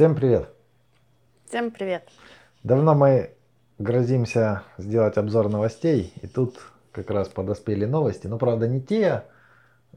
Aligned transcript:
Всем 0.00 0.14
привет! 0.14 0.48
Всем 1.44 1.70
привет! 1.70 2.08
Давно 2.62 2.94
мы 2.94 3.32
грозимся 3.78 4.62
сделать 4.78 5.18
обзор 5.18 5.50
новостей, 5.50 6.14
и 6.22 6.26
тут 6.26 6.56
как 6.90 7.10
раз 7.10 7.28
подоспели 7.28 7.84
новости. 7.84 8.26
Но 8.26 8.38
правда 8.38 8.66
не 8.66 8.80
те, 8.80 9.24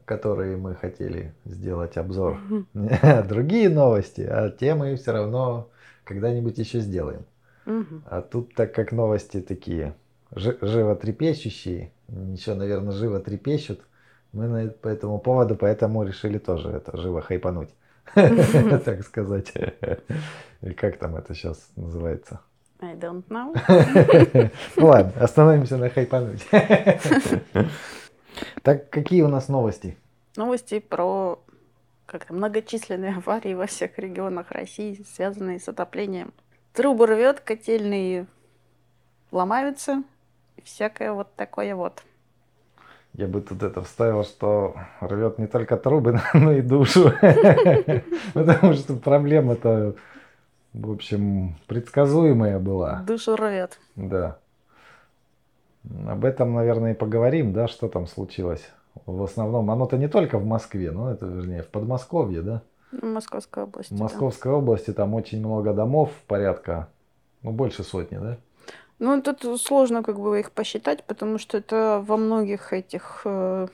которые 0.04 0.58
мы 0.58 0.74
хотели 0.74 1.32
сделать 1.46 1.96
обзор, 1.96 2.38
другие 3.26 3.70
новости, 3.70 4.20
а 4.20 4.50
те 4.50 4.74
мы 4.74 4.96
все 4.96 5.12
равно 5.12 5.70
когда-нибудь 6.04 6.58
еще 6.58 6.80
сделаем. 6.80 7.24
А 8.04 8.20
тут 8.20 8.54
так 8.54 8.74
как 8.74 8.92
новости 8.92 9.40
такие 9.40 9.94
животрепещущие, 10.34 11.92
ничего, 12.08 12.56
наверное, 12.56 12.92
живо 12.92 13.20
трепещут, 13.20 13.80
мы 14.32 14.68
по 14.68 14.88
этому 14.88 15.18
поводу 15.18 15.56
поэтому 15.56 16.04
решили 16.04 16.36
тоже 16.36 16.68
это 16.68 16.94
живо 16.94 17.22
хайпануть. 17.22 17.70
так 18.14 19.02
сказать. 19.02 19.52
И 20.62 20.72
как 20.72 20.98
там 20.98 21.16
это 21.16 21.34
сейчас 21.34 21.70
называется? 21.76 22.40
I 22.80 22.94
don't 22.94 23.24
know. 23.28 23.54
ну 24.76 24.86
ладно, 24.86 25.12
остановимся 25.22 25.76
на 25.76 25.88
хайпануть. 25.88 26.46
так, 28.62 28.90
какие 28.90 29.22
у 29.22 29.28
нас 29.28 29.48
новости? 29.48 29.96
Новости 30.36 30.80
про 30.80 31.40
как 32.06 32.30
многочисленные 32.30 33.16
аварии 33.16 33.54
во 33.54 33.66
всех 33.66 33.98
регионах 33.98 34.50
России, 34.50 35.04
связанные 35.14 35.58
с 35.58 35.68
отоплением. 35.68 36.32
Трубы 36.72 37.06
рвет, 37.06 37.40
котельные 37.40 38.26
ломаются, 39.30 40.02
всякое 40.62 41.12
вот 41.12 41.34
такое 41.34 41.74
вот. 41.74 42.02
Я 43.14 43.28
бы 43.28 43.40
тут 43.40 43.62
это 43.62 43.80
вставил, 43.82 44.24
что 44.24 44.74
рвет 45.00 45.38
не 45.38 45.46
только 45.46 45.76
трубы, 45.76 46.20
но 46.34 46.52
и 46.52 46.62
душу. 46.62 47.12
Потому 48.34 48.72
что 48.72 48.96
проблема-то, 48.96 49.94
в 50.72 50.90
общем, 50.90 51.54
предсказуемая 51.68 52.58
была. 52.58 53.04
Душу 53.06 53.36
рвет. 53.36 53.78
Да. 53.94 54.38
Об 56.08 56.24
этом, 56.24 56.54
наверное, 56.54 56.94
и 56.94 56.96
поговорим, 56.96 57.52
да, 57.52 57.68
что 57.68 57.88
там 57.88 58.08
случилось. 58.08 58.68
В 59.06 59.22
основном, 59.22 59.70
оно-то 59.70 59.96
не 59.96 60.08
только 60.08 60.38
в 60.38 60.44
Москве, 60.44 60.90
но 60.90 61.10
это, 61.12 61.26
вернее, 61.26 61.62
в 61.62 61.68
Подмосковье, 61.68 62.42
да? 62.42 62.62
В 62.90 63.04
Московской 63.04 63.64
области. 63.64 63.92
В 63.92 64.00
Московской 64.00 64.50
да. 64.50 64.58
области 64.58 64.92
там 64.92 65.14
очень 65.14 65.38
много 65.38 65.72
домов, 65.72 66.10
порядка, 66.26 66.88
ну, 67.42 67.52
больше 67.52 67.84
сотни, 67.84 68.16
да? 68.16 68.38
Ну, 68.98 69.20
тут 69.22 69.60
сложно 69.60 70.02
как 70.02 70.20
бы 70.20 70.38
их 70.40 70.52
посчитать, 70.52 71.04
потому 71.04 71.38
что 71.38 71.58
это 71.58 72.02
во 72.06 72.16
многих 72.16 72.72
этих 72.72 73.22
э, 73.24 73.66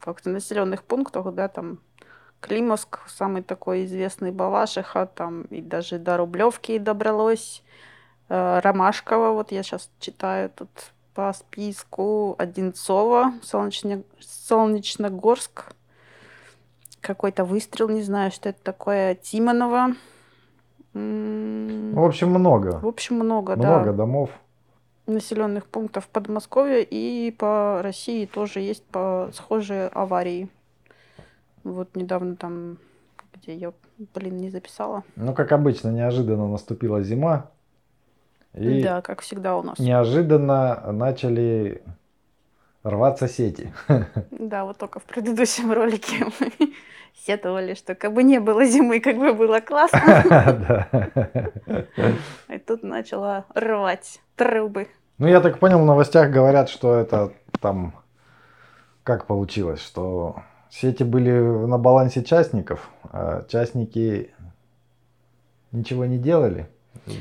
как-то 0.00 0.30
населенных 0.30 0.84
пунктах, 0.84 1.32
да, 1.32 1.48
там 1.48 1.78
Климовск, 2.40 3.00
самый 3.08 3.42
такой 3.42 3.86
известный 3.86 4.32
Балашиха, 4.32 5.06
там 5.06 5.42
и 5.44 5.62
даже 5.62 5.98
до 5.98 6.18
Рублевки 6.18 6.78
добралось. 6.78 7.62
Э, 8.28 8.60
Ромашково, 8.62 9.32
вот 9.32 9.50
я 9.50 9.62
сейчас 9.62 9.90
читаю 9.98 10.50
тут 10.50 10.68
по 11.14 11.32
списку, 11.32 12.34
Одинцово, 12.38 13.32
Солнечно... 13.42 14.02
Солнечногорск, 14.20 15.72
какой-то 17.00 17.44
выстрел, 17.44 17.88
не 17.88 18.02
знаю, 18.02 18.30
что 18.30 18.50
это 18.50 18.62
такое, 18.62 19.14
Тимонова. 19.14 19.94
В 20.92 22.04
общем, 22.04 22.30
много. 22.30 22.78
В 22.80 22.86
общем, 22.86 23.16
много, 23.16 23.56
много 23.56 23.62
да. 23.62 23.78
Много 23.78 23.92
домов 23.92 24.30
населенных 25.06 25.66
пунктов 25.66 26.08
Подмосковья 26.08 26.80
и 26.80 27.30
по 27.30 27.80
России 27.82 28.26
тоже 28.26 28.60
есть 28.60 28.84
по 28.84 29.30
схожие 29.32 29.88
аварии. 29.88 30.48
Вот 31.64 31.94
недавно 31.96 32.36
там, 32.36 32.78
где 33.34 33.54
я, 33.54 33.72
блин, 34.14 34.36
не 34.36 34.50
записала. 34.50 35.04
Ну, 35.16 35.34
как 35.34 35.52
обычно, 35.52 35.90
неожиданно 35.90 36.48
наступила 36.48 37.02
зима. 37.02 37.50
И 38.54 38.82
да, 38.82 39.02
как 39.02 39.20
всегда 39.20 39.56
у 39.56 39.62
нас. 39.62 39.78
Неожиданно 39.78 40.92
начали 40.92 41.82
рваться 42.86 43.28
сети. 43.28 43.72
Да, 44.30 44.64
вот 44.64 44.78
только 44.78 45.00
в 45.00 45.04
предыдущем 45.04 45.72
ролике 45.72 46.26
мы 46.38 46.52
сетовали, 47.26 47.74
что 47.74 47.94
как 47.94 48.12
бы 48.12 48.22
не 48.22 48.38
было 48.38 48.64
зимы, 48.64 49.00
как 49.00 49.16
бы 49.16 49.32
было 49.32 49.60
классно. 49.60 50.86
И 52.48 52.58
тут 52.58 52.82
начала 52.82 53.44
рвать 53.54 54.20
трубы. 54.36 54.88
Ну, 55.18 55.26
я 55.26 55.40
так 55.40 55.58
понял, 55.58 55.80
в 55.80 55.86
новостях 55.86 56.30
говорят, 56.30 56.68
что 56.68 56.94
это 56.94 57.32
там... 57.60 57.94
Как 59.02 59.26
получилось, 59.26 59.80
что 59.80 60.42
сети 60.68 61.04
были 61.04 61.30
на 61.30 61.78
балансе 61.78 62.24
частников, 62.24 62.90
а 63.04 63.44
частники 63.48 64.32
ничего 65.70 66.06
не 66.06 66.18
делали. 66.18 66.68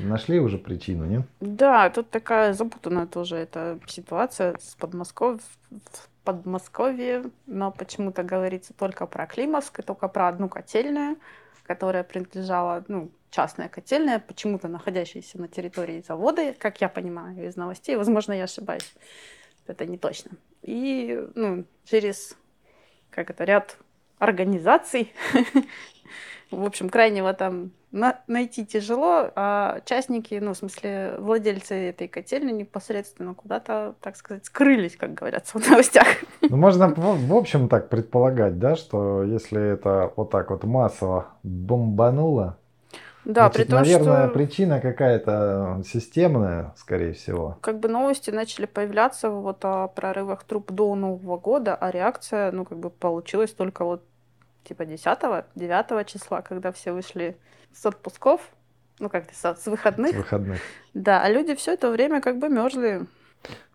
Нашли 0.03 0.39
уже 0.39 0.57
причину, 0.57 1.05
не? 1.05 1.23
Да, 1.39 1.89
тут 1.89 2.09
такая 2.09 2.53
запутанная 2.53 3.07
тоже 3.07 3.37
эта 3.37 3.79
ситуация 3.87 4.55
с 4.59 4.75
Подмосковьем. 4.75 5.41
Подмосковье, 6.23 7.25
но 7.45 7.71
почему-то 7.71 8.23
говорится 8.23 8.73
только 8.73 9.05
про 9.05 9.27
Климовск 9.27 9.79
и 9.79 9.83
только 9.83 10.07
про 10.07 10.27
одну 10.27 10.49
котельную, 10.49 11.17
которая 11.63 12.03
принадлежала, 12.03 12.83
ну, 12.87 13.11
частная 13.29 13.69
котельная, 13.69 14.17
почему-то 14.19 14.67
находящаяся 14.67 15.39
на 15.39 15.47
территории 15.47 16.01
завода, 16.01 16.55
как 16.57 16.81
я 16.81 16.89
понимаю 16.89 17.47
из 17.47 17.55
новостей. 17.55 17.95
Возможно, 17.95 18.33
я 18.33 18.45
ошибаюсь. 18.45 18.95
Это 19.67 19.85
не 19.85 19.99
точно. 19.99 20.31
И 20.63 21.23
ну, 21.35 21.65
через 21.83 22.35
как 23.11 23.29
это, 23.29 23.43
ряд 23.43 23.77
организаций 24.17 25.13
в 26.51 26.63
общем, 26.63 26.89
крайнего 26.89 27.33
там 27.33 27.71
на 27.95 28.19
найти 28.27 28.65
тяжело, 28.65 29.31
а 29.35 29.79
частники, 29.85 30.35
ну, 30.35 30.53
в 30.53 30.57
смысле, 30.57 31.15
владельцы 31.17 31.73
этой 31.89 32.09
котельни 32.09 32.51
непосредственно 32.51 33.33
куда-то, 33.33 33.95
так 34.01 34.17
сказать, 34.17 34.45
скрылись, 34.45 34.97
как 34.97 35.13
говорятся 35.13 35.57
в 35.57 35.67
новостях. 35.69 36.05
Ну, 36.41 36.57
можно, 36.57 36.89
в, 36.89 37.27
в 37.27 37.35
общем, 37.35 37.69
так 37.69 37.89
предполагать, 37.89 38.59
да, 38.59 38.75
что 38.75 39.23
если 39.23 39.73
это 39.73 40.11
вот 40.15 40.29
так 40.29 40.51
вот 40.51 40.63
массово 40.63 41.27
бомбануло, 41.43 42.57
да, 43.23 43.49
Значит, 43.49 43.55
при 43.55 43.63
том, 43.63 43.79
наверное, 43.79 44.25
что... 44.25 44.33
причина 44.33 44.79
какая-то 44.79 45.81
системная, 45.87 46.73
скорее 46.77 47.13
всего. 47.13 47.57
Как 47.61 47.79
бы 47.79 47.89
новости 47.89 48.29
начали 48.29 48.67
появляться 48.67 49.31
вот 49.31 49.65
о 49.65 49.87
прорывах 49.87 50.43
труб 50.43 50.71
до 50.71 50.93
Нового 50.93 51.37
года, 51.37 51.73
а 51.73 51.89
реакция, 51.89 52.51
ну, 52.51 52.65
как 52.65 52.77
бы 52.77 52.91
получилась 52.91 53.51
только 53.51 53.83
вот 53.83 54.03
типа 54.65 54.83
10-9 54.83 56.05
числа, 56.05 56.41
когда 56.41 56.71
все 56.71 56.91
вышли 56.91 57.37
с 57.73 57.85
отпусков, 57.85 58.41
ну 58.99 59.09
как 59.09 59.25
то 59.27 59.55
с 59.55 59.65
выходных. 59.67 60.11
С 60.13 60.17
выходных. 60.17 60.59
Да, 60.93 61.21
а 61.21 61.29
люди 61.29 61.55
все 61.55 61.73
это 61.73 61.89
время 61.89 62.21
как 62.21 62.39
бы 62.39 62.49
мерзли. 62.49 63.05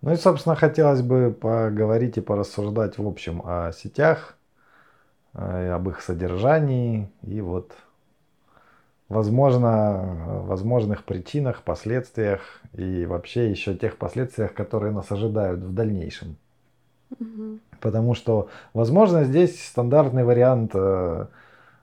Ну 0.02 0.12
и, 0.12 0.16
собственно, 0.16 0.56
хотелось 0.56 1.02
бы 1.02 1.30
поговорить 1.32 2.16
и 2.16 2.20
порассуждать 2.20 2.98
в 2.98 3.06
общем 3.06 3.42
о 3.44 3.72
сетях, 3.72 4.36
э, 5.34 5.70
об 5.70 5.88
их 5.88 6.00
содержании 6.00 7.10
и 7.22 7.40
вот 7.40 7.72
возможно, 9.10 10.42
возможных 10.46 11.04
причинах, 11.04 11.62
последствиях 11.62 12.62
и 12.72 13.04
вообще 13.04 13.50
еще 13.50 13.74
тех 13.74 13.96
последствиях, 13.98 14.54
которые 14.54 14.92
нас 14.92 15.12
ожидают 15.12 15.60
в 15.60 15.74
дальнейшем. 15.74 16.36
Угу. 17.18 17.58
Потому 17.80 18.14
что, 18.14 18.48
возможно, 18.74 19.24
здесь 19.24 19.64
стандартный 19.64 20.24
вариант 20.24 20.72
э, 20.74 21.26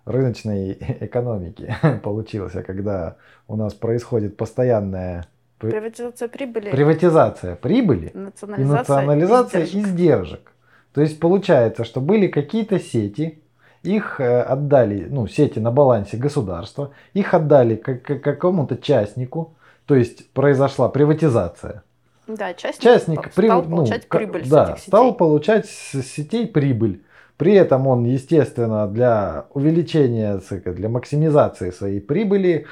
рыночной 0.05 0.73
экономики 1.01 1.75
получился, 2.03 2.63
когда 2.63 3.17
у 3.47 3.55
нас 3.55 3.73
происходит 3.73 4.37
постоянная 4.37 5.27
приватизация 5.59 6.27
прибыли, 6.27 6.69
приватизация 6.69 7.55
прибыли 7.55 8.11
национализация 8.13 8.75
и 8.75 8.79
национализация 8.79 9.63
издержек. 9.63 9.87
издержек. 9.87 10.51
То 10.93 11.01
есть 11.01 11.19
получается, 11.19 11.83
что 11.83 11.99
были 11.99 12.27
какие-то 12.27 12.79
сети, 12.79 13.41
их 13.83 14.19
э, 14.19 14.41
отдали, 14.41 15.07
ну, 15.09 15.27
сети 15.27 15.59
на 15.59 15.71
балансе 15.71 16.17
государства, 16.17 16.91
их 17.13 17.33
отдали 17.33 17.75
к 17.75 18.19
какому-то 18.19 18.77
частнику, 18.77 19.55
то 19.85 19.95
есть 19.95 20.29
произошла 20.31 20.89
приватизация. 20.89 21.83
Да, 22.27 22.53
частник, 22.53 22.83
частник 22.83 23.31
стал 23.31 23.61
при, 23.63 23.69
получать 23.69 24.07
ну, 24.11 24.19
прибыль 24.19 24.49
да, 24.49 24.65
с 24.65 24.69
этих 24.69 24.79
сетей. 24.79 24.89
стал 24.89 25.13
получать 25.15 25.65
с 25.65 26.01
сетей 26.01 26.47
прибыль. 26.47 27.01
При 27.37 27.53
этом 27.53 27.87
он, 27.87 28.03
естественно, 28.05 28.87
для 28.87 29.45
увеличения, 29.53 30.41
для 30.65 30.89
максимизации 30.89 31.69
своей 31.71 32.01
прибыли 32.01 32.65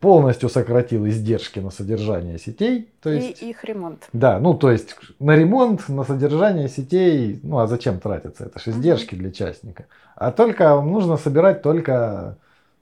полностью 0.00 0.48
сократил 0.48 1.06
издержки 1.08 1.58
на 1.58 1.70
содержание 1.70 2.38
сетей. 2.38 2.88
То 3.02 3.10
есть, 3.10 3.42
и 3.42 3.50
их 3.50 3.64
ремонт. 3.64 4.08
Да, 4.12 4.38
ну 4.38 4.54
то 4.54 4.70
есть 4.70 4.94
на 5.18 5.34
ремонт, 5.34 5.88
на 5.88 6.04
содержание 6.04 6.68
сетей, 6.68 7.40
ну 7.42 7.58
а 7.58 7.66
зачем 7.66 7.98
тратиться? 7.98 8.44
Это 8.44 8.60
же 8.60 8.70
издержки 8.70 9.14
угу. 9.14 9.22
для 9.22 9.32
частника. 9.32 9.86
А 10.14 10.30
только 10.30 10.80
нужно 10.80 11.16
собирать 11.16 11.62
только 11.62 12.38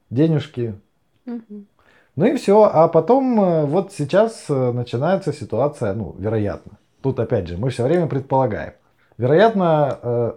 денежки. 0.09 0.75
Угу. 1.25 1.65
Ну 2.17 2.25
и 2.25 2.35
все. 2.35 2.63
А 2.63 2.87
потом 2.87 3.39
э, 3.39 3.65
вот 3.65 3.93
сейчас 3.93 4.45
э, 4.49 4.71
начинается 4.71 5.31
ситуация, 5.31 5.93
ну, 5.93 6.15
вероятно. 6.17 6.73
Тут 7.01 7.19
опять 7.19 7.47
же, 7.47 7.57
мы 7.57 7.69
все 7.69 7.83
время 7.83 8.07
предполагаем. 8.07 8.73
Вероятно, 9.19 9.99
э, 10.01 10.33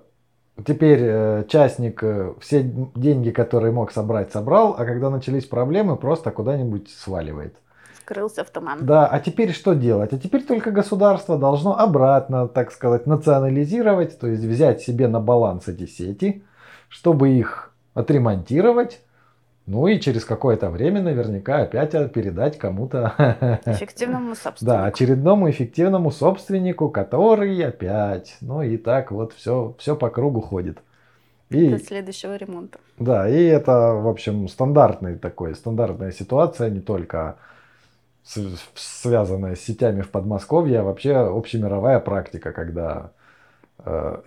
теперь 0.66 1.46
частник 1.46 2.04
все 2.40 2.62
деньги, 2.62 3.30
которые 3.30 3.72
мог 3.72 3.92
собрать, 3.92 4.30
собрал, 4.30 4.76
а 4.78 4.84
когда 4.84 5.08
начались 5.08 5.46
проблемы, 5.46 5.96
просто 5.96 6.30
куда-нибудь 6.30 6.90
сваливает. 6.90 7.56
Скрылся 7.96 8.44
в 8.44 8.50
туман. 8.50 8.80
Да, 8.82 9.06
а 9.06 9.18
теперь 9.18 9.52
что 9.52 9.72
делать? 9.72 10.12
А 10.12 10.18
теперь 10.18 10.42
только 10.42 10.72
государство 10.72 11.38
должно 11.38 11.78
обратно, 11.78 12.46
так 12.46 12.72
сказать, 12.72 13.06
национализировать, 13.06 14.18
то 14.18 14.26
есть 14.26 14.44
взять 14.44 14.82
себе 14.82 15.08
на 15.08 15.20
баланс 15.20 15.66
эти 15.68 15.86
сети, 15.86 16.44
чтобы 16.90 17.30
их 17.30 17.72
отремонтировать, 17.94 19.00
ну 19.66 19.86
и 19.86 20.00
через 20.00 20.24
какое-то 20.24 20.70
время 20.70 21.02
наверняка 21.02 21.58
опять 21.62 21.92
передать 22.12 22.58
кому-то. 22.58 23.60
Эффективному 23.66 24.34
собственнику. 24.34 24.64
Да, 24.64 24.84
очередному 24.86 25.50
эффективному 25.50 26.10
собственнику, 26.10 26.88
который 26.88 27.62
опять. 27.62 28.36
Ну 28.40 28.62
и 28.62 28.76
так 28.76 29.12
вот 29.12 29.32
все, 29.32 29.74
все 29.78 29.94
по 29.94 30.10
кругу 30.10 30.40
ходит. 30.40 30.78
И, 31.50 31.68
До 31.68 31.78
следующего 31.78 32.36
ремонта. 32.36 32.78
Да, 32.98 33.28
и 33.28 33.44
это, 33.44 33.94
в 33.94 34.08
общем, 34.08 34.48
стандартный 34.48 35.16
такой, 35.16 35.54
стандартная 35.54 36.12
ситуация, 36.12 36.70
не 36.70 36.80
только 36.80 37.36
связанная 38.74 39.56
с 39.56 39.60
сетями 39.60 40.02
в 40.02 40.10
Подмосковье, 40.10 40.80
а 40.80 40.84
вообще 40.84 41.16
общемировая 41.16 41.98
практика, 41.98 42.52
когда 42.52 43.10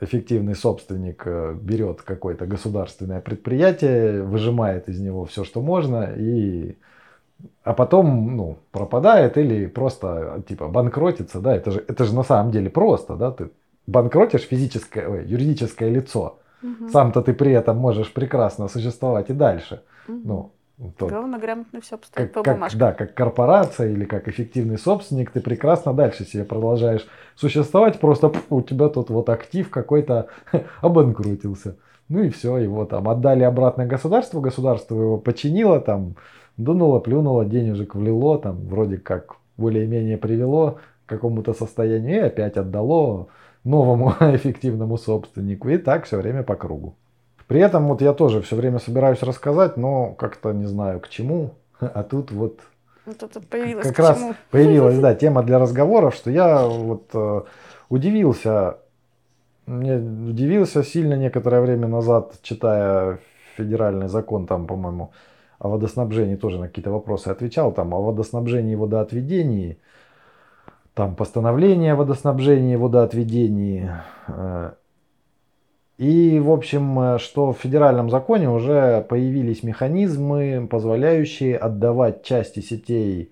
эффективный 0.02 0.56
собственник 0.56 1.24
э, 1.26 1.56
берет 1.60 2.02
какое-то 2.02 2.46
государственное 2.46 3.22
предприятие, 3.22 4.24
выжимает 4.24 4.90
из 4.90 5.00
него 5.00 5.26
все, 5.26 5.44
что 5.44 5.62
можно, 5.62 6.14
и 6.16 6.76
а 7.64 7.74
потом 7.74 8.36
ну, 8.36 8.58
пропадает 8.72 9.38
или 9.38 9.68
просто 9.68 10.44
типа 10.48 10.68
банкротится, 10.68 11.40
да, 11.40 11.56
это 11.56 11.72
же, 11.72 11.84
это 11.88 12.06
же 12.06 12.16
на 12.16 12.24
самом 12.24 12.52
деле 12.52 12.70
просто, 12.70 13.16
да, 13.16 13.32
ты 13.32 13.50
банкротишь 13.88 14.44
физическое, 14.44 15.08
ой, 15.08 15.26
юридическое 15.26 15.90
лицо, 15.90 16.40
угу. 16.62 16.90
сам-то 16.90 17.22
ты 17.22 17.34
при 17.34 17.52
этом 17.52 17.78
можешь 17.78 18.14
прекрасно 18.14 18.68
существовать 18.68 19.30
и 19.30 19.34
дальше, 19.34 19.82
угу. 20.08 20.20
ну, 20.24 20.52
тот, 20.98 21.10
Главное 21.10 21.40
грамотно 21.40 21.82
все 21.82 21.98
поставить 21.98 22.32
как, 22.32 22.44
по 22.44 22.52
бумажкам. 22.52 22.80
да, 22.80 22.94
как 22.94 23.14
корпорация 23.14 23.92
или 23.92 24.06
как 24.06 24.28
эффективный 24.28 24.78
собственник, 24.78 25.32
ты 25.32 25.40
прекрасно 25.40 25.94
дальше 25.94 26.26
себе 26.26 26.44
продолжаешь 26.44 27.08
существовать, 27.36 28.00
просто 28.00 28.30
пф, 28.30 28.44
у 28.50 28.62
тебя 28.62 28.90
тут 28.90 29.10
вот 29.10 29.30
актив 29.30 29.70
какой-то 29.70 30.28
обанкротился. 30.82 31.78
Ну 32.10 32.24
и 32.24 32.30
все, 32.30 32.58
его 32.58 32.86
там 32.86 33.08
отдали 33.08 33.44
обратно 33.44 33.86
государству, 33.86 34.42
государство 34.42 34.96
его 35.00 35.18
починило, 35.18 35.80
там 35.80 36.16
дунуло, 36.58 37.00
плюнуло, 37.00 37.46
денежек 37.46 37.96
влило, 37.96 38.40
там 38.40 38.68
вроде 38.68 38.98
как 38.98 39.36
более-менее 39.58 40.18
привело 40.18 40.80
к 41.06 41.10
какому-то 41.10 41.54
состоянию 41.54 42.18
и 42.18 42.28
опять 42.28 42.58
отдало 42.58 43.28
новому 43.64 44.10
эффективному 44.20 44.98
собственнику. 44.98 45.70
И 45.70 45.78
так 45.78 46.06
все 46.06 46.18
время 46.18 46.44
по 46.44 46.56
кругу. 46.56 46.96
При 47.48 47.60
этом 47.60 47.88
вот 47.88 48.02
я 48.02 48.14
тоже 48.14 48.42
все 48.42 48.56
время 48.56 48.80
собираюсь 48.80 49.22
рассказать, 49.22 49.78
но 49.78 50.14
как-то 50.14 50.52
не 50.52 50.66
знаю 50.66 51.00
к 51.00 51.10
чему. 51.10 51.56
А 51.80 52.04
тут 52.04 52.32
вот 52.32 52.62
вот 53.06 53.22
это 53.22 53.42
появилось 53.42 53.88
как 53.88 54.00
раз 54.00 54.18
чему? 54.18 54.36
появилась, 54.50 54.98
да, 55.00 55.14
тема 55.14 55.44
для 55.44 55.60
разговоров, 55.60 56.16
что 56.16 56.32
я 56.32 56.66
вот 56.66 57.10
э, 57.14 57.42
удивился, 57.90 58.78
мне 59.66 59.96
удивился 59.96 60.84
сильно 60.84 61.16
некоторое 61.16 61.62
время 61.62 61.88
назад, 61.88 62.36
читая 62.42 63.20
федеральный 63.58 64.08
закон, 64.08 64.48
там, 64.48 64.68
по-моему, 64.68 65.12
о 65.60 65.68
водоснабжении, 65.70 66.36
тоже 66.36 66.60
на 66.60 66.68
какие-то 66.68 66.92
вопросы 66.92 67.28
отвечал, 67.28 67.74
там, 67.74 67.94
о 67.94 68.02
водоснабжении 68.02 68.74
и 68.74 68.78
водоотведении, 68.78 69.80
там, 70.94 71.16
постановление 71.16 71.94
о 71.94 71.96
водоснабжении 71.98 72.74
и 72.74 72.78
водоотведении, 72.78 73.92
э, 74.28 74.72
и, 76.04 76.38
в 76.42 76.52
общем, 76.52 77.00
э, 77.00 77.18
что 77.18 77.54
в 77.54 77.60
федеральном 77.60 78.10
законе 78.10 78.50
уже 78.50 79.06
появились 79.08 79.64
механизмы, 79.64 80.68
позволяющие 80.70 81.56
отдавать 81.56 82.24
части 82.24 82.60
сетей 82.60 83.32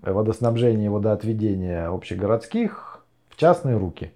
водоснабжения 0.00 0.86
и 0.86 0.88
водоотведения 0.88 1.88
общегородских 1.88 3.04
в 3.30 3.36
частные 3.36 3.76
руки. 3.76 4.12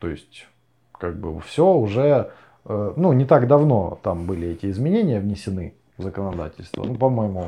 То 0.00 0.08
есть, 0.08 0.48
как 0.90 1.20
бы 1.20 1.40
все 1.42 1.72
уже, 1.72 2.32
э, 2.64 2.92
ну, 2.96 3.12
не 3.12 3.26
так 3.26 3.46
давно 3.46 4.00
там 4.02 4.26
были 4.26 4.48
эти 4.48 4.66
изменения 4.66 5.20
внесены 5.20 5.74
в 5.98 6.02
законодательство. 6.02 6.82
Ну, 6.82 6.96
по-моему, 6.96 7.44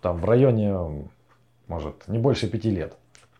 там 0.00 0.16
в 0.16 0.24
районе, 0.24 0.76
может, 1.68 2.08
не 2.08 2.18
больше 2.18 2.50
пяти 2.50 2.70
лет. 2.70 2.96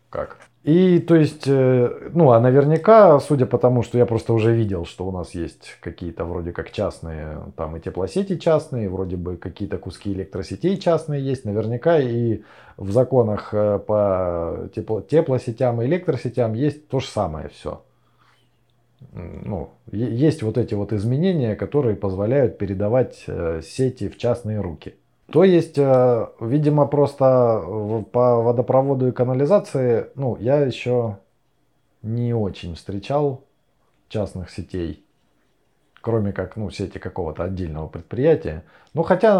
Как? 0.09 0.37
И 0.63 0.99
то 0.99 1.15
есть, 1.15 1.43
э, 1.45 2.09
ну 2.13 2.31
а 2.31 2.39
наверняка, 2.39 3.19
судя 3.19 3.45
по 3.45 3.57
тому, 3.57 3.83
что 3.83 3.97
я 3.97 4.05
просто 4.05 4.31
уже 4.31 4.55
видел, 4.55 4.85
что 4.85 5.05
у 5.05 5.11
нас 5.11 5.35
есть 5.35 5.77
какие-то 5.81 6.23
вроде 6.23 6.53
как 6.53 6.71
частные, 6.71 7.39
там 7.57 7.75
и 7.75 7.81
теплосети 7.81 8.37
частные, 8.37 8.89
вроде 8.89 9.17
бы 9.17 9.35
какие-то 9.35 9.77
куски 9.77 10.13
электросетей 10.13 10.77
частные 10.77 11.21
есть, 11.21 11.43
наверняка 11.43 11.99
и 11.99 12.43
в 12.77 12.91
законах 12.91 13.49
э, 13.53 13.77
по 13.79 14.69
тепло, 14.73 15.01
теплосетям 15.01 15.81
и 15.81 15.85
электросетям 15.85 16.53
есть 16.53 16.87
то 16.87 17.01
же 17.01 17.07
самое 17.07 17.49
все. 17.49 17.83
Ну, 19.11 19.71
есть 19.91 20.43
вот 20.43 20.57
эти 20.57 20.75
вот 20.75 20.93
изменения, 20.93 21.57
которые 21.57 21.97
позволяют 21.97 22.57
передавать 22.57 23.25
э, 23.27 23.61
сети 23.61 24.07
в 24.07 24.17
частные 24.17 24.61
руки. 24.61 24.95
То 25.33 25.43
есть, 25.43 25.79
э, 25.79 26.27
видимо, 26.41 26.85
просто 26.85 27.59
по 28.11 28.43
водопроводу 28.43 29.07
и 29.07 29.11
канализации, 29.11 30.11
ну, 30.13 30.37
я 30.39 30.59
еще 30.59 31.17
не 32.03 32.35
очень 32.35 32.75
встречал 32.75 33.43
частных 34.09 34.51
сетей, 34.51 35.03
кроме 36.01 36.33
как, 36.33 36.55
ну, 36.55 36.69
сети 36.69 36.99
какого-то 36.99 37.45
отдельного 37.45 37.87
предприятия. 37.87 38.63
Ну, 38.93 39.01
хотя, 39.01 39.37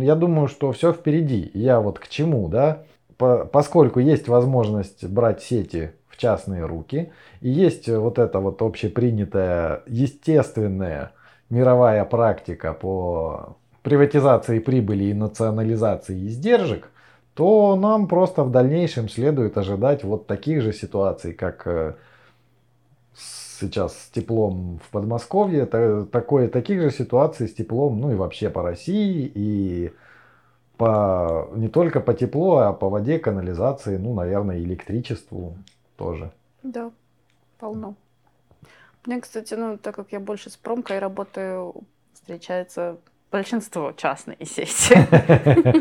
я 0.00 0.16
думаю, 0.16 0.48
что 0.48 0.72
все 0.72 0.92
впереди. 0.92 1.48
Я 1.54 1.80
вот 1.80 2.00
к 2.00 2.08
чему, 2.08 2.48
да? 2.48 2.82
По, 3.16 3.44
поскольку 3.44 4.00
есть 4.00 4.26
возможность 4.26 5.06
брать 5.06 5.42
сети 5.44 5.92
в 6.08 6.16
частные 6.16 6.64
руки, 6.64 7.12
и 7.40 7.48
есть 7.48 7.88
вот 7.88 8.18
эта 8.18 8.40
вот 8.40 8.62
общепринятая, 8.62 9.84
естественная 9.86 11.12
мировая 11.50 12.04
практика 12.04 12.72
по 12.72 13.58
приватизации 13.86 14.58
прибыли 14.58 15.04
и 15.04 15.14
национализации 15.14 16.26
издержек, 16.26 16.90
то 17.34 17.76
нам 17.76 18.08
просто 18.08 18.42
в 18.42 18.50
дальнейшем 18.50 19.08
следует 19.08 19.56
ожидать 19.56 20.02
вот 20.02 20.26
таких 20.26 20.60
же 20.60 20.72
ситуаций, 20.72 21.32
как 21.32 21.64
э, 21.68 21.94
сейчас 23.14 23.96
с 23.96 24.10
теплом 24.10 24.80
в 24.84 24.90
Подмосковье, 24.90 25.66
такое, 25.66 26.48
таких 26.48 26.82
же 26.82 26.90
ситуаций 26.90 27.46
с 27.46 27.54
теплом, 27.54 28.00
ну 28.00 28.10
и 28.10 28.16
вообще 28.16 28.50
по 28.50 28.62
России, 28.62 29.30
и 29.32 29.92
по, 30.76 31.48
не 31.54 31.68
только 31.68 32.00
по 32.00 32.12
теплу, 32.12 32.56
а 32.56 32.72
по 32.72 32.88
воде, 32.88 33.20
канализации, 33.20 33.98
ну, 33.98 34.14
наверное, 34.14 34.58
электричеству 34.58 35.56
тоже. 35.96 36.32
Да, 36.64 36.90
полно. 37.60 37.94
Мне, 39.06 39.20
кстати, 39.20 39.54
ну, 39.54 39.78
так 39.78 39.94
как 39.94 40.10
я 40.10 40.18
больше 40.18 40.50
с 40.50 40.56
промкой 40.56 40.98
работаю, 40.98 41.84
встречается 42.14 42.96
большинство 43.30 43.92
частные 43.92 44.44
сети. 44.44 44.96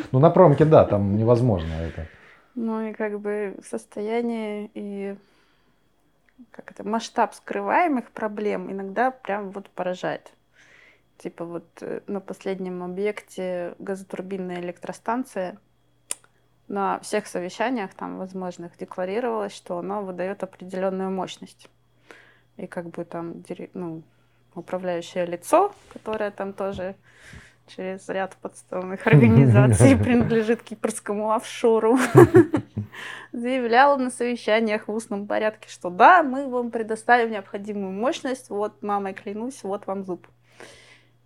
Ну, 0.12 0.20
на 0.20 0.30
промке, 0.30 0.66
да, 0.66 0.86
там 0.86 1.18
невозможно 1.18 1.74
это. 1.74 2.08
Ну 2.56 2.90
и 2.90 2.94
как 2.94 3.20
бы 3.20 3.58
состояние 3.64 4.70
и 4.74 5.18
как 6.52 6.72
это, 6.72 6.88
масштаб 6.88 7.34
скрываемых 7.34 8.12
проблем 8.12 8.72
иногда 8.72 9.12
прям 9.12 9.52
вот 9.52 9.70
поражает. 9.70 10.32
Типа 11.18 11.46
вот 11.46 11.66
э, 11.82 12.02
на 12.08 12.20
последнем 12.20 12.84
объекте 12.84 13.76
газотурбинная 13.80 14.60
электростанция 14.60 15.58
на 16.68 17.00
всех 17.00 17.28
совещаниях 17.28 17.94
там 17.94 18.18
возможных 18.18 18.78
декларировалось, 18.78 19.54
что 19.54 19.78
она 19.78 20.02
выдает 20.02 20.44
определенную 20.44 21.12
мощность. 21.12 21.70
И 22.58 22.68
как 22.68 22.90
бы 22.90 23.06
там 23.06 23.44
ну, 23.74 24.04
управляющее 24.56 25.26
лицо, 25.26 25.74
которое 25.94 26.32
там 26.32 26.54
тоже 26.54 26.96
через 27.68 28.08
ряд 28.10 28.36
подставных 28.42 29.06
организаций 29.08 29.98
принадлежит 30.04 30.62
кипрскому 30.62 31.32
офшору, 31.32 31.98
заявляла 33.32 33.98
на 33.98 34.10
совещаниях 34.10 34.88
в 34.88 34.94
устном 34.94 35.28
порядке, 35.28 35.70
что 35.70 35.90
да, 35.90 36.24
мы 36.24 36.48
вам 36.48 36.72
предоставим 36.72 37.32
необходимую 37.32 37.92
мощность, 37.92 38.50
вот 38.50 38.82
мамой 38.82 39.14
клянусь, 39.14 39.64
вот 39.64 39.88
вам 39.88 40.04
зуб. 40.04 40.28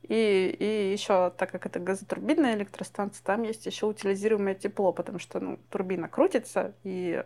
И, 0.04 0.56
и 0.60 0.92
еще, 0.92 1.32
так 1.38 1.52
как 1.52 1.68
это 1.68 1.80
газотурбинная 1.80 2.56
электростанция, 2.56 3.24
там 3.24 3.44
есть 3.44 3.68
еще 3.68 3.86
утилизируемое 3.86 4.56
тепло, 4.56 4.92
потому 4.92 5.20
что 5.20 5.40
ну, 5.40 5.60
турбина 5.70 6.08
крутится, 6.08 6.74
и 6.84 7.24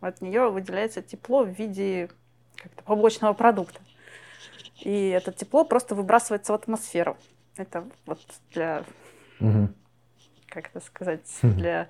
от 0.00 0.20
нее 0.20 0.48
выделяется 0.48 1.02
тепло 1.02 1.42
в 1.42 1.48
виде 1.48 2.08
как-то 2.54 2.84
побочного 2.84 3.32
продукта. 3.32 3.80
И 4.82 5.08
это 5.08 5.32
тепло 5.32 5.64
просто 5.64 5.94
выбрасывается 5.94 6.52
в 6.52 6.54
атмосферу. 6.54 7.16
Это 7.56 7.84
вот 8.06 8.20
для, 8.52 8.84
угу. 9.40 9.68
как 10.48 10.68
это 10.68 10.80
сказать, 10.80 11.28
для 11.42 11.88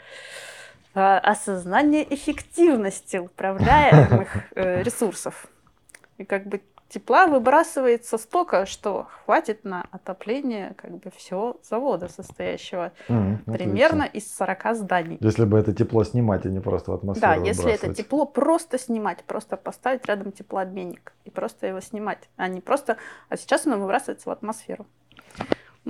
а, 0.94 1.18
осознания 1.18 2.02
эффективности 2.02 3.18
управляемых 3.18 4.28
э, 4.56 4.82
ресурсов. 4.82 5.46
И 6.18 6.24
как 6.24 6.46
бы 6.46 6.60
тепла 6.90 7.26
выбрасывается 7.26 8.18
столько, 8.18 8.66
что 8.66 9.06
хватит 9.24 9.64
на 9.64 9.86
отопление 9.92 10.74
как 10.76 10.98
бы 10.98 11.10
всего 11.16 11.58
завода, 11.62 12.08
состоящего 12.08 12.92
mm, 13.08 13.44
примерно 13.44 14.02
из 14.02 14.34
40 14.36 14.76
зданий. 14.76 15.18
Если 15.20 15.44
бы 15.44 15.58
это 15.58 15.72
тепло 15.72 16.04
снимать, 16.04 16.44
а 16.44 16.48
не 16.48 16.60
просто 16.60 16.90
в 16.90 16.94
атмосферу 16.94 17.34
Да, 17.34 17.34
если 17.34 17.72
это 17.72 17.94
тепло 17.94 18.26
просто 18.26 18.78
снимать, 18.78 19.22
просто 19.24 19.56
поставить 19.56 20.04
рядом 20.06 20.32
теплообменник 20.32 21.12
и 21.24 21.30
просто 21.30 21.68
его 21.68 21.80
снимать, 21.80 22.28
а 22.36 22.48
не 22.48 22.60
просто... 22.60 22.96
А 23.28 23.36
сейчас 23.36 23.66
оно 23.66 23.78
выбрасывается 23.78 24.28
в 24.28 24.32
атмосферу. 24.32 24.86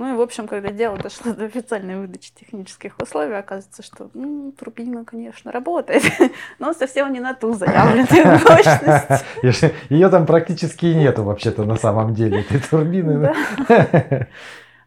Ну 0.01 0.15
и, 0.15 0.17
в 0.17 0.21
общем, 0.21 0.47
когда 0.47 0.71
дело 0.71 0.97
дошло 0.97 1.31
до 1.31 1.45
официальной 1.45 1.95
выдачи 1.95 2.33
технических 2.33 2.97
условий, 2.97 3.35
оказывается, 3.35 3.83
что 3.83 4.09
ну, 4.15 4.51
турбина, 4.51 5.05
конечно, 5.05 5.51
работает, 5.51 6.01
но 6.57 6.73
совсем 6.73 7.13
не 7.13 7.19
на 7.19 7.35
ту 7.35 7.53
заявленную 7.53 8.39
мощность. 8.49 9.71
Ее 9.91 10.09
там 10.09 10.25
практически 10.25 10.87
нету 10.87 11.23
вообще-то 11.23 11.65
на 11.65 11.75
самом 11.75 12.15
деле, 12.15 12.41
этой 12.41 12.59
турбины. 12.59 13.31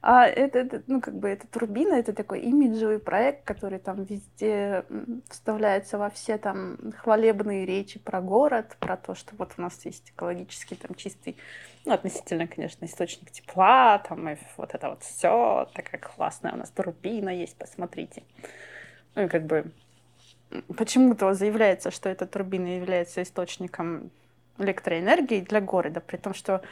А 0.07 0.27
это, 0.27 0.59
это, 0.59 0.83
ну, 0.87 1.01
как 1.01 1.15
бы, 1.15 1.31
эта 1.31 1.47
турбина, 1.47 1.95
это 1.95 2.13
такой 2.13 2.41
имиджевый 2.41 2.99
проект, 2.99 3.45
который 3.45 3.79
там 3.79 4.05
везде 4.05 4.85
вставляется 5.31 5.97
во 5.97 6.11
все 6.11 6.37
там 6.37 6.77
хвалебные 6.99 7.65
речи 7.65 7.99
про 7.99 8.21
город, 8.21 8.77
про 8.81 8.99
то, 8.99 9.15
что 9.15 9.35
вот 9.39 9.53
у 9.57 9.63
нас 9.63 9.83
есть 9.87 10.11
экологически 10.11 10.75
там 10.75 10.95
чистый, 10.95 11.39
ну, 11.85 11.93
относительно, 11.93 12.47
конечно, 12.47 12.85
источник 12.85 13.31
тепла, 13.31 13.99
там, 13.99 14.29
и 14.29 14.37
вот 14.57 14.75
это 14.75 14.91
вот 14.91 15.03
все, 15.03 15.69
такая 15.75 16.01
классная 16.01 16.53
у 16.53 16.57
нас 16.57 16.71
турбина 16.71 17.31
есть, 17.31 17.57
посмотрите. 17.57 18.23
Ну, 19.15 19.25
и 19.25 19.29
как 19.29 19.45
бы 19.45 19.71
почему-то 20.77 21.35
заявляется, 21.35 21.91
что 21.91 22.09
эта 22.09 22.27
турбина 22.27 22.77
является 22.77 23.23
источником 23.23 24.11
электроэнергии 24.59 25.41
для 25.41 25.61
города, 25.61 26.01
при 26.01 26.17
том, 26.17 26.33
что 26.35 26.63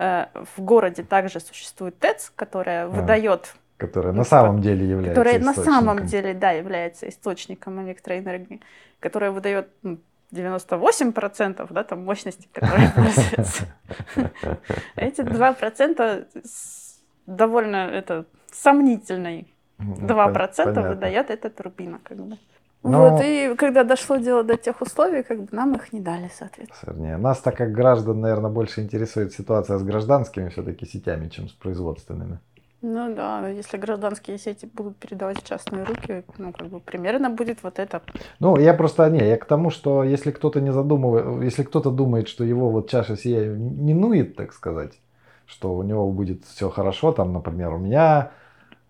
Э, 0.00 0.28
в 0.56 0.62
городе 0.62 1.02
также 1.02 1.40
существует 1.40 1.98
ТЭЦ, 1.98 2.32
которая 2.34 2.86
а, 2.86 2.88
выдает... 2.88 3.54
Которая 3.76 4.14
на 4.14 4.24
самом 4.24 4.62
деле 4.62 4.88
является 4.88 5.20
Которая 5.20 5.38
на 5.38 5.52
самом 5.52 6.06
деле, 6.06 6.32
да, 6.32 6.52
является 6.52 7.06
источником 7.06 7.86
электроэнергии, 7.86 8.62
которая 8.98 9.30
выдает 9.30 9.68
ну, 9.82 9.98
98% 10.32 11.66
да, 11.70 11.84
там, 11.84 12.04
мощности, 12.04 12.48
которая 12.52 12.92
пользуется. 12.96 13.64
Эти 14.96 15.20
2% 15.20 16.26
довольно 17.26 17.76
это, 17.76 18.26
сомнительный 18.52 19.52
2% 19.78 20.88
выдает 20.88 21.30
эта 21.30 21.50
турбина. 21.50 22.00
Как 22.02 22.18
бы. 22.18 22.38
Но... 22.82 23.10
Вот, 23.10 23.22
и 23.22 23.54
когда 23.56 23.84
дошло 23.84 24.16
дело 24.16 24.42
до 24.42 24.56
тех 24.56 24.80
условий, 24.80 25.22
как 25.22 25.42
бы 25.42 25.48
нам 25.52 25.74
их 25.74 25.92
не 25.92 26.00
дали, 26.00 26.30
соответственно. 26.34 27.18
Нас, 27.18 27.40
так 27.40 27.56
как 27.56 27.72
граждан, 27.72 28.20
наверное, 28.20 28.50
больше 28.50 28.80
интересует 28.80 29.32
ситуация 29.32 29.78
с 29.78 29.82
гражданскими 29.82 30.48
все-таки 30.48 30.86
сетями, 30.86 31.28
чем 31.28 31.48
с 31.48 31.52
производственными. 31.52 32.38
Ну 32.82 33.14
да, 33.14 33.46
если 33.48 33.76
гражданские 33.76 34.38
сети 34.38 34.66
будут 34.72 34.96
передавать 34.96 35.42
в 35.42 35.46
частные 35.46 35.84
руки, 35.84 36.24
ну 36.38 36.52
как 36.52 36.68
бы 36.68 36.80
примерно 36.80 37.28
будет 37.28 37.62
вот 37.62 37.78
это. 37.78 38.00
Ну 38.38 38.56
я 38.56 38.72
просто 38.72 39.08
не, 39.10 39.18
я 39.18 39.36
к 39.36 39.44
тому, 39.44 39.70
что 39.70 40.02
если 40.02 40.30
кто-то 40.30 40.60
не 40.60 40.72
задумывает, 40.72 41.44
если 41.44 41.62
кто-то 41.62 41.90
думает, 41.90 42.28
что 42.28 42.42
его 42.42 42.70
вот 42.70 42.88
чаша 42.88 43.16
сия 43.16 43.44
минует, 43.50 44.34
так 44.36 44.54
сказать, 44.54 44.92
что 45.44 45.74
у 45.74 45.82
него 45.82 46.10
будет 46.10 46.44
все 46.46 46.70
хорошо, 46.70 47.12
там, 47.12 47.34
например, 47.34 47.74
у 47.74 47.78
меня 47.78 48.30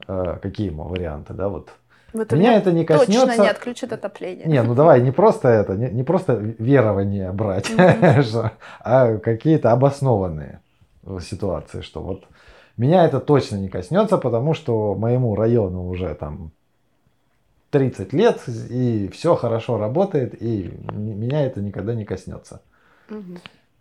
э, 0.06 0.38
какие 0.40 0.70
варианты, 0.70 1.34
да, 1.34 1.48
вот 1.48 1.70
вот 2.12 2.32
Меня 2.32 2.56
это 2.56 2.72
не 2.72 2.84
коснется. 2.84 3.26
Точно 3.26 3.42
не 3.42 3.48
отключит 3.48 3.92
отопление. 3.92 4.46
Не, 4.46 4.62
ну 4.62 4.74
давай, 4.74 5.00
не 5.00 5.12
просто 5.12 5.48
это, 5.48 5.74
не, 5.74 5.90
не 5.90 6.02
просто 6.02 6.34
верование 6.34 7.30
брать, 7.32 7.70
а 8.80 9.16
какие-то 9.18 9.70
обоснованные 9.70 10.60
ситуации, 11.20 11.82
что 11.82 12.02
вот 12.02 12.24
меня 12.80 13.04
это 13.04 13.20
точно 13.20 13.56
не 13.56 13.68
коснется, 13.68 14.16
потому 14.16 14.54
что 14.54 14.94
моему 14.94 15.34
району 15.34 15.86
уже 15.86 16.14
там 16.14 16.50
30 17.70 18.12
лет, 18.12 18.40
и 18.48 19.08
все 19.08 19.34
хорошо 19.34 19.76
работает, 19.76 20.40
и 20.42 20.72
меня 20.92 21.44
это 21.44 21.60
никогда 21.60 21.94
не 21.94 22.04
коснется. 22.04 22.62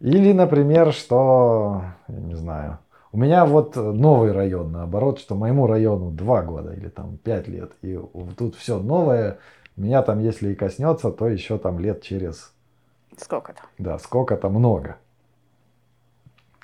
Или, 0.02 0.34
например, 0.34 0.94
что, 0.94 1.84
я 2.08 2.20
не 2.20 2.36
знаю, 2.36 2.80
у 3.12 3.18
меня 3.18 3.46
вот 3.46 3.76
новый 3.76 4.32
район, 4.32 4.72
наоборот, 4.72 5.20
что 5.20 5.34
моему 5.34 5.66
району 5.66 6.12
2 6.12 6.42
года 6.44 6.74
или 6.74 6.90
там 6.90 7.18
5 7.18 7.48
лет. 7.48 7.72
И 7.82 8.00
тут 8.38 8.56
все 8.56 8.80
новое. 8.80 9.40
Меня 9.76 10.04
там, 10.04 10.20
если 10.20 10.52
и 10.52 10.56
коснется, 10.56 11.10
то 11.12 11.28
еще 11.28 11.58
там 11.58 11.80
лет 11.80 12.02
через... 12.04 12.54
Сколько-то. 13.18 13.62
Да, 13.78 13.98
сколько-то 13.98 14.50
много. 14.50 14.98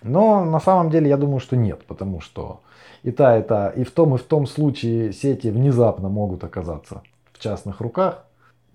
Но 0.03 0.45
на 0.45 0.59
самом 0.59 0.89
деле 0.89 1.09
я 1.09 1.17
думаю, 1.17 1.39
что 1.39 1.55
нет, 1.55 1.83
потому 1.85 2.21
что 2.21 2.61
и 3.03 3.11
та, 3.11 3.37
и 3.37 3.43
та, 3.43 3.69
и 3.69 3.83
в 3.83 3.91
том, 3.91 4.15
и 4.15 4.17
в 4.17 4.23
том 4.23 4.47
случае 4.47 5.13
сети 5.13 5.49
внезапно 5.49 6.09
могут 6.09 6.43
оказаться 6.43 7.01
в 7.33 7.39
частных 7.39 7.81
руках. 7.81 8.25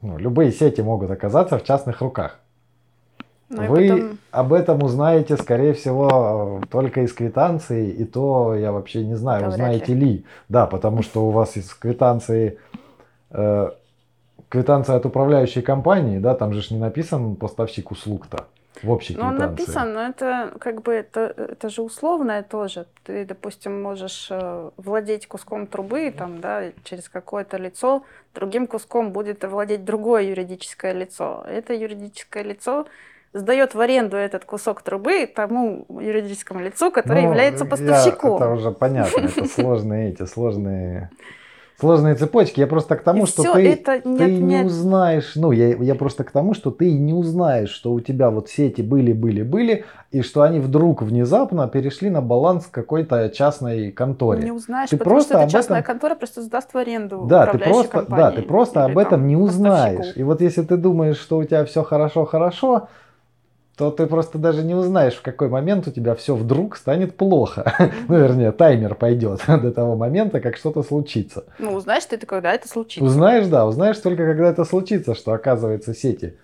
Ну, 0.02 0.18
любые 0.18 0.52
сети 0.52 0.80
могут 0.80 1.10
оказаться 1.10 1.58
в 1.58 1.64
частных 1.64 2.00
руках. 2.00 2.38
Ну, 3.48 3.66
Вы 3.66 3.88
потом... 3.88 4.18
об 4.30 4.52
этом 4.52 4.82
узнаете, 4.84 5.36
скорее 5.36 5.72
всего, 5.72 6.60
только 6.70 7.02
из 7.02 7.12
квитанции, 7.12 7.90
и 7.90 8.04
то 8.04 8.54
я 8.54 8.70
вообще 8.70 9.04
не 9.04 9.16
знаю, 9.16 9.42
да, 9.42 9.48
узнаете 9.48 9.94
ли. 9.94 10.06
ли. 10.06 10.24
Да, 10.48 10.66
потому 10.66 11.02
что 11.02 11.26
у 11.26 11.30
вас 11.30 11.56
из 11.56 11.74
квитанции 11.74 12.58
э, 13.30 13.70
квитанция 14.48 14.96
от 14.96 15.06
управляющей 15.06 15.62
компании, 15.62 16.18
да, 16.18 16.34
там 16.34 16.52
же 16.52 16.72
не 16.72 16.80
написан 16.80 17.34
поставщик 17.34 17.90
услуг-то 17.90 18.46
в 18.82 18.90
общей 18.90 19.14
квитанции. 19.14 19.42
Ну, 19.42 19.48
написан, 19.48 19.92
но 19.92 20.06
это 20.06 20.52
как 20.58 20.82
бы 20.82 20.92
это, 20.92 21.34
это 21.36 21.68
же 21.68 21.82
условное 21.82 22.42
тоже. 22.42 22.86
Ты, 23.04 23.24
допустим, 23.24 23.82
можешь 23.82 24.28
э, 24.30 24.70
владеть 24.76 25.26
куском 25.26 25.66
трубы, 25.66 26.12
там, 26.16 26.40
да, 26.40 26.64
через 26.84 27.08
какое-то 27.08 27.56
лицо, 27.56 28.02
другим 28.34 28.66
куском 28.66 29.12
будет 29.12 29.44
владеть 29.44 29.84
другое 29.84 30.22
юридическое 30.22 30.92
лицо. 30.92 31.44
Это 31.48 31.74
юридическое 31.74 32.42
лицо 32.42 32.86
сдает 33.32 33.74
в 33.74 33.80
аренду 33.80 34.16
этот 34.16 34.44
кусок 34.44 34.82
трубы 34.82 35.26
тому 35.26 35.86
юридическому 35.88 36.60
лицу, 36.60 36.90
который 36.90 37.22
ну, 37.22 37.28
является 37.28 37.64
поставщиком. 37.64 38.40
Я, 38.40 38.46
это 38.46 38.54
уже 38.54 38.70
понятно, 38.72 39.20
это 39.20 39.44
сложные 39.54 40.10
эти 40.10 40.24
сложные 40.26 41.10
сложные 41.80 42.14
цепочки. 42.14 42.60
Я 42.60 42.66
просто 42.66 42.96
к 42.96 43.02
тому, 43.02 43.24
и 43.24 43.26
что 43.26 43.42
ты, 43.42 43.72
это 43.72 44.00
нет, 44.04 44.18
ты 44.18 44.36
не 44.36 44.64
узнаешь. 44.64 45.32
Ну, 45.34 45.50
я, 45.50 45.74
я 45.76 45.94
просто 45.94 46.24
к 46.24 46.30
тому, 46.30 46.54
что 46.54 46.70
ты 46.70 46.92
не 46.92 47.12
узнаешь, 47.12 47.70
что 47.70 47.92
у 47.92 48.00
тебя 48.00 48.30
вот 48.30 48.48
сети 48.48 48.82
были, 48.82 49.12
были, 49.12 49.42
были, 49.42 49.84
и 50.12 50.22
что 50.22 50.42
они 50.42 50.60
вдруг 50.60 51.02
внезапно 51.02 51.66
перешли 51.68 52.10
на 52.10 52.20
баланс 52.20 52.66
какой-то 52.70 53.30
частной 53.30 53.90
конторе. 53.90 54.42
Не 54.42 54.52
узнаешь, 54.52 54.90
ты 54.90 54.96
потому 54.96 55.16
просто 55.16 55.34
что 55.34 55.42
эта 55.42 55.50
частная 55.50 55.80
этом... 55.80 55.86
контора 55.86 56.14
просто 56.14 56.42
сдаст 56.42 56.74
в 56.74 56.76
аренду. 56.76 57.26
Да, 57.28 57.46
ты 57.46 57.58
просто, 57.58 58.06
да, 58.08 58.30
ты 58.30 58.42
просто 58.42 58.84
об 58.84 58.98
этом 58.98 59.26
не 59.26 59.36
узнаешь. 59.36 60.12
И 60.16 60.22
вот 60.22 60.40
если 60.40 60.62
ты 60.62 60.76
думаешь, 60.76 61.18
что 61.18 61.38
у 61.38 61.44
тебя 61.44 61.64
все 61.64 61.82
хорошо, 61.82 62.24
хорошо, 62.26 62.88
то 63.80 63.90
ты 63.90 64.06
просто 64.06 64.36
даже 64.36 64.62
не 64.62 64.74
узнаешь, 64.74 65.14
в 65.14 65.22
какой 65.22 65.48
момент 65.48 65.88
у 65.88 65.90
тебя 65.90 66.14
все 66.14 66.36
вдруг 66.36 66.76
станет 66.76 67.16
плохо. 67.16 67.72
ну, 68.08 68.18
вернее, 68.18 68.52
таймер 68.52 68.94
пойдет 68.94 69.40
до 69.48 69.72
того 69.72 69.96
момента, 69.96 70.38
как 70.40 70.58
что-то 70.58 70.82
случится. 70.82 71.44
Ну, 71.58 71.72
узнаешь 71.72 72.04
ты, 72.04 72.18
когда 72.18 72.52
это 72.52 72.68
случится. 72.68 73.02
Узнаешь, 73.02 73.46
да, 73.46 73.66
узнаешь 73.66 73.96
только, 73.96 74.26
когда 74.26 74.50
это 74.50 74.66
случится, 74.66 75.14
что 75.14 75.32
оказывается 75.32 75.94
сети 75.94 76.36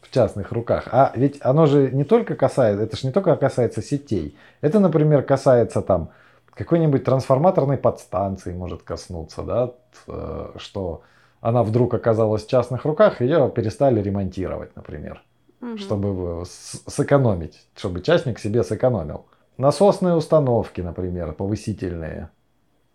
в 0.00 0.12
частных 0.12 0.50
руках. 0.50 0.88
А 0.90 1.12
ведь 1.14 1.38
оно 1.42 1.66
же 1.66 1.92
не 1.92 2.02
только 2.02 2.34
касается, 2.34 2.82
это 2.82 2.96
же 2.96 3.06
не 3.06 3.12
только 3.12 3.36
касается 3.36 3.82
сетей. 3.82 4.36
Это, 4.60 4.80
например, 4.80 5.22
касается 5.22 5.82
там 5.82 6.10
какой-нибудь 6.54 7.04
трансформаторной 7.04 7.76
подстанции 7.76 8.52
может 8.52 8.82
коснуться, 8.82 9.42
да, 9.42 9.70
э, 10.08 10.48
что 10.56 11.02
она 11.40 11.62
вдруг 11.62 11.94
оказалась 11.94 12.44
в 12.44 12.50
частных 12.50 12.84
руках, 12.84 13.20
ее 13.20 13.48
перестали 13.54 14.02
ремонтировать, 14.02 14.74
например 14.74 15.22
угу. 15.60 15.78
чтобы 15.78 16.44
сэкономить, 16.46 17.66
чтобы 17.76 18.02
частник 18.02 18.38
себе 18.38 18.62
сэкономил. 18.62 19.26
Насосные 19.56 20.14
установки, 20.14 20.80
например, 20.80 21.32
повысительные, 21.32 22.30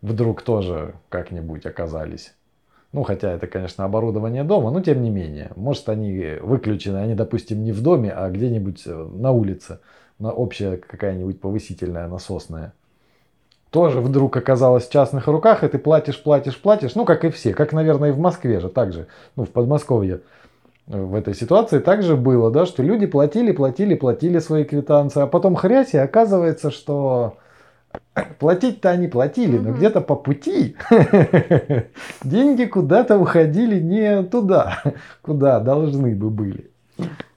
вдруг 0.02 0.42
тоже 0.42 0.96
как-нибудь 1.10 1.66
оказались. 1.66 2.34
Ну, 2.92 3.04
хотя 3.04 3.34
это, 3.34 3.46
конечно, 3.48 3.84
оборудование 3.84 4.44
дома, 4.44 4.72
но 4.72 4.80
тем 4.80 5.04
не 5.04 5.10
менее. 5.10 5.52
Может, 5.56 5.90
они 5.90 6.38
выключены, 6.42 6.98
они, 6.98 7.14
допустим, 7.14 7.64
не 7.64 7.74
в 7.74 7.82
доме, 7.82 8.12
а 8.12 8.30
где-нибудь 8.30 8.84
э, 8.86 8.94
на 8.94 9.32
улице. 9.32 9.80
На 10.18 10.32
общая 10.32 10.78
какая-нибудь 10.78 11.42
повысительная 11.42 12.08
насосная. 12.08 12.74
Тоже 13.70 14.00
вдруг 14.00 14.38
оказалась 14.38 14.88
в 14.88 14.92
частных 14.92 15.28
руках, 15.28 15.66
и 15.66 15.68
ты 15.68 15.78
платишь, 15.78 16.24
платишь, 16.24 16.58
платишь. 16.58 16.96
Ну, 16.96 17.04
как 17.04 17.26
и 17.26 17.30
все. 17.30 17.54
Как, 17.54 17.74
наверное, 17.74 18.10
и 18.10 18.14
в 18.14 18.20
Москве 18.20 18.62
же 18.62 18.70
также. 18.70 19.08
Ну, 19.36 19.44
в 19.44 19.50
Подмосковье 19.50 20.22
в 20.88 21.16
этой 21.16 21.34
ситуации 21.34 21.80
также 21.80 22.16
было, 22.16 22.52
да, 22.52 22.66
что 22.66 22.84
люди 22.84 23.08
платили, 23.08 23.52
платили, 23.52 23.96
платили 23.96 24.40
свои 24.40 24.64
квитанции, 24.64 25.22
а 25.22 25.28
потом 25.28 25.56
хрясь, 25.56 25.94
и 25.94 25.98
оказывается, 25.98 26.70
что 26.70 27.38
платить-то 28.40 28.90
они 28.90 29.08
платили, 29.08 29.58
но 29.58 29.72
где-то 29.72 30.02
по 30.02 30.16
пути 30.16 30.76
деньги 32.24 32.66
куда-то 32.66 33.18
уходили 33.18 33.80
не 33.80 34.24
туда, 34.24 34.82
куда 35.22 35.60
должны 35.60 36.16
бы 36.16 36.30
были. 36.30 36.70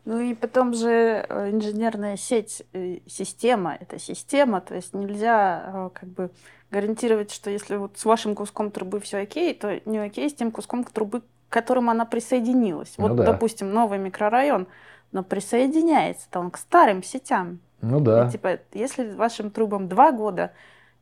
Ну 0.04 0.20
и 0.20 0.34
потом 0.34 0.72
же 0.72 0.88
э, 1.28 1.50
инженерная 1.50 2.16
сеть, 2.16 2.62
э, 2.72 3.00
система, 3.06 3.76
это 3.78 3.98
система, 3.98 4.62
то 4.62 4.74
есть 4.74 4.94
нельзя 4.94 5.62
э, 5.66 5.90
как 5.92 6.08
бы 6.08 6.30
гарантировать, 6.70 7.30
что 7.30 7.50
если 7.50 7.76
вот 7.76 7.98
с 7.98 8.04
вашим 8.06 8.34
куском 8.34 8.70
трубы 8.70 9.00
все 9.00 9.18
окей, 9.18 9.52
то 9.52 9.80
не 9.84 9.98
окей 9.98 10.30
с 10.30 10.34
тем 10.34 10.50
куском 10.50 10.84
трубы, 10.84 11.22
к 11.48 11.52
которому 11.52 11.90
она 11.90 12.04
присоединилась. 12.04 12.94
Ну, 12.98 13.08
вот, 13.08 13.16
да. 13.16 13.24
допустим, 13.24 13.72
новый 13.72 13.98
микрорайон, 13.98 14.66
но 15.12 15.22
присоединяется-то 15.22 16.40
он 16.40 16.50
к 16.50 16.58
старым 16.58 17.02
сетям. 17.02 17.60
Ну 17.80 18.00
да. 18.00 18.26
И, 18.26 18.30
типа, 18.30 18.58
если 18.72 19.12
вашим 19.12 19.50
трубам 19.50 19.88
два 19.88 20.12
года, 20.12 20.52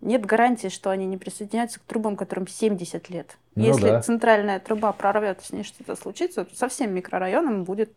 нет 0.01 0.25
гарантии, 0.27 0.69
что 0.69 0.91
они 0.91 1.07
не 1.07 1.17
присоединяются 1.17 1.81
к 1.81 1.85
трубам, 1.85 2.17
которым 2.17 2.47
70 2.47 3.09
лет. 3.11 3.39
Ну, 3.55 3.65
Если 3.65 3.89
да. 3.89 4.03
центральная 4.03 4.61
труба 4.61 4.93
прорвет, 4.93 5.43
с 5.43 5.53
ней 5.53 5.65
что-то 5.65 5.97
случится, 5.97 6.45
то 6.45 6.55
со 6.55 6.69
всем 6.69 6.93
микрорайоном 6.95 7.65
будет 7.65 7.93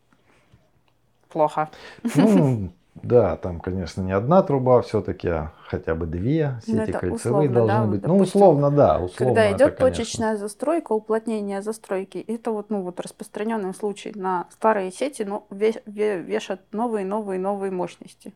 плохо. 1.29 1.70
Ну, 2.15 2.72
да, 3.03 3.36
там, 3.38 3.60
конечно, 3.60 4.01
не 4.01 4.12
одна 4.12 4.41
труба 4.44 4.82
все-таки, 4.82 5.27
а 5.27 5.53
хотя 5.68 5.96
бы 5.96 6.06
две 6.06 6.60
ну, 6.68 6.74
сети 6.74 6.91
кольцевые 6.91 7.50
условно, 7.50 7.53
должны 7.53 7.74
да, 7.74 7.86
быть. 7.86 8.01
Ну, 8.01 8.13
допустим, 8.15 8.39
ну, 8.39 8.46
условно, 8.48 8.72
да. 8.72 9.00
Условно 9.00 9.36
когда 9.36 9.51
идет 9.51 9.68
это, 9.74 9.77
точечная 9.77 10.38
застройка, 10.38 10.94
уплотнение 10.94 11.62
застройки, 11.62 12.18
это 12.18 12.51
вот, 12.51 12.70
ну, 12.70 12.82
вот 12.82 13.00
распространенный 13.00 13.74
случай. 13.74 14.12
На 14.15 14.48
старые 14.51 14.91
сети 14.91 15.24
ну, 15.24 15.46
вешат 15.50 16.62
новые, 16.72 17.06
новые, 17.06 17.39
новые 17.39 17.72
мощности. 17.72 18.34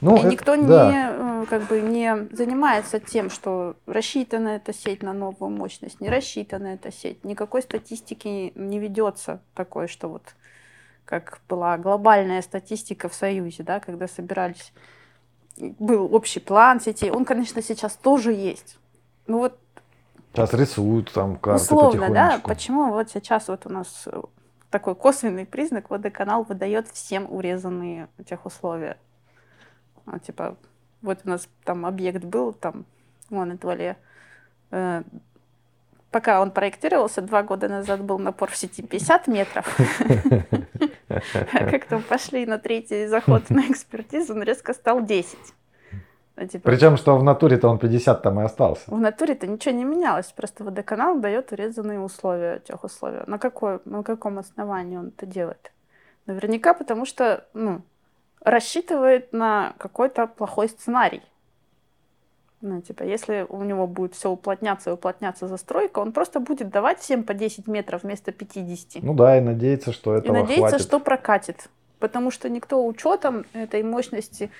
Ну, 0.00 0.16
и 0.16 0.18
это, 0.20 0.28
никто 0.28 0.56
да. 0.56 0.90
не, 0.90 1.42
э, 1.42 1.46
как 1.48 1.62
бы, 1.62 1.80
не 1.80 2.28
занимается 2.32 3.00
тем, 3.00 3.30
что 3.30 3.76
рассчитана 3.86 4.48
эта 4.48 4.72
сеть 4.72 5.02
на 5.02 5.12
новую 5.12 5.50
мощность, 5.50 6.00
не 6.00 6.08
рассчитана 6.08 6.68
эта 6.68 6.92
сеть. 6.92 7.24
Никакой 7.24 7.62
статистики 7.62 8.52
не 8.54 8.78
ведется 8.78 9.40
такой, 9.54 9.88
что 9.88 10.08
вот 10.08 10.22
как 11.10 11.40
была 11.48 11.76
глобальная 11.76 12.40
статистика 12.40 13.08
в 13.08 13.14
Союзе, 13.14 13.64
да, 13.64 13.80
когда 13.80 14.06
собирались, 14.06 14.72
был 15.58 16.14
общий 16.14 16.40
план 16.40 16.80
сетей. 16.80 17.10
Он, 17.10 17.24
конечно, 17.24 17.60
сейчас 17.60 17.96
тоже 17.96 18.32
есть. 18.32 18.78
Ну 19.26 19.38
вот 19.38 19.58
Сейчас 20.32 20.54
рисуют 20.54 21.12
там 21.12 21.36
карты 21.36 21.64
Условно, 21.64 22.08
да? 22.08 22.40
Почему 22.44 22.90
вот 22.90 23.10
сейчас 23.10 23.48
вот 23.48 23.66
у 23.66 23.68
нас 23.68 24.06
такой 24.70 24.94
косвенный 24.94 25.44
признак, 25.44 25.90
водоканал 25.90 26.44
выдает 26.44 26.88
всем 26.88 27.26
урезанные 27.28 28.08
тех 28.24 28.46
условия. 28.46 28.96
А, 30.06 30.20
типа, 30.20 30.56
вот 31.02 31.18
у 31.24 31.28
нас 31.28 31.48
там 31.64 31.84
объект 31.84 32.24
был, 32.24 32.52
там, 32.52 32.84
вон, 33.28 33.56
Этвале, 33.56 33.96
э, 34.70 35.02
пока 36.12 36.40
он 36.40 36.52
проектировался, 36.52 37.20
два 37.22 37.42
года 37.42 37.68
назад 37.68 38.02
был 38.02 38.20
напор 38.20 38.50
в 38.50 38.56
сети 38.56 38.82
50 38.82 39.26
метров. 39.26 39.78
Как 41.52 41.84
там 41.86 42.02
пошли 42.02 42.46
на 42.46 42.58
третий 42.58 43.06
заход 43.06 43.50
на 43.50 43.68
экспертизу, 43.70 44.34
он 44.34 44.42
резко 44.42 44.72
стал 44.74 45.04
10. 45.04 45.38
А, 46.36 46.46
типа, 46.46 46.70
Причем, 46.70 46.96
что 46.96 47.18
в 47.18 47.24
натуре-то 47.24 47.68
он 47.68 47.78
50 47.78 48.22
там 48.22 48.40
и 48.40 48.44
остался. 48.44 48.82
В 48.86 48.98
натуре-то 48.98 49.46
ничего 49.46 49.74
не 49.74 49.84
менялось, 49.84 50.32
просто 50.32 50.64
водоканал 50.64 51.18
дает 51.20 51.52
урезанные 51.52 52.00
условия, 52.00 52.60
тех 52.60 52.82
условия. 52.84 53.24
На, 53.26 53.38
какой, 53.38 53.80
на 53.84 54.02
каком 54.02 54.38
основании 54.38 54.96
он 54.96 55.08
это 55.08 55.26
делает? 55.26 55.72
Наверняка 56.26 56.74
потому 56.74 57.04
что, 57.04 57.44
ну, 57.52 57.82
рассчитывает 58.42 59.32
на 59.32 59.74
какой-то 59.78 60.26
плохой 60.26 60.68
сценарий. 60.68 61.22
Ну, 62.62 62.82
типа, 62.82 63.04
если 63.04 63.46
у 63.48 63.62
него 63.62 63.86
будет 63.86 64.14
все 64.14 64.30
уплотняться 64.30 64.90
и 64.90 64.92
уплотняться 64.92 65.48
застройка, 65.48 66.00
он 66.00 66.12
просто 66.12 66.40
будет 66.40 66.68
давать 66.68 67.00
всем 67.00 67.24
по 67.24 67.32
10 67.32 67.66
метров 67.66 68.02
вместо 68.02 68.32
50. 68.32 69.02
Ну 69.02 69.14
да, 69.14 69.38
и 69.38 69.40
надеяться, 69.40 69.92
что 69.92 70.14
это 70.14 70.28
И 70.28 70.30
надеяться, 70.30 70.68
хватит. 70.68 70.86
что 70.86 71.00
прокатит. 71.00 71.70
Потому 71.98 72.30
что 72.30 72.50
никто 72.50 72.86
учетом 72.86 73.46
этой 73.54 73.82
мощности 73.82 74.50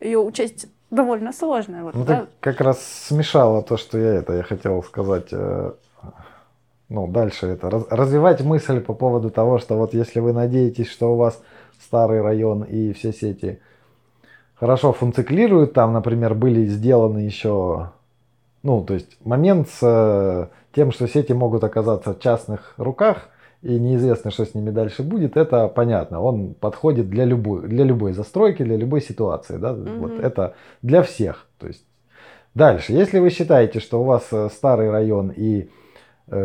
ее 0.00 0.18
учесть 0.18 0.66
довольно 0.90 1.32
сложно. 1.32 1.84
Вот, 1.84 1.94
ну, 1.94 2.04
да? 2.04 2.20
ты 2.22 2.26
как 2.40 2.60
раз 2.60 2.82
смешало 2.82 3.62
то, 3.62 3.76
что 3.76 3.98
я 3.98 4.14
это, 4.14 4.32
я 4.32 4.42
хотел 4.42 4.82
сказать. 4.82 5.28
Э, 5.30 5.72
ну, 6.88 7.06
дальше 7.06 7.46
это. 7.46 7.70
Раз, 7.70 7.84
развивать 7.88 8.40
мысль 8.42 8.80
по 8.80 8.94
поводу 8.94 9.30
того, 9.30 9.58
что 9.58 9.76
вот 9.76 9.94
если 9.94 10.18
вы 10.18 10.32
надеетесь, 10.32 10.88
что 10.88 11.12
у 11.12 11.16
вас 11.16 11.40
старый 11.80 12.20
район 12.20 12.62
и 12.62 12.92
все 12.92 13.12
сети 13.12 13.60
хорошо 14.64 14.94
функционируют. 14.94 15.74
Там, 15.74 15.92
например, 15.92 16.34
были 16.34 16.64
сделаны 16.64 17.18
еще, 17.18 17.90
ну, 18.62 18.82
то 18.82 18.94
есть 18.94 19.18
момент 19.22 19.68
с 19.68 19.78
э, 19.82 20.46
тем, 20.74 20.90
что 20.90 21.06
сети 21.06 21.34
могут 21.34 21.64
оказаться 21.64 22.14
в 22.14 22.18
частных 22.18 22.72
руках, 22.78 23.28
и 23.60 23.78
неизвестно, 23.78 24.30
что 24.30 24.46
с 24.46 24.54
ними 24.54 24.70
дальше 24.70 25.02
будет, 25.02 25.36
это 25.36 25.68
понятно. 25.68 26.22
Он 26.22 26.54
подходит 26.54 27.10
для 27.10 27.26
любой, 27.26 27.68
для 27.68 27.84
любой 27.84 28.14
застройки, 28.14 28.62
для 28.62 28.78
любой 28.78 29.02
ситуации. 29.02 29.58
Да? 29.58 29.74
Угу. 29.74 29.90
Вот 29.98 30.12
это 30.12 30.54
для 30.80 31.02
всех. 31.02 31.46
То 31.58 31.66
есть 31.66 31.84
дальше, 32.54 32.94
если 32.94 33.18
вы 33.18 33.28
считаете, 33.28 33.80
что 33.80 34.00
у 34.00 34.04
вас 34.04 34.28
э, 34.32 34.48
старый 34.48 34.90
район 34.90 35.30
и 35.36 35.68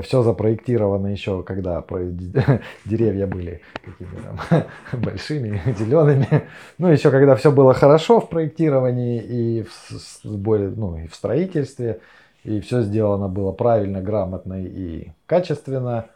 все 0.02 0.24
запроектировано 0.24 1.08
еще, 1.08 1.42
когда 1.44 1.84
деревья 2.86 3.28
были 3.28 3.62
какими 3.82 4.22
там 4.22 4.63
большими, 5.02 5.62
зелеными. 5.78 6.48
Ну, 6.78 6.88
еще 6.89 7.12
когда 7.12 7.36
все 7.36 7.52
было 7.52 7.74
хорошо 7.74 8.20
в 8.20 8.30
проектировании 8.30 9.22
и 9.22 9.63
в, 9.63 10.24
ну, 10.24 10.98
и 10.98 11.08
в 11.08 11.15
строительстве, 11.15 12.02
и 12.44 12.60
все 12.60 12.82
сделано 12.82 13.28
было 13.28 13.52
правильно, 13.52 14.02
грамотно 14.02 14.62
и 14.62 15.12
качественно, 15.26 16.08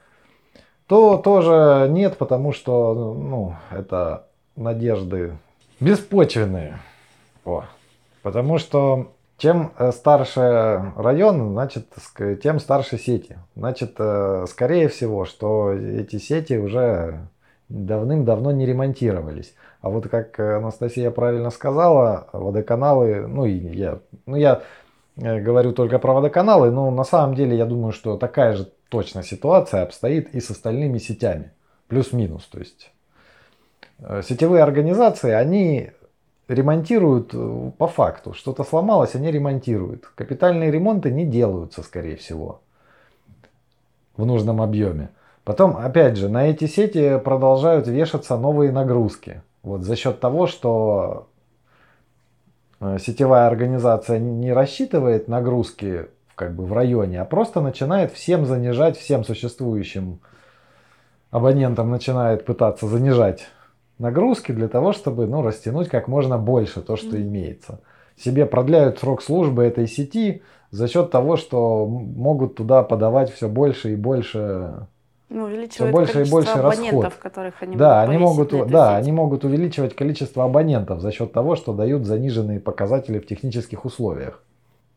то 0.88 1.18
тоже 1.18 1.88
нет, 1.90 2.18
потому 2.18 2.52
что 2.52 2.94
ну, 2.94 3.56
это 3.72 4.28
надежды 4.56 5.38
беспочвенные. 5.80 6.80
О. 7.46 7.64
Потому 8.22 8.58
что 8.58 9.14
чем 9.38 9.74
э, 9.78 9.92
старше 9.92 10.94
район, 10.96 11.52
значит, 11.52 11.88
тем 12.42 12.60
старше 12.60 12.98
сети. 12.98 13.38
Значит, 13.56 13.96
э, 13.98 14.46
скорее 14.48 14.88
всего, 14.88 15.26
что 15.26 15.74
эти 15.74 16.18
сети 16.18 16.54
уже 16.54 17.28
давным-давно 17.70 18.52
не 18.52 18.66
ремонтировались. 18.66 19.54
А 19.82 19.90
вот 19.90 20.08
как 20.08 20.40
Анастасия 20.40 21.12
правильно 21.12 21.50
сказала, 21.50 22.28
водоканалы, 22.32 23.28
ну 23.28 23.46
и 23.46 23.54
я, 23.54 24.00
ну 24.26 24.36
я 24.36 24.62
э, 25.18 25.40
говорю 25.42 25.74
только 25.74 26.00
про 26.00 26.14
водоканалы, 26.14 26.72
но 26.72 26.92
на 26.92 27.04
самом 27.04 27.36
деле 27.36 27.58
я 27.58 27.66
думаю, 27.66 27.92
что 27.92 28.18
такая 28.18 28.54
же 28.54 28.72
точно 28.90 29.24
ситуация 29.24 29.84
обстоит 29.84 30.34
и 30.36 30.40
с 30.40 30.52
остальными 30.52 31.00
сетями. 31.00 31.52
Плюс-минус, 31.88 32.46
то 32.46 32.60
есть 32.60 32.92
сетевые 34.24 34.64
организации, 34.64 35.32
они 35.32 35.92
ремонтируют 36.48 37.32
э, 37.34 37.72
по 37.78 37.88
факту. 37.88 38.34
Что-то 38.34 38.64
сломалось, 38.64 39.16
они 39.16 39.32
ремонтируют. 39.32 40.06
Капитальные 40.16 40.72
ремонты 40.72 41.12
не 41.12 41.26
делаются, 41.26 41.84
скорее 41.84 42.18
всего, 42.18 42.62
в 44.18 44.26
нужном 44.26 44.62
объеме. 44.62 45.10
Потом, 45.44 45.78
опять 45.78 46.18
же, 46.18 46.30
на 46.30 46.48
эти 46.48 46.68
сети 46.68 47.20
продолжают 47.20 47.88
вешаться 47.88 48.38
новые 48.38 48.72
нагрузки. 48.72 49.42
Вот 49.62 49.84
за 49.84 49.96
счет 49.96 50.20
того, 50.20 50.48
что 50.48 51.28
э, 52.80 52.98
сетевая 53.00 53.48
организация 53.48 54.20
не 54.20 54.52
рассчитывает 54.54 55.28
нагрузки 55.28 56.08
как 56.36 56.56
бы 56.56 56.66
в 56.66 56.74
районе, 56.74 57.22
а 57.22 57.26
просто 57.26 57.62
начинает 57.62 58.12
всем 58.12 58.46
занижать, 58.46 58.98
всем 58.98 59.24
существующим 59.24 60.20
абонентам 61.30 61.90
начинает 61.90 62.46
пытаться 62.46 62.88
занижать 62.88 63.48
нагрузки 64.00 64.52
для 64.52 64.68
того, 64.68 64.94
чтобы 64.94 65.28
ну, 65.28 65.42
растянуть 65.42 65.90
как 65.90 66.08
можно 66.08 66.38
больше 66.38 66.82
то, 66.82 66.96
что 66.96 67.20
имеется. 67.22 67.80
Себе 68.18 68.46
продляют 68.46 69.00
срок 69.00 69.22
службы 69.22 69.64
этой 69.64 69.88
сети 69.88 70.42
за 70.72 70.88
счет 70.88 71.12
того, 71.12 71.36
что 71.36 71.86
могут 71.88 72.56
туда 72.56 72.84
подавать 72.84 73.32
все 73.32 73.48
больше 73.48 73.94
и 73.94 73.96
больше 73.96 74.88
ну, 75.30 75.50
все 75.68 75.92
больше 75.92 76.22
и 76.22 76.30
больше 76.30 76.52
абонентов, 76.52 77.04
расход. 77.06 77.22
которых 77.22 77.56
они 77.62 77.76
да, 77.76 78.02
они 78.04 78.18
могут, 78.18 78.52
да, 78.52 78.98
сеть. 78.98 79.02
они 79.02 79.12
могут 79.12 79.44
увеличивать 79.44 79.96
количество 79.96 80.44
абонентов 80.44 81.02
за 81.02 81.12
счет 81.12 81.34
того, 81.34 81.56
что 81.56 81.74
дают 81.74 82.06
заниженные 82.06 82.60
показатели 82.60 83.18
в 83.18 83.26
технических 83.26 83.84
условиях. 83.86 84.44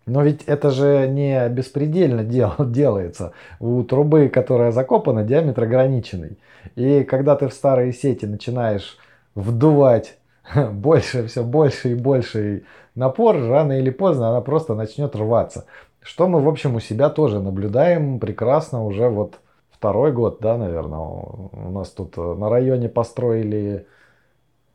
Но 0.06 0.22
ведь 0.22 0.44
это 0.44 0.70
же 0.70 1.08
не 1.08 1.48
беспредельно 1.48 2.22
дел, 2.22 2.54
делается. 2.58 3.32
У 3.58 3.82
трубы, 3.82 4.28
которая 4.28 4.70
закопана, 4.70 5.24
диаметр 5.24 5.64
ограниченный. 5.64 6.38
И 6.76 7.02
когда 7.02 7.34
ты 7.34 7.48
в 7.48 7.52
старые 7.52 7.92
сети 7.92 8.24
начинаешь 8.24 8.98
вдувать 9.34 10.18
больше, 10.72 11.26
все 11.26 11.42
больше 11.42 11.92
и 11.92 11.94
больше 11.94 12.62
напор, 12.94 13.36
рано 13.36 13.78
или 13.78 13.90
поздно 13.90 14.30
она 14.30 14.40
просто 14.40 14.74
начнет 14.74 15.14
рваться. 15.16 15.66
Что 16.00 16.28
мы, 16.28 16.40
в 16.40 16.48
общем, 16.48 16.76
у 16.76 16.80
себя 16.80 17.10
тоже 17.10 17.40
наблюдаем 17.40 18.20
прекрасно 18.20 18.84
уже 18.84 19.08
вот 19.08 19.40
второй 19.70 20.12
год, 20.12 20.38
да, 20.40 20.56
наверное. 20.56 21.00
У 21.00 21.70
нас 21.72 21.90
тут 21.90 22.16
на 22.16 22.48
районе 22.48 22.88
построили 22.88 23.88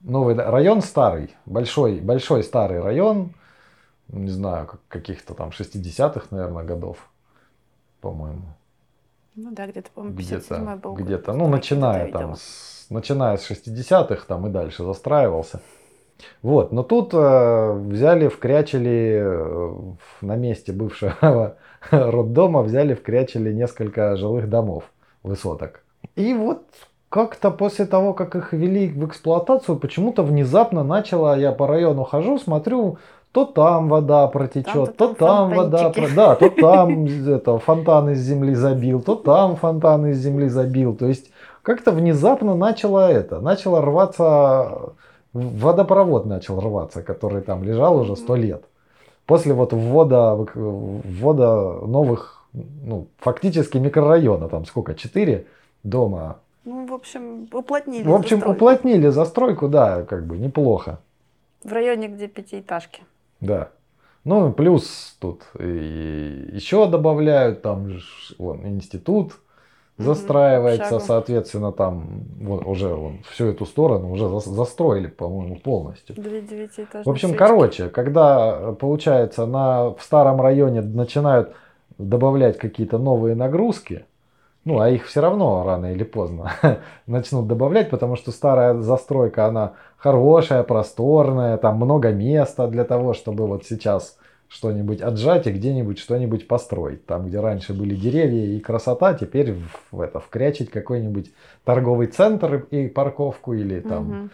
новый 0.02 0.36
район 0.36 0.82
старый, 0.82 1.36
большой, 1.46 2.02
большой 2.02 2.44
старый 2.44 2.82
район, 2.82 3.32
не 4.12 4.30
знаю, 4.30 4.70
каких-то 4.88 5.34
там 5.34 5.50
60-х, 5.50 6.28
наверное, 6.32 6.64
годов, 6.64 7.10
по-моему. 8.02 8.44
Ну 9.36 9.52
да, 9.52 9.68
где-то, 9.68 9.90
по-моему, 9.92 10.18
где-то, 10.18 10.80
был. 10.82 10.94
Где-то, 10.94 11.34
ну, 11.34 11.48
начиная 11.48 12.12
там, 12.12 12.36
с, 12.36 12.88
начиная 12.90 13.38
с 13.38 13.50
60-х 13.50 14.26
там 14.28 14.48
и 14.48 14.50
дальше 14.50 14.84
застраивался. 14.84 15.62
Вот, 16.42 16.72
но 16.72 16.84
тут 16.84 17.14
э, 17.14 17.72
взяли, 17.74 18.28
вкрячили 18.28 19.22
э, 19.24 19.74
на 20.22 20.36
месте 20.36 20.72
бывшего 20.72 21.58
роддома, 21.92 22.62
взяли, 22.62 22.94
вкрячили 22.94 23.52
несколько 23.52 24.16
жилых 24.18 24.50
домов, 24.50 24.84
высоток. 25.24 25.82
И 26.16 26.34
вот 26.34 26.64
как-то 27.10 27.52
после 27.52 27.86
того, 27.86 28.14
как 28.14 28.36
их 28.36 28.54
ввели 28.54 28.90
в 28.90 29.06
эксплуатацию, 29.06 29.78
почему-то 29.78 30.24
внезапно 30.24 30.84
начало, 30.84 31.38
я 31.38 31.52
по 31.52 31.68
району 31.68 32.04
хожу, 32.04 32.38
смотрю, 32.38 32.98
то 33.32 33.46
там 33.46 33.88
вода 33.88 34.28
протечет, 34.28 34.98
там, 34.98 35.14
то 35.14 35.14
там, 35.14 35.16
там 35.16 35.50
вода, 35.58 35.94
да, 36.16 36.36
то 36.36 36.50
там 36.50 37.06
это, 37.28 37.58
фонтан 37.60 38.10
из 38.10 38.20
земли 38.20 38.54
забил, 38.54 39.02
то 39.02 39.16
там 39.16 39.56
фонтан 39.56 40.08
из 40.08 40.18
земли 40.18 40.50
забил. 40.50 40.96
То 40.96 41.08
есть 41.08 41.32
как-то 41.62 41.92
внезапно 41.92 42.56
начало 42.56 43.10
это, 43.10 43.40
начало 43.40 43.82
рваться, 43.82 44.94
водопровод 45.34 46.26
начал 46.26 46.60
рваться, 46.60 47.04
который 47.04 47.42
там 47.42 47.64
лежал 47.64 47.98
уже 48.00 48.16
сто 48.18 48.36
лет. 48.36 48.66
После 49.26 49.54
вот 49.54 49.72
ввода, 49.72 50.36
ввода 50.36 51.86
новых, 51.86 52.46
ну, 52.54 53.08
фактически 53.20 53.78
микрорайона, 53.78 54.50
там 54.50 54.66
сколько, 54.66 54.94
четыре 54.94 55.46
дома. 55.84 56.40
Ну, 56.66 56.86
в 56.86 56.94
общем, 56.94 57.48
уплотнили 57.54 58.04
В 58.04 58.14
общем, 58.14 58.38
застройку. 58.38 58.52
уплотнили 58.52 59.08
застройку, 59.08 59.68
да, 59.70 60.04
как 60.04 60.26
бы 60.26 60.38
неплохо. 60.38 61.00
В 61.64 61.72
районе, 61.72 62.08
где 62.08 62.28
пятиэтажки. 62.28 63.04
Да. 63.42 63.70
Ну, 64.24 64.54
плюс 64.54 65.18
тут 65.20 65.44
и 65.60 66.50
еще 66.54 66.88
добавляют, 66.88 67.64
там 67.64 67.90
вон, 68.38 68.68
институт 68.68 69.34
застраивается, 69.98 70.96
mm 70.96 71.00
соответственно, 71.00 71.72
там 71.72 72.24
вот, 72.40 72.66
уже 72.66 72.88
вон, 72.94 73.24
всю 73.32 73.48
эту 73.48 73.66
сторону 73.66 74.12
уже 74.12 74.30
за, 74.30 74.40
застроили, 74.40 75.08
по-моему, 75.08 75.58
полностью. 75.58 76.16
В 76.16 77.10
общем, 77.10 77.30
свечки. 77.30 77.38
короче, 77.38 77.90
когда, 77.90 78.74
получается, 78.74 79.46
на, 79.46 79.92
в 79.92 80.02
старом 80.02 80.42
районе 80.42 80.82
начинают 80.82 81.54
добавлять 81.98 82.58
какие-то 82.58 82.98
новые 82.98 83.36
нагрузки, 83.36 84.06
ну, 84.64 84.80
а 84.80 84.90
их 84.90 85.08
все 85.08 85.22
равно 85.22 85.64
рано 85.64 85.92
или 85.92 86.04
поздно 86.04 86.52
начнут 87.08 87.48
добавлять, 87.48 87.90
потому 87.90 88.16
что 88.16 88.32
старая 88.32 88.80
застройка, 88.80 89.48
она 89.48 89.74
хорошая, 89.98 90.64
просторная, 90.64 91.58
там 91.58 91.78
много 91.78 92.12
места 92.12 92.68
для 92.68 92.84
того, 92.84 93.14
чтобы 93.14 93.48
вот 93.48 93.66
сейчас 93.66 94.18
что-нибудь 94.48 95.02
отжать 95.02 95.48
и 95.48 95.52
где-нибудь 95.52 95.98
что-нибудь 95.98 96.48
построить. 96.48 97.06
Там, 97.06 97.28
где 97.28 97.40
раньше 97.40 97.74
были 97.74 97.96
деревья 97.96 98.46
и 98.46 98.60
красота, 98.60 99.14
теперь 99.14 99.54
в, 99.54 99.96
в 99.96 100.02
это 100.02 100.20
вкрячить 100.20 100.70
какой-нибудь 100.70 101.32
торговый 101.64 102.08
центр 102.08 102.68
и 102.70 102.88
парковку 102.88 103.54
или 103.54 103.80
там 103.80 104.10
угу. 104.10 104.30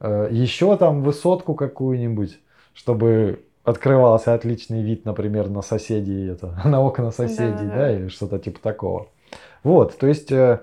э, 0.00 0.28
еще 0.30 0.76
там 0.76 1.02
высотку 1.02 1.54
какую-нибудь, 1.54 2.38
чтобы 2.74 3.40
открывался 3.64 4.34
отличный 4.34 4.82
вид, 4.82 5.06
например, 5.06 5.48
на 5.48 5.62
соседей, 5.62 6.28
это, 6.28 6.60
на 6.64 6.82
окна 6.82 7.10
соседей, 7.10 7.66
да, 7.66 7.70
да, 7.70 7.76
да 7.76 7.92
или 7.92 8.08
что-то 8.08 8.38
типа 8.38 8.60
такого. 8.60 9.08
Вот, 9.66 9.98
то 9.98 10.06
есть 10.06 10.30
э, 10.30 10.60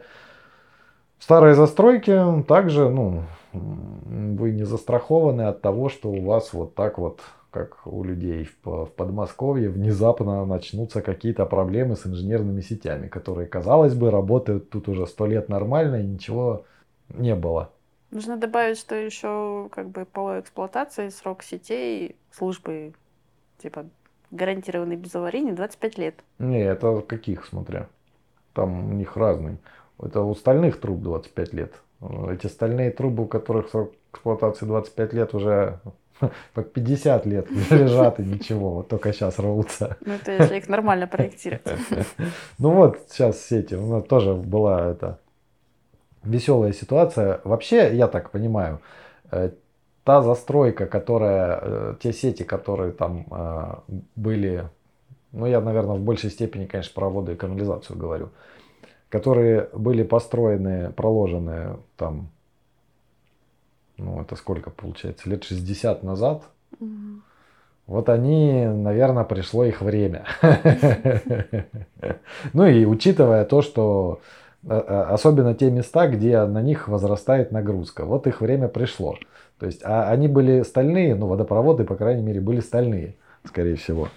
старые 1.19 1.55
застройки 1.55 2.17
также, 2.47 2.87
ну, 2.87 3.23
вы 3.51 4.51
не 4.51 4.63
застрахованы 4.63 5.41
от 5.41 5.59
того, 5.61 5.89
что 5.89 6.09
у 6.09 6.21
вас 6.21 6.53
вот 6.53 6.73
так 6.73 6.97
вот, 6.97 7.19
как 7.51 7.85
у 7.85 8.01
людей 8.05 8.47
в, 8.63 8.85
в 8.85 8.91
Подмосковье, 8.95 9.67
внезапно 9.67 10.45
начнутся 10.45 11.01
какие-то 11.01 11.45
проблемы 11.45 11.97
с 11.97 12.07
инженерными 12.07 12.61
сетями, 12.61 13.09
которые, 13.09 13.45
казалось 13.45 13.93
бы, 13.93 14.09
работают 14.09 14.69
тут 14.69 14.87
уже 14.87 15.05
сто 15.05 15.25
лет 15.25 15.49
нормально 15.49 15.97
и 15.97 16.07
ничего 16.07 16.63
не 17.09 17.35
было. 17.35 17.71
Нужно 18.09 18.37
добавить, 18.37 18.77
что 18.77 18.95
еще 18.95 19.67
как 19.73 19.89
бы 19.89 20.05
по 20.05 20.39
эксплуатации 20.39 21.09
срок 21.09 21.43
сетей 21.43 22.15
службы 22.31 22.93
типа 23.57 23.85
гарантированный 24.31 24.95
без 24.95 25.13
аварийный 25.13 25.51
25 25.51 25.97
лет. 25.97 26.15
Не, 26.39 26.63
это 26.63 27.01
каких, 27.01 27.45
смотря. 27.45 27.89
Там 28.53 28.91
у 28.91 28.93
них 28.93 29.17
разный. 29.17 29.57
Это 30.01 30.21
у 30.21 30.35
стальных 30.35 30.79
труб 30.79 31.01
25 31.01 31.53
лет. 31.53 31.73
Эти 32.29 32.47
стальные 32.47 32.91
трубы, 32.91 33.23
у 33.23 33.27
которых 33.27 33.69
срок 33.69 33.93
эксплуатации 34.11 34.65
25 34.65 35.13
лет, 35.13 35.33
уже 35.33 35.79
по 36.53 36.63
50 36.63 37.25
лет 37.25 37.47
лежат 37.71 38.19
и 38.19 38.23
ничего, 38.23 38.71
вот 38.71 38.87
только 38.87 39.13
сейчас 39.13 39.39
рвутся. 39.39 39.97
Ну 40.05 40.13
это 40.13 40.31
если 40.31 40.57
их 40.57 40.69
нормально 40.69 41.07
проектировать. 41.07 41.63
Ну 42.59 42.71
вот 42.71 42.99
сейчас 43.09 43.41
сети, 43.41 43.75
у 43.75 43.87
нас 43.87 44.03
тоже 44.03 44.33
была 44.33 44.91
эта 44.91 45.19
веселая 46.23 46.73
ситуация. 46.73 47.41
Вообще, 47.43 47.95
я 47.95 48.07
так 48.07 48.31
понимаю, 48.31 48.79
э, 49.31 49.51
та 50.03 50.21
застройка, 50.21 50.85
которая, 50.85 51.59
э, 51.61 51.95
те 52.01 52.13
сети, 52.13 52.43
которые 52.43 52.91
там 52.91 53.25
э, 53.31 53.75
были 54.15 54.69
ну 55.33 55.47
я, 55.47 55.59
наверное, 55.59 55.95
в 55.95 56.01
большей 56.01 56.29
степени, 56.29 56.65
конечно, 56.65 56.93
про 56.93 57.09
воду 57.09 57.31
и 57.31 57.35
канализацию 57.35 57.97
говорю, 57.97 58.29
которые 59.09 59.67
были 59.73 60.03
построены, 60.03 60.91
проложены 60.91 61.77
там, 61.97 62.29
ну 63.97 64.21
это 64.21 64.35
сколько 64.35 64.69
получается, 64.69 65.29
лет 65.29 65.43
60 65.43 66.03
назад, 66.03 66.43
угу. 66.79 67.21
вот 67.87 68.09
они, 68.09 68.65
наверное, 68.65 69.23
пришло 69.23 69.65
их 69.65 69.81
время. 69.81 70.25
Ну 72.51 72.65
и 72.65 72.83
учитывая 72.83 73.45
то, 73.45 73.61
что 73.61 74.19
э, 74.63 74.73
э, 74.75 75.01
особенно 75.09 75.55
те 75.55 75.71
места, 75.71 76.07
где 76.07 76.43
на 76.43 76.61
них 76.61 76.89
возрастает 76.89 77.53
нагрузка, 77.53 78.03
вот 78.03 78.27
их 78.27 78.41
время 78.41 78.67
пришло. 78.67 79.15
То 79.59 79.65
есть, 79.65 79.81
а 79.85 80.09
они 80.09 80.27
были 80.27 80.63
стальные, 80.63 81.15
ну 81.15 81.27
водопроводы, 81.27 81.85
по 81.85 81.95
крайней 81.95 82.21
мере, 82.21 82.41
были 82.41 82.59
стальные, 82.59 83.15
скорее 83.45 83.77
всего. 83.77 84.09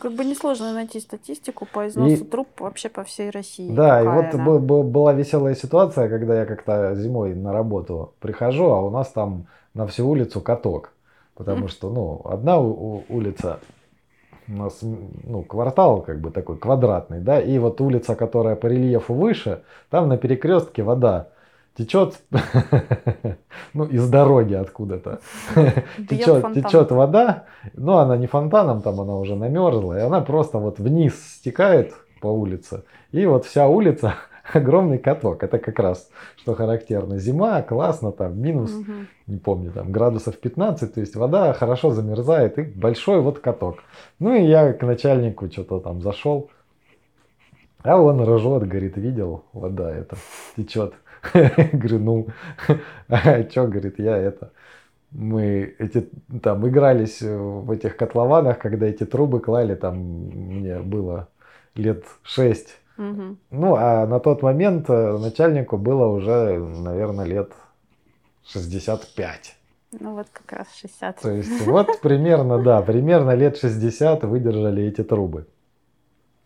Как 0.00 0.12
бы 0.12 0.24
несложно 0.24 0.72
найти 0.72 0.98
статистику 1.00 1.66
по 1.72 1.86
износу 1.86 2.24
и... 2.24 2.26
труб 2.26 2.48
вообще 2.58 2.88
по 2.88 3.04
всей 3.04 3.30
России. 3.30 3.70
Да, 3.70 4.02
и 4.02 4.06
вот 4.06 4.34
она. 4.34 4.58
была 4.58 5.12
веселая 5.12 5.54
ситуация, 5.54 6.08
когда 6.08 6.40
я 6.40 6.46
как-то 6.46 6.94
зимой 6.96 7.34
на 7.34 7.52
работу 7.52 8.12
прихожу, 8.20 8.64
а 8.64 8.80
у 8.80 8.90
нас 8.90 9.08
там 9.08 9.46
на 9.72 9.86
всю 9.86 10.08
улицу 10.08 10.40
каток. 10.40 10.92
Потому 11.34 11.68
что, 11.68 11.90
ну, 11.90 12.20
одна 12.24 12.60
улица 12.60 13.58
у 14.48 14.52
нас, 14.52 14.78
ну, 14.82 15.42
квартал 15.42 16.02
как 16.02 16.20
бы 16.20 16.30
такой 16.30 16.56
квадратный, 16.56 17.20
да, 17.20 17.40
и 17.40 17.58
вот 17.58 17.80
улица, 17.80 18.14
которая 18.14 18.56
по 18.56 18.66
рельефу 18.66 19.14
выше, 19.14 19.62
там 19.90 20.08
на 20.08 20.16
перекрестке 20.16 20.82
вода 20.82 21.28
течет, 21.76 22.20
ну, 23.74 23.84
из 23.84 24.08
дороги 24.08 24.54
откуда-то, 24.54 25.20
течет, 26.08 26.54
течет 26.54 26.90
вода, 26.90 27.44
но 27.74 27.98
она 27.98 28.16
не 28.16 28.26
фонтаном, 28.26 28.82
там 28.82 29.00
она 29.00 29.16
уже 29.16 29.36
намерзла, 29.36 29.98
и 29.98 30.02
она 30.02 30.20
просто 30.20 30.58
вот 30.58 30.78
вниз 30.78 31.14
стекает 31.36 31.94
по 32.20 32.28
улице, 32.28 32.84
и 33.12 33.26
вот 33.26 33.44
вся 33.44 33.66
улица 33.68 34.14
огромный 34.52 34.98
каток. 34.98 35.42
Это 35.42 35.58
как 35.58 35.78
раз, 35.78 36.10
что 36.36 36.54
характерно. 36.54 37.18
Зима, 37.18 37.62
классно, 37.62 38.12
там 38.12 38.40
минус, 38.40 38.72
угу. 38.72 38.92
не 39.26 39.38
помню, 39.38 39.72
там 39.72 39.90
градусов 39.90 40.38
15, 40.38 40.94
то 40.94 41.00
есть 41.00 41.16
вода 41.16 41.52
хорошо 41.52 41.90
замерзает, 41.90 42.58
и 42.58 42.62
большой 42.62 43.20
вот 43.20 43.38
каток. 43.40 43.78
Ну 44.18 44.34
и 44.34 44.42
я 44.42 44.72
к 44.72 44.82
начальнику 44.84 45.50
что-то 45.50 45.80
там 45.80 46.02
зашел, 46.02 46.50
а 47.82 48.00
он 48.00 48.22
ржет, 48.22 48.66
говорит, 48.66 48.96
видел, 48.96 49.44
вода 49.52 49.94
это 49.94 50.16
течет. 50.56 50.94
Говорю, 51.72 51.98
ну, 51.98 52.26
а 53.08 53.42
что, 53.48 53.66
говорит, 53.66 53.98
я 53.98 54.16
это... 54.16 54.52
Мы 55.10 55.76
эти, 55.78 56.08
там 56.42 56.66
игрались 56.66 57.22
в 57.22 57.70
этих 57.70 57.96
котлованах, 57.96 58.58
когда 58.58 58.86
эти 58.86 59.06
трубы 59.06 59.38
клали, 59.38 59.76
там 59.76 59.96
мне 59.96 60.80
было 60.80 61.28
лет 61.76 62.04
шесть. 62.24 62.80
Угу. 62.98 63.36
Ну, 63.50 63.76
а 63.76 64.06
на 64.06 64.18
тот 64.18 64.42
момент 64.42 64.90
э, 64.90 65.18
начальнику 65.18 65.76
было 65.76 66.06
уже, 66.06 66.58
наверное, 66.58 67.26
лет 67.26 67.52
65. 68.46 69.56
Ну 70.00 70.14
вот 70.14 70.26
как 70.32 70.58
раз 70.58 70.66
60. 70.80 71.20
То 71.20 71.30
есть 71.30 71.66
вот 71.66 72.00
примерно, 72.00 72.62
да, 72.62 72.82
примерно 72.82 73.34
лет 73.34 73.56
60 73.56 74.24
выдержали 74.24 74.84
эти 74.84 75.02
трубы. 75.04 75.46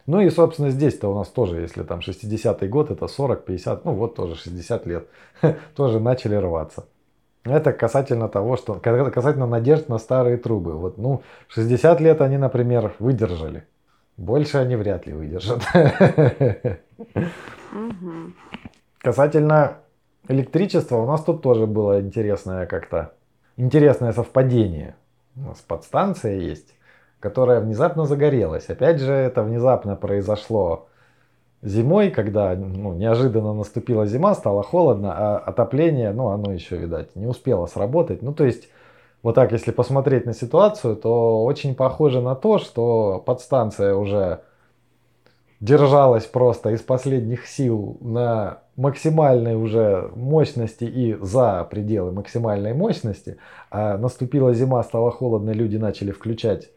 Ну 0.09 0.23
и, 0.23 0.31
собственно, 0.31 0.71
здесь-то 0.71 1.13
у 1.13 1.15
нас 1.15 1.29
тоже, 1.29 1.61
если 1.61 1.83
там 1.83 1.99
60-й 1.99 2.67
год, 2.67 2.91
это 2.91 3.05
40-50, 3.05 3.83
ну 3.85 3.93
вот 3.93 4.15
тоже 4.15 4.37
60 4.37 4.87
лет, 4.87 5.07
тоже 5.77 6.01
начали 6.01 6.35
рваться. 6.35 6.87
Это 7.45 7.75
касательно 7.75 8.31
того, 8.31 8.57
что 8.57 8.73
касательно 8.77 9.47
надежд 9.47 9.91
на 9.91 9.99
старые 9.99 10.39
трубы. 10.39 10.73
Вот, 10.79 10.97
ну, 10.97 11.21
60 11.49 12.01
лет 12.01 12.23
они, 12.23 12.39
например, 12.39 12.95
выдержали. 12.99 13.67
Больше 14.17 14.57
они 14.57 14.77
вряд 14.77 15.07
ли 15.07 15.13
выдержат. 15.13 15.63
Касательно 18.97 19.77
электричества, 20.27 20.97
у 20.97 21.07
нас 21.07 21.23
тут 21.23 21.43
тоже 21.43 21.67
было 21.67 22.01
интересное 22.01 22.65
как-то 22.65 23.13
интересное 23.59 24.13
совпадение. 24.13 24.97
У 25.37 25.41
нас 25.41 25.59
подстанция 25.59 26.39
есть 26.39 26.78
которая 27.21 27.61
внезапно 27.61 28.05
загорелась. 28.05 28.69
Опять 28.69 29.01
же, 29.01 29.13
это 29.13 29.43
внезапно 29.43 29.97
произошло 29.97 30.89
зимой, 31.63 32.11
когда 32.11 32.55
ну, 32.55 32.95
неожиданно 32.95 33.53
наступила 33.53 34.07
зима, 34.07 34.35
стало 34.35 34.63
холодно, 34.63 35.13
а 35.17 35.39
отопление, 35.39 36.13
ну, 36.13 36.29
оно 36.29 36.53
еще, 36.53 36.77
видать, 36.77 37.15
не 37.17 37.27
успело 37.27 37.67
сработать. 37.67 38.23
Ну, 38.23 38.33
то 38.33 38.45
есть, 38.45 38.69
вот 39.23 39.35
так, 39.35 39.53
если 39.53 39.73
посмотреть 39.73 40.27
на 40.27 40.33
ситуацию, 40.33 40.97
то 40.97 41.45
очень 41.45 41.75
похоже 41.75 42.21
на 42.21 42.35
то, 42.35 42.59
что 42.59 43.23
подстанция 43.25 43.95
уже 43.95 44.41
держалась 45.61 46.25
просто 46.25 46.71
из 46.71 46.83
последних 46.83 47.49
сил 47.49 47.99
на 48.01 48.59
максимальной 48.77 49.57
уже 49.57 50.09
мощности 50.15 50.85
и 50.85 51.15
за 51.21 51.67
пределы 51.69 52.13
максимальной 52.13 52.75
мощности. 52.75 53.39
А 53.71 53.99
наступила 53.99 54.55
зима, 54.55 54.81
стало 54.85 55.11
холодно, 55.11 55.51
люди 55.51 55.77
начали 55.77 56.13
включать 56.13 56.71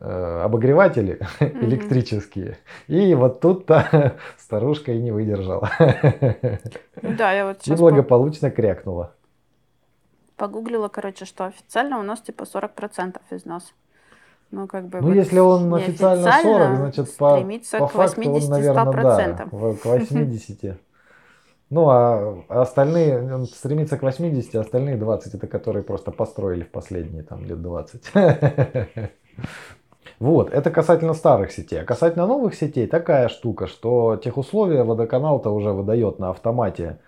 обогреватели 0.00 1.18
mm-hmm. 1.40 1.64
электрические. 1.64 2.58
И 2.86 3.14
вот 3.14 3.40
тут-то 3.40 4.16
старушка 4.38 4.92
и 4.92 5.00
не 5.00 5.10
выдержала. 5.10 5.70
Да, 7.02 7.32
я 7.32 7.46
вот 7.46 7.58
И 7.66 7.74
благополучно 7.74 8.50
крякнула. 8.50 9.12
Погуглила, 10.36 10.88
короче, 10.88 11.24
что 11.24 11.46
официально 11.46 11.98
у 11.98 12.02
нас 12.02 12.20
типа 12.20 12.44
40% 12.44 13.16
износ. 13.30 13.74
Ну, 14.50 14.66
как 14.66 14.86
бы 14.86 15.00
ну 15.00 15.08
вот 15.08 15.14
если 15.14 15.40
он 15.40 15.74
официально 15.74 16.32
40, 16.42 16.76
значит, 16.76 17.16
по, 17.16 17.40
по 17.78 17.86
к 17.86 17.90
факту 17.90 18.32
он, 18.32 18.48
наверное, 18.48 19.34
да, 19.34 19.44
к 19.44 19.84
80. 19.84 20.80
Ну, 21.70 21.90
а 21.90 22.44
остальные, 22.48 23.34
он 23.34 23.44
стремится 23.44 23.98
к 23.98 24.02
80, 24.02 24.54
а 24.54 24.60
остальные 24.60 24.96
20, 24.96 25.34
это 25.34 25.46
которые 25.46 25.82
просто 25.82 26.10
построили 26.10 26.62
в 26.62 26.70
последние 26.70 27.22
там 27.24 27.44
лет 27.44 27.60
20. 27.60 28.10
Вот, 30.18 30.50
это 30.50 30.70
касательно 30.70 31.14
старых 31.14 31.52
сетей. 31.52 31.80
А 31.80 31.84
касательно 31.84 32.26
новых 32.26 32.54
сетей 32.54 32.86
такая 32.86 33.28
штука, 33.28 33.68
что 33.68 34.16
тех 34.16 34.36
условия 34.36 34.82
водоканал-то 34.82 35.50
уже 35.50 35.70
выдает 35.70 36.18
на 36.18 36.30
автомате, 36.30 36.98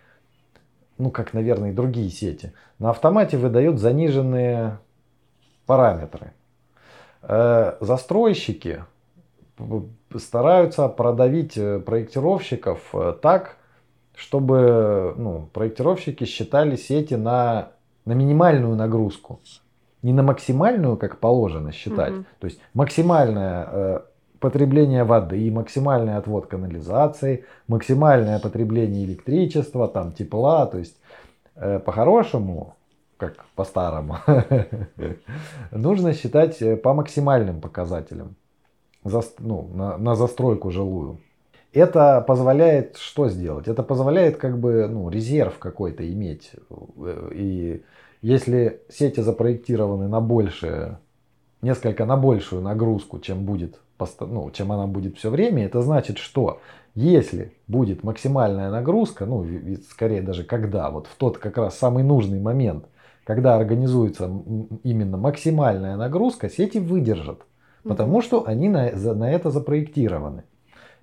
ну, 0.96 1.10
как, 1.10 1.34
наверное, 1.34 1.70
и 1.70 1.74
другие 1.74 2.10
сети. 2.10 2.52
На 2.78 2.90
автомате 2.90 3.36
выдает 3.36 3.80
заниженные 3.80 4.78
параметры. 5.66 6.32
Э, 7.22 7.76
застройщики 7.80 8.84
стараются 10.16 10.88
продавить 10.88 11.56
э, 11.56 11.80
проектировщиков 11.80 12.94
э, 12.94 13.14
так, 13.20 13.56
чтобы 14.14 15.14
ну, 15.16 15.48
проектировщики 15.52 16.24
считали 16.24 16.76
сети 16.76 17.14
на, 17.14 17.72
на 18.04 18.12
минимальную 18.12 18.76
нагрузку. 18.76 19.40
Не 20.02 20.12
на 20.12 20.22
максимальную, 20.22 20.96
как 20.96 21.18
положено 21.18 21.72
считать. 21.72 22.12
Угу. 22.12 22.24
То 22.40 22.46
есть 22.46 22.60
максимальное 22.74 23.68
э, 23.70 24.00
потребление 24.38 25.04
воды, 25.04 25.50
максимальный 25.50 26.16
отвод 26.16 26.46
канализации, 26.46 27.44
максимальное 27.68 28.38
потребление 28.38 29.04
электричества, 29.04 29.88
там, 29.88 30.12
тепла. 30.12 30.66
То 30.66 30.78
есть 30.78 30.96
э, 31.56 31.78
по-хорошему 31.78 32.74
как 33.20 33.44
по-старому, 33.54 34.16
нужно 35.70 36.14
считать 36.14 36.62
э, 36.62 36.76
по 36.76 36.94
максимальным 36.94 37.60
показателям 37.60 38.34
за, 39.04 39.22
ну, 39.38 39.68
на, 39.74 39.98
на 39.98 40.14
застройку 40.14 40.70
жилую. 40.70 41.18
Это 41.72 42.24
позволяет 42.26 42.96
что 42.96 43.28
сделать? 43.28 43.68
Это 43.68 43.82
позволяет 43.82 44.38
как 44.38 44.58
бы 44.58 44.88
ну, 44.88 45.08
резерв 45.10 45.58
какой-то 45.58 46.10
иметь. 46.10 46.52
Э, 46.70 47.30
и 47.32 47.82
если 48.22 48.82
сети 48.88 49.20
запроектированы 49.20 50.08
на 50.08 50.20
большее, 50.20 50.98
несколько 51.62 52.04
на 52.06 52.16
большую 52.16 52.62
нагрузку, 52.62 53.18
чем 53.20 53.44
будет, 53.44 53.80
ну, 54.20 54.50
чем 54.50 54.72
она 54.72 54.86
будет 54.86 55.16
все 55.18 55.30
время, 55.30 55.64
это 55.66 55.82
значит, 55.82 56.18
что 56.18 56.60
если 56.94 57.52
будет 57.66 58.02
максимальная 58.02 58.70
нагрузка, 58.70 59.26
ну, 59.26 59.46
скорее 59.90 60.22
даже 60.22 60.44
когда, 60.44 60.90
вот 60.90 61.06
в 61.06 61.16
тот 61.16 61.38
как 61.38 61.56
раз 61.58 61.78
самый 61.78 62.04
нужный 62.04 62.40
момент– 62.40 62.86
когда 63.30 63.54
организуется 63.54 64.28
именно 64.82 65.16
максимальная 65.16 65.96
нагрузка, 65.96 66.48
сети 66.48 66.78
выдержат, 66.78 67.42
потому 67.84 68.22
что 68.22 68.44
они 68.44 68.68
на, 68.68 68.90
на 68.90 69.30
это 69.30 69.50
запроектированы. 69.50 70.42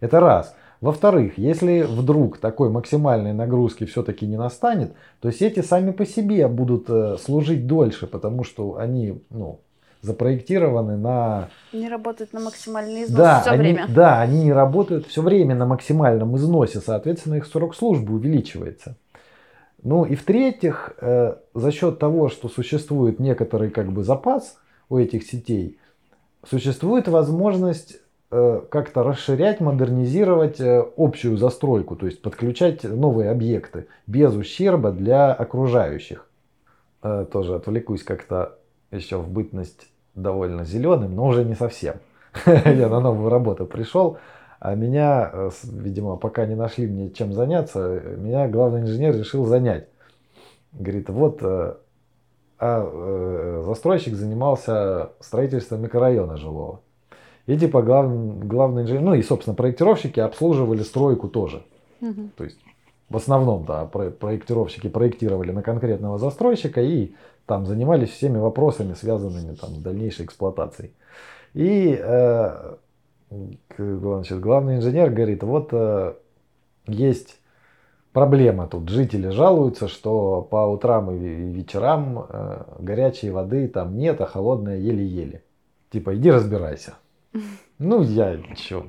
Это 0.01 0.19
раз. 0.19 0.53
Во-вторых, 0.79 1.37
если 1.37 1.81
вдруг 1.81 2.37
такой 2.37 2.69
максимальной 2.69 3.33
нагрузки 3.33 3.85
все-таки 3.85 4.27
не 4.27 4.37
настанет, 4.37 4.93
то 5.19 5.31
сети 5.31 5.61
сами 5.61 5.91
по 5.91 6.05
себе 6.05 6.47
будут 6.47 6.89
э, 6.89 7.17
служить 7.17 7.65
дольше, 7.65 8.05
потому 8.05 8.43
что 8.43 8.77
они 8.77 9.23
ну, 9.31 9.59
запроектированы 10.01 10.97
на... 10.97 11.49
Не 11.73 11.89
работают 11.89 12.31
на 12.33 12.41
максимальный 12.41 13.05
износ 13.05 13.17
да, 13.17 13.41
все 13.41 13.49
они, 13.51 13.59
время. 13.59 13.87
Да, 13.89 14.21
они 14.21 14.43
не 14.43 14.53
работают 14.53 15.07
все 15.07 15.23
время 15.23 15.55
на 15.55 15.65
максимальном 15.65 16.35
износе, 16.37 16.79
соответственно 16.79 17.35
их 17.35 17.47
срок 17.47 17.75
службы 17.75 18.13
увеличивается. 18.13 18.97
Ну 19.81 20.05
и 20.05 20.15
в-третьих, 20.15 20.93
э, 21.01 21.35
за 21.55 21.71
счет 21.71 21.97
того, 21.97 22.29
что 22.29 22.49
существует 22.49 23.19
некоторый 23.19 23.71
как 23.71 23.91
бы 23.91 24.03
запас 24.03 24.57
у 24.89 24.97
этих 24.97 25.23
сетей, 25.23 25.79
существует 26.47 27.07
возможность 27.07 27.97
как-то 28.29 29.03
расширять, 29.03 29.61
модернизировать 29.61 30.59
э, 30.59 30.85
общую 30.97 31.37
застройку, 31.37 31.95
то 31.95 32.05
есть 32.05 32.21
подключать 32.21 32.83
новые 32.83 33.29
объекты 33.29 33.87
без 34.05 34.33
ущерба 34.35 34.91
для 34.91 35.33
окружающих. 35.33 36.27
Тоже 37.01 37.55
отвлекусь 37.55 38.03
как-то 38.03 38.57
еще 38.91 39.17
в 39.17 39.29
бытность 39.29 39.87
довольно 40.15 40.65
зеленым, 40.65 41.15
но 41.15 41.27
уже 41.27 41.45
не 41.45 41.55
совсем. 41.55 41.95
Я 42.45 42.89
на 42.89 42.99
новую 42.99 43.29
работу 43.29 43.65
пришел. 43.65 44.17
А 44.59 44.73
меня, 44.73 45.29
э, 45.31 45.49
видимо, 45.63 46.17
пока 46.17 46.45
не 46.45 46.55
нашли 46.55 46.87
мне 46.87 47.11
чем 47.11 47.31
заняться, 47.33 48.01
меня 48.17 48.47
главный 48.47 48.81
инженер 48.81 49.15
решил 49.15 49.45
занять. 49.45 49.87
Говорит, 50.73 51.09
вот, 51.09 51.39
э, 51.43 51.75
а 52.59 52.89
э, 52.91 53.63
застройщик 53.65 54.15
занимался 54.15 55.11
строительством 55.19 55.83
микрорайона 55.83 56.37
жилого. 56.37 56.81
И 57.47 57.57
типа 57.57 57.81
глав, 57.81 58.45
главный 58.45 58.83
инженер, 58.83 59.01
ну 59.01 59.13
и, 59.13 59.23
собственно, 59.23 59.55
проектировщики 59.55 60.19
обслуживали 60.19 60.83
стройку 60.83 61.27
тоже. 61.29 61.63
Угу. 62.01 62.29
То 62.35 62.43
есть 62.43 62.57
в 63.09 63.15
основном, 63.15 63.65
да, 63.65 63.85
проектировщики 63.85 64.89
проектировали 64.89 65.51
на 65.51 65.63
конкретного 65.63 66.17
застройщика 66.17 66.81
и 66.81 67.13
там 67.45 67.65
занимались 67.65 68.09
всеми 68.09 68.37
вопросами, 68.37 68.93
связанными 68.93 69.55
там, 69.55 69.69
с 69.69 69.77
дальнейшей 69.77 70.25
эксплуатацией. 70.25 70.91
И 71.53 71.97
э, 71.97 72.75
значит, 73.77 74.41
главный 74.41 74.75
инженер 74.75 75.09
говорит, 75.09 75.43
вот 75.43 75.69
э, 75.71 76.15
есть 76.87 77.39
проблема 78.11 78.67
тут. 78.67 78.89
Жители 78.89 79.29
жалуются, 79.29 79.87
что 79.87 80.41
по 80.41 80.67
утрам 80.67 81.09
и 81.11 81.17
вечерам 81.17 82.25
э, 82.27 82.63
горячей 82.79 83.29
воды 83.29 83.69
там 83.69 83.97
нет, 83.97 84.19
а 84.19 84.25
холодная 84.25 84.77
еле-еле. 84.77 85.43
Типа, 85.89 86.13
иди 86.17 86.29
разбирайся. 86.29 86.95
Ну, 87.79 88.01
я 88.01 88.39
чё, 88.55 88.87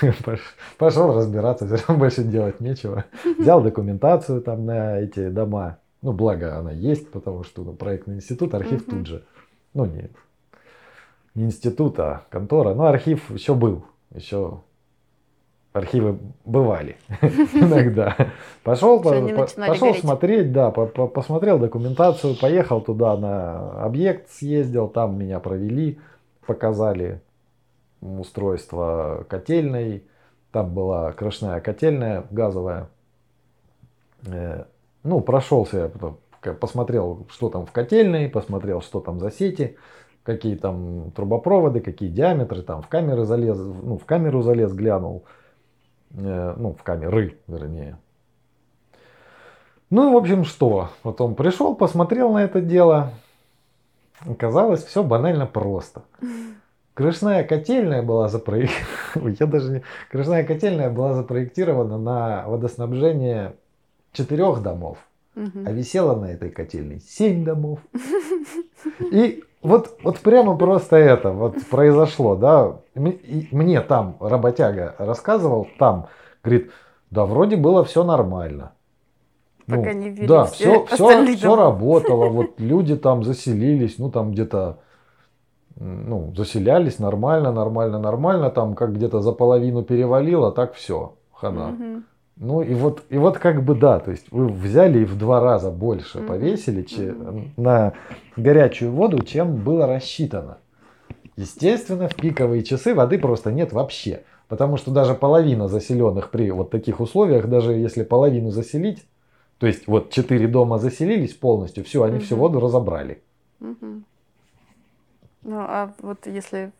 пошел 0.78 1.14
разбираться, 1.14 1.66
все 1.66 1.76
равно 1.76 1.96
больше 1.96 2.24
делать 2.24 2.60
нечего. 2.60 3.04
Взял 3.38 3.62
документацию 3.62 4.40
там 4.42 4.66
на 4.66 4.98
эти 4.98 5.28
дома. 5.28 5.78
Ну, 6.02 6.12
благо 6.12 6.58
она 6.58 6.72
есть, 6.72 7.10
потому 7.10 7.44
что 7.44 7.62
ну, 7.62 7.72
проектный 7.74 8.16
институт, 8.16 8.54
архив 8.54 8.84
тут 8.86 9.06
же. 9.06 9.24
Ну, 9.74 9.84
нет, 9.84 10.10
не 11.34 11.44
институт, 11.44 11.98
а 12.00 12.24
контора. 12.30 12.74
Но 12.74 12.86
архив 12.86 13.30
еще 13.30 13.54
был. 13.54 13.84
Еще 14.14 14.60
архивы 15.72 16.18
бывали 16.44 16.96
иногда. 17.22 18.16
Пошел, 18.64 19.00
пошел 19.00 19.94
смотреть, 19.94 20.52
да, 20.52 20.70
посмотрел 20.70 21.58
документацию, 21.58 22.34
поехал 22.34 22.80
туда 22.80 23.16
на 23.16 23.84
объект, 23.84 24.30
съездил, 24.30 24.88
там 24.88 25.18
меня 25.18 25.38
провели, 25.38 25.98
показали 26.46 27.20
устройство 28.00 29.26
котельной. 29.28 30.04
Там 30.52 30.74
была 30.74 31.12
крышная 31.12 31.60
котельная 31.60 32.24
газовая. 32.30 32.88
Э, 34.26 34.64
ну, 35.02 35.20
прошелся, 35.20 35.90
посмотрел, 36.60 37.26
что 37.30 37.48
там 37.48 37.66
в 37.66 37.72
котельной, 37.72 38.28
посмотрел, 38.28 38.80
что 38.80 39.00
там 39.00 39.20
за 39.20 39.30
сети 39.30 39.76
какие 40.22 40.56
там 40.56 41.10
трубопроводы, 41.12 41.80
какие 41.80 42.08
диаметры, 42.08 42.62
там 42.62 42.82
в 42.82 42.88
камеры 42.88 43.24
залез, 43.24 43.58
ну, 43.58 43.98
в 43.98 44.04
камеру 44.04 44.42
залез, 44.42 44.72
глянул, 44.72 45.24
э, 46.12 46.54
ну, 46.56 46.74
в 46.74 46.82
камеры, 46.82 47.38
вернее. 47.46 47.98
Ну 49.88 50.12
в 50.12 50.16
общем, 50.16 50.44
что? 50.44 50.90
Потом 51.02 51.34
пришел, 51.34 51.74
посмотрел 51.74 52.32
на 52.32 52.44
это 52.44 52.60
дело. 52.60 53.12
Оказалось, 54.20 54.84
все 54.84 55.02
банально 55.02 55.46
просто. 55.46 56.02
Крышная 56.94 57.44
котельная 57.44 58.02
была 58.02 58.28
запроектирована, 58.28 59.36
я 59.40 59.46
даже 59.46 59.72
не... 59.72 59.82
Крышная 60.10 60.44
котельная 60.44 60.90
была 60.90 61.14
запроектирована 61.14 61.98
на 61.98 62.44
водоснабжение 62.46 63.54
четырех 64.12 64.62
домов. 64.62 64.98
А 65.36 65.72
висела 65.72 66.16
на 66.16 66.26
этой 66.32 66.50
котельной 66.50 67.00
семь 67.00 67.44
домов. 67.44 67.78
И 69.12 69.42
вот, 69.62 69.98
вот 70.02 70.18
прямо 70.18 70.56
просто 70.56 70.96
это 70.96 71.30
вот 71.30 71.56
произошло, 71.70 72.34
да. 72.34 72.80
Мне 72.94 73.80
там 73.80 74.16
работяга 74.20 74.94
рассказывал, 74.98 75.68
там 75.78 76.08
говорит, 76.42 76.70
да 77.10 77.24
вроде 77.24 77.56
было 77.56 77.84
все 77.84 78.04
нормально. 78.04 78.72
Пока 79.66 79.92
ну, 79.92 79.98
не 80.00 80.26
да, 80.26 80.46
все, 80.46 80.84
все, 80.86 81.36
все 81.36 81.56
работало, 81.56 82.28
вот 82.28 82.58
люди 82.58 82.96
там 82.96 83.22
заселились, 83.22 83.98
ну 83.98 84.10
там 84.10 84.32
где-то 84.32 84.80
ну, 85.80 86.32
заселялись 86.36 86.98
нормально, 86.98 87.52
нормально, 87.52 87.98
нормально, 87.98 88.50
там 88.50 88.74
как 88.74 88.94
где-то 88.94 89.20
за 89.20 89.32
половину 89.32 89.82
перевалило, 89.82 90.52
так 90.52 90.74
все, 90.74 91.14
хана. 91.32 91.70
Угу. 91.70 92.02
Ну 92.36 92.62
и 92.62 92.74
вот, 92.74 93.02
и 93.08 93.18
вот 93.18 93.38
как 93.38 93.64
бы 93.64 93.74
да, 93.74 93.98
то 93.98 94.10
есть 94.10 94.26
вы 94.30 94.48
взяли 94.48 95.00
и 95.00 95.04
в 95.04 95.16
два 95.18 95.40
раза 95.40 95.70
больше 95.70 96.18
угу. 96.18 96.28
повесили 96.28 96.86
угу. 97.10 97.44
на 97.56 97.94
горячую 98.36 98.92
воду, 98.92 99.22
чем 99.24 99.56
было 99.56 99.86
рассчитано. 99.86 100.58
Естественно, 101.36 102.08
в 102.08 102.14
пиковые 102.14 102.62
часы 102.62 102.94
воды 102.94 103.18
просто 103.18 103.50
нет 103.50 103.72
вообще. 103.72 104.24
Потому 104.48 104.76
что 104.76 104.90
даже 104.90 105.14
половина 105.14 105.68
заселенных 105.68 106.30
при 106.30 106.50
вот 106.50 106.70
таких 106.70 107.00
условиях, 107.00 107.46
даже 107.48 107.72
если 107.72 108.02
половину 108.02 108.50
заселить, 108.50 109.06
то 109.58 109.66
есть 109.66 109.86
вот 109.86 110.10
четыре 110.10 110.48
дома 110.48 110.78
заселились 110.78 111.34
полностью, 111.34 111.84
все, 111.84 112.02
они 112.02 112.16
угу. 112.16 112.24
всю 112.24 112.36
воду 112.36 112.60
разобрали. 112.60 113.22
Угу. 113.60 114.02
Ну, 115.42 115.58
а 115.58 115.92
вот 116.00 116.26
если 116.26 116.72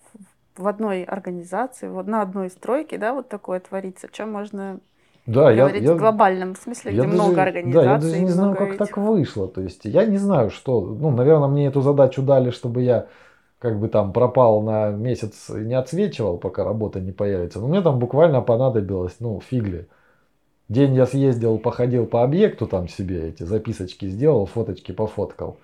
в 0.56 0.66
одной 0.68 1.04
организации, 1.04 1.88
вот 1.88 2.06
на 2.06 2.22
одной 2.22 2.50
стройке, 2.50 2.98
да, 2.98 3.14
вот 3.14 3.28
такое 3.28 3.60
творится, 3.60 4.08
что 4.12 4.26
можно 4.26 4.80
да, 5.26 5.52
говорить 5.52 5.82
я, 5.82 5.90
я, 5.90 5.94
в 5.94 5.98
глобальном 5.98 6.56
смысле, 6.56 6.92
я 6.92 7.02
где 7.02 7.10
даже, 7.10 7.22
много 7.22 7.42
организаций. 7.42 7.84
Да, 7.84 7.92
я 7.92 7.98
даже 7.98 8.20
не 8.20 8.28
знаю, 8.28 8.56
как 8.56 8.68
этих. 8.68 8.78
так 8.78 8.96
вышло. 8.96 9.48
То 9.48 9.60
есть 9.60 9.84
я 9.84 10.04
не 10.04 10.18
знаю, 10.18 10.50
что, 10.50 10.80
ну, 10.80 11.10
наверное, 11.10 11.48
мне 11.48 11.66
эту 11.66 11.82
задачу 11.82 12.22
дали, 12.22 12.50
чтобы 12.50 12.82
я 12.82 13.06
как 13.58 13.78
бы 13.78 13.88
там 13.88 14.12
пропал 14.12 14.62
на 14.62 14.90
месяц 14.90 15.50
и 15.50 15.60
не 15.60 15.74
отсвечивал, 15.74 16.38
пока 16.38 16.64
работа 16.64 17.00
не 17.00 17.12
появится. 17.12 17.60
Но 17.60 17.68
мне 17.68 17.82
там 17.82 17.98
буквально 17.98 18.40
понадобилось, 18.40 19.16
ну, 19.20 19.40
фигли. 19.40 19.86
День 20.68 20.94
я 20.94 21.06
съездил, 21.06 21.58
походил 21.58 22.06
по 22.06 22.22
объекту 22.22 22.66
там 22.66 22.88
себе, 22.88 23.28
эти 23.28 23.42
записочки 23.42 24.06
сделал, 24.06 24.46
фоточки 24.46 24.92
пофоткал. 24.92 25.58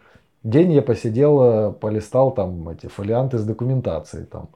День 0.47 0.75
я 0.75 0.83
посидел, 0.83 1.43
э, 1.43 1.73
полистал 1.73 2.31
там 2.31 2.69
эти 2.69 2.87
фолианты 2.87 3.37
с 3.37 3.45
документацией 3.45 4.27
там. 4.27 4.49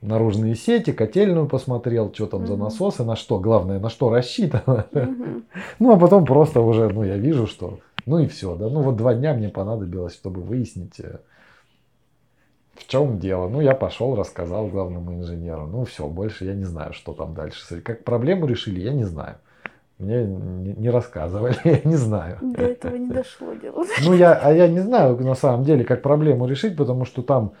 Наружные 0.00 0.54
сети, 0.54 0.94
котельную 0.94 1.46
посмотрел, 1.46 2.10
что 2.14 2.26
там 2.26 2.42
mm-hmm. 2.42 2.46
за 2.46 2.56
насосы, 2.56 3.04
на 3.04 3.14
что, 3.14 3.38
главное, 3.38 3.78
на 3.78 3.90
что 3.90 4.08
рассчитано. 4.08 4.86
Mm-hmm. 4.92 5.42
ну, 5.78 5.92
а 5.92 5.98
потом 5.98 6.24
просто 6.24 6.62
уже, 6.62 6.88
ну, 6.88 7.04
я 7.04 7.18
вижу, 7.18 7.46
что, 7.46 7.80
ну 8.06 8.18
и 8.18 8.26
все, 8.26 8.54
да. 8.54 8.70
Ну, 8.70 8.80
вот 8.80 8.96
два 8.96 9.12
дня 9.12 9.34
мне 9.34 9.50
понадобилось, 9.50 10.14
чтобы 10.14 10.40
выяснить, 10.40 10.98
э, 11.00 11.18
в 12.72 12.86
чем 12.86 13.18
дело. 13.18 13.46
Ну, 13.50 13.60
я 13.60 13.74
пошел, 13.74 14.16
рассказал 14.16 14.68
главному 14.68 15.12
инженеру. 15.12 15.66
Ну, 15.66 15.84
все, 15.84 16.08
больше 16.08 16.46
я 16.46 16.54
не 16.54 16.64
знаю, 16.64 16.94
что 16.94 17.12
там 17.12 17.34
дальше. 17.34 17.82
Как 17.82 18.04
проблему 18.04 18.46
решили, 18.46 18.80
я 18.80 18.94
не 18.94 19.04
знаю. 19.04 19.36
Мне 19.98 20.24
не 20.24 20.90
рассказывали, 20.90 21.56
я 21.64 21.80
не 21.84 21.96
знаю. 21.96 22.38
До 22.40 22.62
этого 22.62 22.96
не 22.96 23.08
дошло 23.08 23.54
дело. 23.54 23.84
Ну, 24.04 24.14
я, 24.14 24.34
а 24.34 24.52
я 24.52 24.66
не 24.68 24.80
знаю, 24.80 25.16
на 25.18 25.34
самом 25.34 25.64
деле, 25.64 25.84
как 25.84 26.02
проблему 26.02 26.46
решить, 26.46 26.76
потому 26.76 27.04
что 27.04 27.22
там 27.22 27.52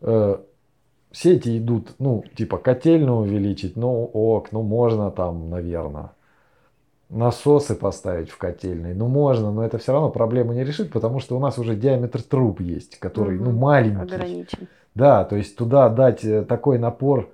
э, 0.00 0.36
сети 1.12 1.58
идут, 1.58 1.94
ну, 1.98 2.24
типа 2.34 2.58
котельную 2.58 3.18
увеличить, 3.18 3.76
ну, 3.76 4.04
ок, 4.04 4.52
ну, 4.52 4.62
можно 4.62 5.10
там, 5.10 5.50
наверное. 5.50 6.12
Насосы 7.10 7.74
поставить 7.74 8.30
в 8.30 8.38
котельной, 8.38 8.94
ну, 8.94 9.06
можно, 9.06 9.52
но 9.52 9.62
это 9.62 9.76
все 9.76 9.92
равно 9.92 10.08
проблему 10.08 10.54
не 10.54 10.64
решит, 10.64 10.90
потому 10.90 11.20
что 11.20 11.36
у 11.36 11.40
нас 11.40 11.58
уже 11.58 11.76
диаметр 11.76 12.22
труб 12.22 12.60
есть, 12.60 12.98
который, 12.98 13.36
угу, 13.36 13.44
ну, 13.44 13.50
маленький. 13.50 14.14
Ограничен. 14.14 14.66
Да, 14.94 15.24
то 15.24 15.36
есть 15.36 15.56
туда 15.56 15.90
дать 15.90 16.24
э, 16.24 16.42
такой 16.42 16.78
напор, 16.78 17.30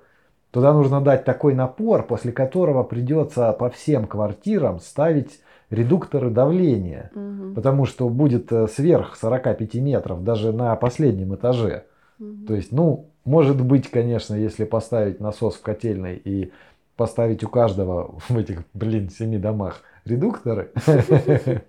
Туда 0.51 0.73
нужно 0.73 0.99
дать 1.01 1.25
такой 1.25 1.53
напор, 1.53 2.05
после 2.05 2.31
которого 2.31 2.83
придется 2.83 3.51
по 3.53 3.69
всем 3.69 4.07
квартирам 4.07 4.79
ставить 4.79 5.39
редукторы 5.69 6.31
давления. 6.31 7.11
Угу. 7.13 7.53
Потому 7.53 7.85
что 7.85 8.09
будет 8.09 8.51
э, 8.51 8.67
сверх 8.67 9.15
45 9.15 9.75
метров 9.75 10.23
даже 10.23 10.51
на 10.51 10.75
последнем 10.75 11.35
этаже. 11.35 11.85
Угу. 12.19 12.47
То 12.47 12.55
есть, 12.55 12.71
ну, 12.71 13.09
может 13.25 13.61
быть, 13.61 13.91
конечно, 13.91 14.33
если 14.33 14.65
поставить 14.65 15.19
насос 15.19 15.55
в 15.55 15.61
котельной 15.61 16.15
и 16.15 16.51
поставить 16.95 17.43
у 17.43 17.47
каждого 17.47 18.15
в 18.27 18.37
этих, 18.37 18.63
блин, 18.73 19.09
семи 19.09 19.37
домах 19.37 19.81
редукторы, 20.05 20.71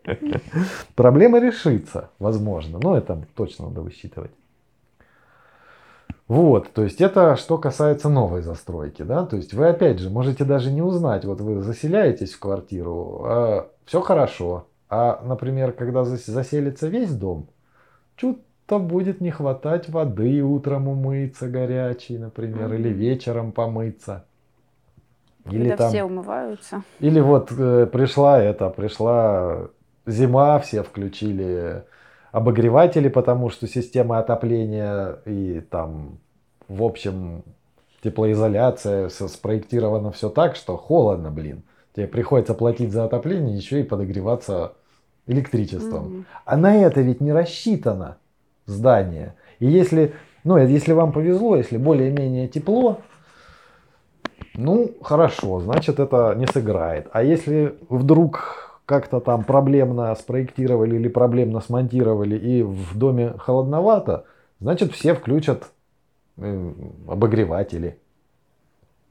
проблема 0.95 1.39
решится, 1.39 2.11
возможно. 2.19 2.79
Но 2.83 2.97
это 2.97 3.23
точно 3.37 3.67
надо 3.69 3.83
высчитывать. 3.83 4.31
Вот, 6.31 6.73
то 6.73 6.85
есть 6.85 7.01
это 7.01 7.35
что 7.35 7.59
касается 7.59 8.09
новой 8.09 8.43
застройки, 8.43 9.03
да, 9.03 9.27
то 9.27 9.35
есть 9.35 9.53
вы 9.53 9.67
опять 9.67 9.99
же 9.99 10.11
можете 10.11 10.45
даже 10.45 10.71
не 10.71 10.81
узнать, 10.81 11.25
вот 11.25 11.41
вы 11.41 11.61
заселяетесь 11.61 12.35
в 12.35 12.39
квартиру, 12.39 13.23
а 13.25 13.69
все 13.85 14.01
хорошо, 14.01 14.69
а, 14.89 15.21
например, 15.25 15.73
когда 15.73 16.05
заселится 16.05 16.87
весь 16.87 17.11
дом, 17.11 17.49
что-то 18.15 18.79
будет 18.79 19.21
не 19.21 19.33
хватать 19.33 19.89
воды 19.89 20.41
утром 20.43 20.87
умыться 20.87 21.49
горячей, 21.49 22.19
например, 22.19 22.71
mm-hmm. 22.71 22.79
или 22.79 22.89
вечером 22.91 23.51
помыться. 23.51 24.25
Или 25.47 25.71
Когда 25.71 25.77
там, 25.79 25.89
все 25.89 26.05
умываются. 26.05 26.85
Или 27.01 27.19
вот 27.19 27.51
э, 27.51 27.87
пришла 27.87 28.41
это, 28.41 28.71
пришла 28.71 29.67
зима, 30.07 30.61
все 30.61 30.85
включили 30.85 31.83
обогреватели, 32.33 33.09
потому 33.09 33.51
что 33.51 33.67
система 33.67 34.19
отопления 34.19 35.19
и 35.25 35.61
там, 35.61 36.19
в 36.69 36.83
общем, 36.83 37.43
теплоизоляция 38.03 39.09
спроектирована 39.09 40.11
все 40.13 40.29
так, 40.29 40.57
что 40.57 40.77
холодно, 40.77 41.31
блин. 41.31 41.63
Тебе 41.95 42.07
приходится 42.07 42.55
платить 42.55 42.93
за 42.93 43.05
отопление, 43.05 43.57
еще 43.57 43.81
и 43.81 43.85
подогреваться 43.85 44.75
электричеством. 45.27 46.05
Mm-hmm. 46.05 46.25
А 46.45 46.57
на 46.57 46.77
это 46.77 47.01
ведь 47.01 47.21
не 47.21 47.33
рассчитано 47.33 48.19
здание. 48.67 49.35
И 49.59 49.67
если, 49.67 50.15
ну, 50.45 50.57
если 50.57 50.93
вам 50.93 51.13
повезло, 51.13 51.57
если 51.57 51.77
более-менее 51.77 52.47
тепло, 52.49 53.01
ну, 54.55 54.95
хорошо, 55.03 55.61
значит 55.61 55.99
это 55.99 56.35
не 56.37 56.47
сыграет. 56.47 57.09
А 57.13 57.23
если 57.23 57.77
вдруг 57.89 58.70
как-то 58.91 59.21
там 59.21 59.45
проблемно 59.45 60.13
спроектировали 60.17 60.97
или 60.97 61.07
проблемно 61.07 61.61
смонтировали 61.61 62.37
и 62.37 62.65
в 62.65 62.99
доме 62.99 63.35
холодновато, 63.39 64.25
значит 64.59 64.91
все 64.91 65.15
включат 65.15 65.71
э, 66.39 66.73
обогреватели. 67.07 68.01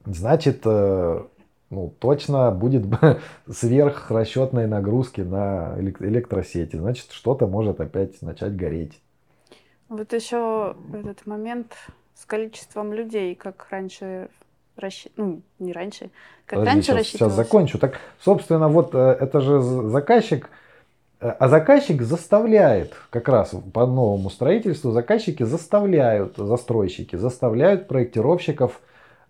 Значит, 0.04 0.64
э, 0.66 1.22
ну, 1.70 1.94
точно 1.98 2.52
будет 2.52 2.88
сверхрасчетной 3.50 4.68
нагрузки 4.68 5.22
на 5.22 5.78
электросети. 5.80 6.76
Значит, 6.76 7.12
что-то 7.12 7.48
может 7.48 7.80
опять 7.80 8.22
начать 8.22 8.58
гореть. 8.58 9.00
Вот 9.88 10.12
еще 10.12 10.76
этот 10.92 11.26
момент 11.26 11.72
с 12.16 12.26
количеством 12.26 12.92
людей, 12.92 13.34
как 13.34 13.66
раньше 13.70 14.28
расщ... 14.80 15.08
ну, 15.16 15.42
не 15.60 15.74
раньше, 15.74 16.10
как 16.46 16.60
Подожди, 16.60 16.92
раньше 16.92 17.10
сейчас. 17.10 17.20
Сейчас 17.20 17.34
закончу. 17.34 17.78
Так, 17.78 18.00
собственно, 18.20 18.68
вот 18.68 18.94
э, 18.94 19.18
это 19.20 19.42
же 19.42 19.62
заказчик, 19.62 20.50
э, 21.20 21.30
а 21.30 21.48
заказчик 21.48 22.02
заставляет, 22.02 22.96
как 23.10 23.28
раз 23.30 23.56
по 23.74 23.86
новому 23.86 24.30
строительству, 24.30 24.92
заказчики 24.92 25.44
заставляют, 25.44 26.38
застройщики 26.38 27.16
заставляют 27.16 27.88
проектировщиков 27.88 28.80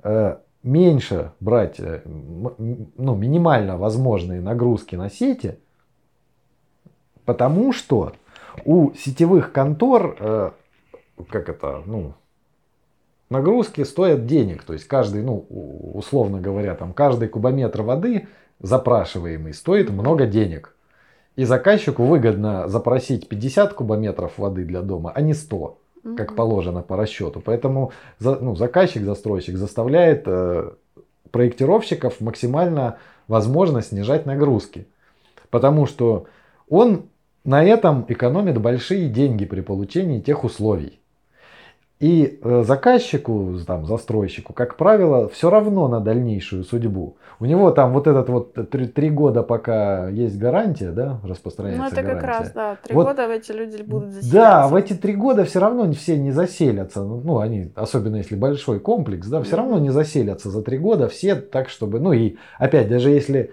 э, 0.03 0.37
меньше 0.63 1.31
брать, 1.39 1.79
ну, 1.79 3.15
минимально 3.15 3.77
возможные 3.77 4.41
нагрузки 4.41 4.95
на 4.95 5.09
сети, 5.09 5.57
потому 7.25 7.71
что 7.71 8.13
у 8.65 8.91
сетевых 8.93 9.53
контор, 9.53 10.53
как 11.29 11.47
это, 11.47 11.81
ну, 11.85 12.13
нагрузки 13.29 13.83
стоят 13.83 14.25
денег. 14.25 14.63
То 14.63 14.73
есть 14.73 14.87
каждый, 14.87 15.23
ну, 15.23 15.45
условно 15.93 16.39
говоря, 16.39 16.75
там 16.75 16.93
каждый 16.93 17.27
кубометр 17.27 17.81
воды 17.81 18.27
запрашиваемый 18.59 19.53
стоит 19.53 19.89
много 19.89 20.25
денег. 20.25 20.75
И 21.35 21.45
заказчику 21.45 22.03
выгодно 22.03 22.67
запросить 22.67 23.29
50 23.29 23.73
кубометров 23.73 24.37
воды 24.37 24.65
для 24.65 24.81
дома, 24.81 25.11
а 25.15 25.21
не 25.21 25.33
100, 25.33 25.77
как 26.17 26.35
положено 26.35 26.81
по 26.81 26.97
расчету. 26.97 27.41
Поэтому 27.43 27.93
ну, 28.19 28.55
заказчик, 28.55 29.03
застройщик 29.03 29.55
заставляет 29.55 30.23
э, 30.25 30.71
проектировщиков 31.31 32.19
максимально 32.19 32.97
возможно 33.27 33.81
снижать 33.81 34.25
нагрузки. 34.25 34.87
Потому 35.49 35.85
что 35.85 36.25
он 36.67 37.03
на 37.45 37.63
этом 37.63 38.05
экономит 38.07 38.59
большие 38.59 39.07
деньги 39.07 39.45
при 39.45 39.61
получении 39.61 40.19
тех 40.19 40.43
условий. 40.43 40.98
И 41.99 42.39
э, 42.41 42.63
заказчику, 42.65 43.55
там, 43.67 43.85
застройщику, 43.85 44.53
как 44.53 44.77
правило, 44.77 45.27
все 45.27 45.49
равно 45.49 45.89
на 45.89 45.99
дальнейшую 45.99 46.63
судьбу. 46.63 47.17
У 47.41 47.45
него 47.45 47.71
там 47.71 47.91
вот 47.91 48.07
этот 48.07 48.29
вот 48.29 48.53
три, 48.69 48.87
три 48.87 49.09
года, 49.09 49.43
пока 49.43 50.07
есть 50.07 50.37
гарантия, 50.39 50.91
да, 50.91 51.19
распространяется 51.25 51.83
Ну, 51.83 51.87
это 51.89 52.01
гарантия. 52.01 52.21
как 52.21 52.39
раз, 52.39 52.51
да, 52.53 52.77
три 52.81 52.95
Вот- 52.95 53.05
года 53.07 53.23
эти 53.33 53.51
люди 53.51 53.81
будут 53.81 54.11
заселяться. 54.13 54.31
Да, 54.33 54.67
в 54.69 54.75
эти 54.75 54.93
три 54.93 55.13
года 55.13 55.43
все 55.43 55.59
равно 55.59 55.91
все 55.91 56.17
не 56.17 56.31
заселятся. 56.31 57.03
Ну, 57.03 57.19
ну, 57.21 57.39
они, 57.39 57.69
особенно 57.75 58.15
если 58.15 58.37
большой 58.37 58.79
комплекс, 58.79 59.27
да, 59.27 59.41
все 59.43 59.57
равно 59.57 59.77
не 59.77 59.89
заселятся 59.89 60.49
за 60.51 60.61
три 60.61 60.77
года 60.77 61.09
все 61.09 61.35
так, 61.35 61.67
чтобы, 61.67 61.99
ну 61.99 62.13
и 62.13 62.37
опять, 62.59 62.87
даже 62.87 63.09
если 63.09 63.51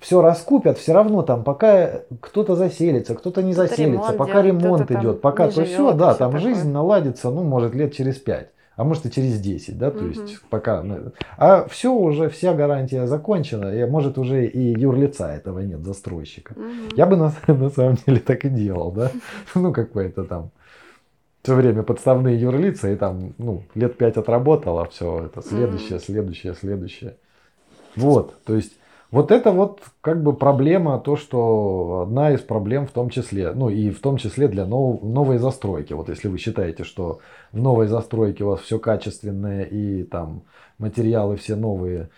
все 0.00 0.20
раскупят, 0.20 0.78
все 0.78 0.92
равно 0.92 1.22
там 1.22 1.44
пока 1.44 2.02
кто-то 2.20 2.54
заселится, 2.54 3.14
кто-то 3.14 3.42
не 3.42 3.52
Кто-то 3.52 3.68
заселится, 3.68 4.12
ремонт 4.12 4.18
пока 4.18 4.42
делает, 4.42 4.62
ремонт 4.62 4.90
идет, 4.90 5.20
пока 5.20 5.48
то 5.48 5.64
все, 5.64 5.92
да, 5.92 6.10
всё 6.10 6.18
там 6.18 6.32
такое. 6.32 6.54
жизнь 6.54 6.70
наладится, 6.70 7.30
ну, 7.30 7.42
может, 7.42 7.74
лет 7.74 7.94
через 7.94 8.16
пять. 8.16 8.50
А 8.76 8.84
может 8.84 9.06
и 9.06 9.10
через 9.10 9.40
10, 9.40 9.78
да, 9.78 9.90
то 9.90 9.96
Мгм. 9.96 10.08
есть 10.08 10.38
пока... 10.50 10.82
ну, 10.82 11.12
А 11.38 11.66
все 11.66 11.90
уже, 11.94 12.28
вся 12.28 12.52
гарантия 12.52 13.06
закончена, 13.06 13.74
и 13.74 13.86
может 13.86 14.18
уже 14.18 14.46
и 14.46 14.78
юрлица 14.78 15.28
этого 15.28 15.60
нет, 15.60 15.82
застройщика. 15.82 16.52
Мгм. 16.54 16.90
Я 16.94 17.06
бы 17.06 17.16
на, 17.16 17.32
на 17.46 17.70
самом 17.70 17.96
деле 18.06 18.20
так 18.20 18.44
и 18.44 18.50
делал, 18.50 18.92
да. 18.92 19.12
Ну, 19.54 19.72
какое-то 19.72 20.24
там 20.24 20.50
все 21.42 21.54
время 21.54 21.84
подставные 21.84 22.38
юрлица, 22.38 22.90
и 22.90 22.96
там, 22.96 23.32
ну, 23.38 23.62
лет 23.74 23.96
пять 23.96 24.16
отработало, 24.18 24.84
все, 24.90 25.26
это 25.26 25.40
следующее, 25.40 25.98
следующее, 25.98 26.54
следующее. 26.54 27.16
Вот, 27.94 28.34
то 28.44 28.54
есть, 28.54 28.75
вот 29.10 29.30
это 29.30 29.52
вот 29.52 29.82
как 30.00 30.22
бы 30.22 30.32
проблема, 30.32 30.98
то, 30.98 31.16
что 31.16 32.04
одна 32.06 32.32
из 32.32 32.40
проблем 32.40 32.86
в 32.86 32.90
том 32.90 33.10
числе, 33.10 33.52
ну 33.52 33.68
и 33.68 33.90
в 33.90 34.00
том 34.00 34.16
числе 34.16 34.48
для 34.48 34.66
нов- 34.66 35.02
новой 35.02 35.38
застройки. 35.38 35.92
Вот 35.92 36.08
если 36.08 36.28
вы 36.28 36.38
считаете, 36.38 36.84
что 36.84 37.20
в 37.52 37.58
новой 37.58 37.86
застройке 37.86 38.44
у 38.44 38.48
вас 38.48 38.60
все 38.60 38.78
качественное 38.78 39.62
и 39.62 40.02
там 40.02 40.42
материалы 40.78 41.36
все 41.36 41.54
новые, 41.54 42.10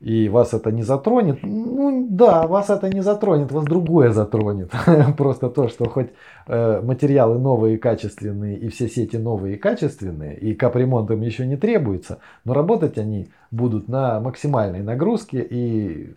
и 0.00 0.28
вас 0.28 0.54
это 0.54 0.70
не 0.70 0.82
затронет, 0.82 1.40
ну 1.42 2.06
да, 2.08 2.46
вас 2.46 2.70
это 2.70 2.88
не 2.88 3.02
затронет, 3.02 3.50
вас 3.50 3.64
другое 3.64 4.12
затронет. 4.12 4.70
Просто 5.16 5.50
то, 5.50 5.68
что 5.68 5.88
хоть 5.88 6.10
э, 6.46 6.80
материалы 6.82 7.38
новые 7.38 7.74
и 7.74 7.78
качественные, 7.78 8.58
и 8.58 8.68
все 8.68 8.88
сети 8.88 9.16
новые 9.16 9.56
и 9.56 9.58
качественные, 9.58 10.38
и 10.38 10.54
капремонт 10.54 11.10
им 11.10 11.20
еще 11.22 11.46
не 11.46 11.56
требуется, 11.56 12.20
но 12.44 12.54
работать 12.54 12.96
они 12.96 13.28
будут 13.50 13.88
на 13.88 14.20
максимальной 14.20 14.82
нагрузке, 14.82 15.44
и 15.50 16.14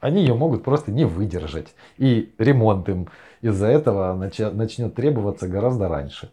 они 0.00 0.20
ее 0.20 0.34
могут 0.34 0.62
просто 0.62 0.92
не 0.92 1.04
выдержать. 1.04 1.74
И 1.98 2.32
ремонт 2.38 2.88
им 2.88 3.08
из-за 3.40 3.66
этого 3.66 4.14
начнет 4.14 4.94
требоваться 4.94 5.48
гораздо 5.48 5.88
раньше. 5.88 6.30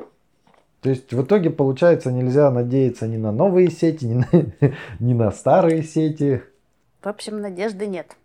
То 0.81 0.89
есть 0.89 1.13
в 1.13 1.23
итоге 1.23 1.49
получается 1.49 2.11
нельзя 2.11 2.51
надеяться 2.51 3.07
ни 3.07 3.15
на 3.17 3.31
новые 3.31 3.71
сети, 3.71 4.05
ни 4.05 4.13
на, 4.15 4.27
ни 4.99 5.13
на 5.13 5.31
старые 5.31 5.81
сети. 5.83 6.43
В 7.01 7.07
общем, 7.07 7.39
надежды 7.39 7.87
нет. 7.87 8.17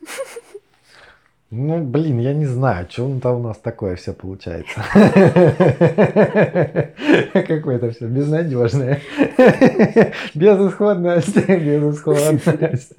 Ну, 1.50 1.82
блин, 1.82 2.18
я 2.18 2.34
не 2.34 2.44
знаю, 2.44 2.86
что 2.90 3.18
там 3.20 3.36
у 3.36 3.42
нас 3.42 3.56
такое 3.56 3.96
все 3.96 4.12
получается. 4.12 4.82
Какое-то 7.32 7.90
все 7.90 8.06
безнадежное. 8.06 9.00
Безысходность, 10.34 11.48
безысходность. 11.48 12.92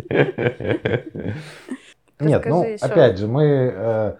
Нет, 2.19 2.45
ну, 2.47 2.75
опять 2.81 3.19
же, 3.19 3.27
мы, 3.27 3.43
э, 3.45 4.15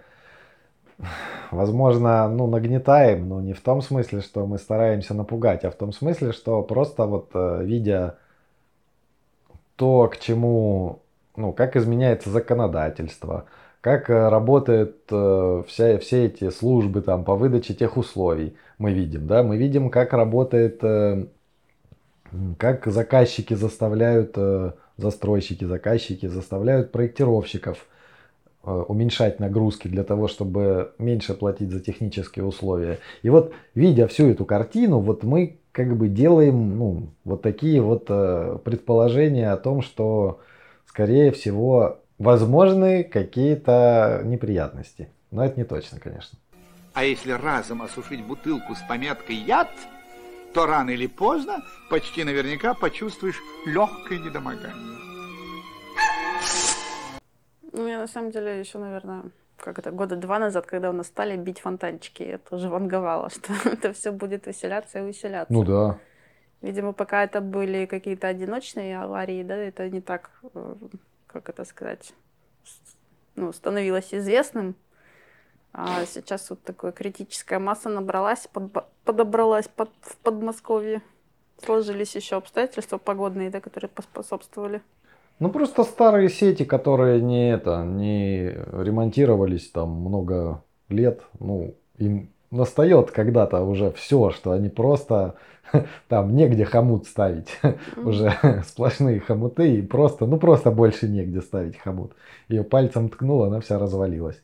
возможно, 1.49 2.30
ну, 2.30 2.45
нагнетаем, 2.45 3.27
но 3.27 3.41
не 3.41 3.53
в 3.53 3.61
том 3.61 3.82
смысле, 3.82 4.21
что 4.21 4.45
мы 4.45 4.59
стараемся 4.59 5.15
напугать, 5.15 5.65
а 5.65 5.71
в 5.71 5.75
том 5.75 5.91
смысле, 5.91 6.34
что 6.34 6.61
просто 6.61 7.05
вот 7.05 7.32
э, 7.34 7.63
видя 7.63 8.17
то, 9.75 10.07
к 10.07 10.19
чему, 10.19 10.99
ну, 11.36 11.51
как 11.51 11.75
изменяется 11.75 12.30
законодательство, 12.30 13.45
как 13.82 14.09
э, 14.09 14.30
работают 14.30 14.97
э, 15.09 15.63
вся, 15.67 15.97
все 15.99 16.25
эти 16.25 16.49
службы 16.49 17.01
там 17.01 17.23
по 17.23 17.36
выдаче 17.36 17.73
тех 17.73 17.97
условий, 17.97 18.55
мы 18.77 18.93
видим, 18.93 19.27
да, 19.27 19.43
мы 19.43 19.57
видим, 19.57 19.89
как 19.89 20.13
работает, 20.13 20.84
э, 20.84 21.25
как 22.57 22.86
заказчики 22.88 23.53
заставляют, 23.53 24.34
э, 24.36 24.71
застройщики, 24.97 25.63
заказчики 25.63 26.25
заставляют 26.25 26.91
проектировщиков 26.91 27.86
э, 28.65 28.71
уменьшать 28.71 29.39
нагрузки 29.39 29.88
для 29.88 30.03
того, 30.03 30.27
чтобы 30.27 30.91
меньше 30.97 31.34
платить 31.34 31.71
за 31.71 31.80
технические 31.80 32.45
условия. 32.45 32.99
И 33.21 33.30
вот, 33.30 33.53
видя 33.75 34.07
всю 34.07 34.27
эту 34.27 34.43
картину, 34.43 34.99
вот 34.99 35.23
мы 35.23 35.59
как 35.71 35.95
бы 35.95 36.09
делаем 36.09 36.77
ну, 36.77 37.09
вот 37.23 37.41
такие 37.41 37.82
вот 37.82 38.07
э, 38.09 38.57
предположения 38.63 39.51
о 39.51 39.57
том, 39.57 39.82
что, 39.82 40.41
скорее 40.86 41.32
всего, 41.32 41.99
возможны 42.20 43.03
какие-то 43.03 44.22
неприятности. 44.26 45.09
Но 45.32 45.43
это 45.43 45.57
не 45.57 45.65
точно, 45.65 45.99
конечно. 45.99 46.38
А 46.93 47.03
если 47.03 47.32
разом 47.32 47.82
осушить 47.82 48.24
бутылку 48.24 48.76
с 48.76 48.82
пометкой 48.88 49.36
«яд», 49.36 49.70
то 50.53 50.65
рано 50.65 50.89
или 50.89 51.07
поздно 51.07 51.63
почти 51.89 52.24
наверняка 52.24 52.74
почувствуешь 52.74 53.39
легкое 53.65 54.20
недомогание. 54.20 54.97
Ну, 57.72 57.88
я 57.88 57.99
на 57.99 58.07
самом 58.07 58.32
деле 58.32 58.59
еще, 58.59 58.80
наверное, 58.80 59.24
как 59.57 59.78
это, 59.80 59.91
года 59.91 60.15
два 60.15 60.39
назад, 60.39 60.65
когда 60.65 60.89
у 60.89 60.93
нас 60.93 61.07
стали 61.07 61.38
бить 61.38 61.59
фонтанчики, 61.59 62.24
я 62.24 62.38
тоже 62.39 62.67
ванговала, 62.67 63.30
что 63.30 63.53
это 63.70 63.93
все 63.93 64.11
будет 64.11 64.47
выселяться 64.47 64.99
и 64.99 65.03
выселяться. 65.03 65.53
Ну 65.53 65.63
да. 65.63 65.99
Видимо, 66.61 66.91
пока 66.91 67.24
это 67.24 67.39
были 67.39 67.86
какие-то 67.86 68.28
одиночные 68.28 68.99
аварии, 68.99 69.43
да, 69.43 69.55
это 69.55 69.88
не 69.89 70.01
так, 70.01 70.32
э, 70.53 70.76
как 71.32 71.49
это 71.49 71.63
сказать, 71.65 72.13
ну, 73.36 73.53
становилось 73.53 74.13
известным. 74.13 74.75
А 75.71 76.05
сейчас 76.05 76.49
вот 76.49 76.61
такая 76.63 76.91
критическая 76.91 77.59
масса 77.59 77.89
набралась, 77.89 78.49
подбо- 78.51 78.86
подобралась 79.05 79.67
под, 79.67 79.91
в 80.01 80.17
Подмосковье. 80.17 81.01
Сложились 81.63 82.15
еще 82.15 82.38
обстоятельства 82.38 82.97
погодные, 82.97 83.49
да, 83.49 83.59
которые 83.61 83.89
поспособствовали. 83.89 84.82
Ну 85.38 85.49
просто 85.51 85.84
старые 85.84 86.30
сети, 86.30 86.65
которые 86.65 87.21
не 87.21 87.51
это, 87.53 87.84
не 87.84 88.49
ремонтировались 88.49 89.69
там 89.69 89.89
много 89.89 90.63
лет, 90.89 91.21
ну 91.39 91.75
им 91.97 92.34
настает 92.52 93.12
когда-то 93.12 93.62
уже 93.62 93.91
все, 93.91 94.32
что 94.32 94.52
они 94.52 94.70
просто 94.70 95.36
там 96.08 96.36
негде 96.36 96.66
хомут 96.66 97.06
ставить, 97.08 97.60
уже 97.97 98.34
сплошные 98.66 99.20
хомуты 99.20 99.76
и 99.76 99.82
просто, 99.82 100.26
ну 100.26 100.38
просто 100.38 100.72
больше 100.72 101.08
негде 101.08 101.41
ставить 101.41 101.78
хомут. 101.78 102.14
Ее 102.47 102.64
пальцем 102.64 103.10
ткнула, 103.10 103.47
она 103.47 103.60
вся 103.60 103.78
развалилась. 103.78 104.41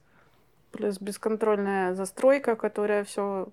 Плюс 0.71 0.99
бесконтрольная 0.99 1.93
застройка, 1.93 2.55
которая 2.55 3.03
все 3.05 3.47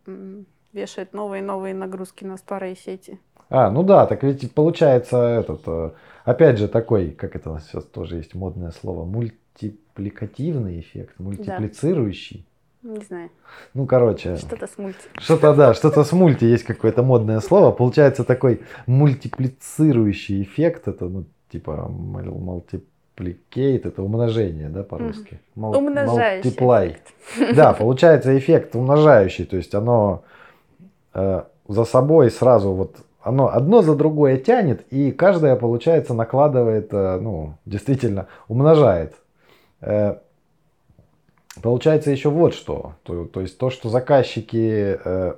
вешает 0.72 1.12
новые 1.12 1.42
и 1.42 1.44
новые 1.44 1.74
нагрузки 1.74 2.24
на 2.24 2.36
старые 2.36 2.74
сети. 2.74 3.20
А, 3.48 3.70
ну 3.70 3.82
да, 3.82 4.06
так 4.06 4.22
ведь 4.22 4.52
получается 4.54 5.18
этот, 5.18 5.60
э, 5.66 5.90
опять 6.24 6.58
же 6.58 6.68
такой, 6.68 7.10
как 7.10 7.36
это 7.36 7.60
сейчас 7.60 7.84
тоже 7.84 8.16
есть 8.16 8.34
модное 8.34 8.70
слово, 8.70 9.04
мультипликативный 9.04 10.80
эффект, 10.80 11.18
мультиплицирующий. 11.18 12.46
Не 12.82 13.04
знаю, 13.04 13.30
Ну, 13.74 13.86
короче, 13.86 14.36
что-то 14.36 14.66
с 14.66 14.76
мульти. 14.76 14.98
что-то 15.20 15.54
да, 15.54 15.72
что-то 15.74 16.02
с 16.02 16.12
мульти 16.12 16.44
есть 16.44 16.64
какое-то 16.64 17.02
модное 17.04 17.38
слово. 17.40 17.70
Получается 17.70 18.24
такой 18.24 18.62
мультиплицирующий 18.86 20.42
эффект, 20.42 20.88
это 20.88 21.04
ну 21.08 21.24
типа 21.50 21.88
мультипликейт, 21.88 23.86
это 23.86 24.02
умножение, 24.02 24.68
да, 24.68 24.82
по-русски. 24.82 25.40
Мул- 25.56 25.76
Умножающий 25.76 26.50
эффект. 26.50 27.54
Да, 27.56 27.72
получается 27.72 28.36
эффект 28.36 28.74
умножающий, 28.74 29.44
то 29.44 29.56
есть 29.56 29.74
оно 29.74 30.24
э, 31.14 31.42
за 31.68 31.84
собой 31.84 32.30
сразу 32.30 32.72
вот 32.72 32.96
оно 33.22 33.48
одно 33.54 33.82
за 33.82 33.94
другое 33.94 34.36
тянет, 34.38 34.84
и 34.90 35.12
каждое, 35.12 35.54
получается, 35.54 36.12
накладывает, 36.14 36.88
э, 36.92 37.20
ну, 37.20 37.54
действительно, 37.64 38.26
умножает. 38.48 39.14
Э, 39.80 40.16
получается 41.60 42.10
еще 42.10 42.30
вот 42.30 42.54
что. 42.54 42.94
То, 43.02 43.24
то 43.26 43.40
есть 43.40 43.58
то, 43.58 43.70
что 43.70 43.88
заказчики 43.88 44.98
э, 45.04 45.34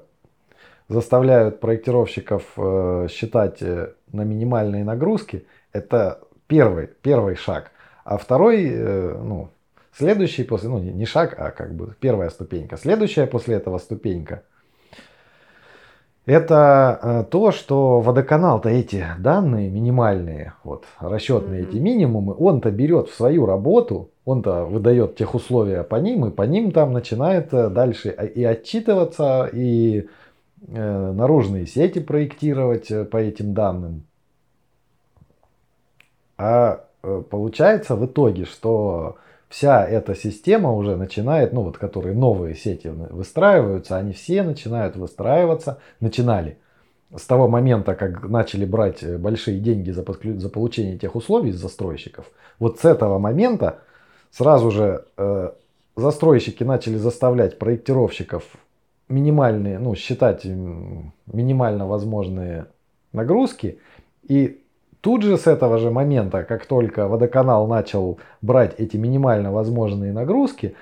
заставляют 0.89 1.61
проектировщиков 1.61 2.45
э, 2.57 3.09
считать 3.11 3.63
э, 3.63 3.93
на 4.13 4.23
минимальные 4.23 4.85
нагрузки, 4.85 5.47
это 5.73 6.21
первый, 6.47 6.89
первый 7.03 7.35
шаг. 7.35 7.73
А 8.05 8.19
второй, 8.19 8.69
э, 8.71 9.19
ну, 9.23 9.49
следующий 9.93 10.45
после, 10.45 10.69
ну, 10.69 10.79
не 10.79 10.93
не 10.93 11.07
шаг, 11.07 11.35
а 11.39 11.51
как 11.51 11.75
бы 11.75 11.95
первая 11.99 12.31
ступенька. 12.31 12.77
Следующая 12.77 13.27
после 13.27 13.57
этого 13.57 13.79
ступенька– 13.79 14.43
это 16.27 16.99
э, 17.03 17.25
то, 17.31 17.53
что 17.53 18.01
водоканал-то 18.01 18.71
эти 18.71 19.05
данные 19.19 19.69
минимальные, 19.69 20.55
вот, 20.65 20.85
расчетные 20.99 21.63
Мгм. 21.63 21.71
эти 21.71 21.77
минимумы, 21.77 22.35
он-то 22.39 22.71
берет 22.71 23.09
в 23.09 23.15
свою 23.15 23.45
работу, 23.45 24.11
он-то 24.25 24.65
выдает 24.65 25.17
тех 25.17 25.35
условия 25.35 25.83
по 25.83 25.97
ним, 25.97 26.27
и 26.27 26.31
по 26.31 26.43
ним 26.43 26.73
там 26.73 26.93
начинает 26.93 27.53
э, 27.53 27.69
дальше 27.69 28.11
и 28.11 28.43
отчитываться, 28.43 29.49
и 29.53 30.09
э, 30.67 31.13
наружные 31.13 31.67
сети 31.67 31.99
проектировать 31.99 32.91
э, 32.91 33.05
по 33.05 33.19
этим 33.19 33.53
данным. 33.53 34.05
А 36.39 36.85
э, 37.03 37.23
получается 37.29 37.97
в 37.97 38.07
итоге, 38.07 38.47
что 38.47 39.17
вся 39.51 39.85
эта 39.85 40.15
система 40.15 40.73
уже 40.73 40.97
начинает, 40.97 41.53
ну 41.53 41.63
вот 41.63 41.77
которые 41.77 42.15
новые 42.15 42.55
сети 42.55 42.89
выстраиваются, 42.89 43.97
они 43.97 44.13
все 44.13 44.43
начинают 44.43 44.97
выстраиваться, 44.97 45.79
начинали 46.01 46.59
с 47.15 47.27
того 47.27 47.47
момента, 47.47 47.95
как 47.95 48.29
начали 48.29 48.65
брать 48.65 49.05
большие 49.19 49.61
деньги 49.61 49.91
за, 49.91 50.03
за 50.03 50.49
получение 50.49 50.99
тех 50.99 51.15
условий 51.15 51.51
из 51.51 51.57
застройщиков, 51.57 52.25
вот 52.59 52.81
с 52.81 52.85
этого 52.85 53.19
момента 53.19 53.81
сразу 54.37 54.71
же 54.71 55.05
э, 55.17 55.51
застройщики 55.97 56.65
начали 56.65 56.97
заставлять 56.97 57.59
проектировщиков 57.59 58.43
минимальные, 59.09 59.79
ну, 59.79 59.95
считать 59.95 60.45
минимально 60.45 61.87
возможные 61.87 62.67
нагрузки. 63.13 63.79
И 64.25 64.61
тут 65.01 65.23
же 65.23 65.39
с 65.39 65.47
этого 65.47 65.79
же 65.79 65.91
момента, 65.91 66.43
как 66.43 66.67
только 66.67 67.07
водоканал 67.07 67.69
начал 67.69 68.19
брать 68.43 68.75
эти 68.79 68.97
минимально 68.97 69.53
возможные 69.53 70.13
нагрузки, 70.13 70.75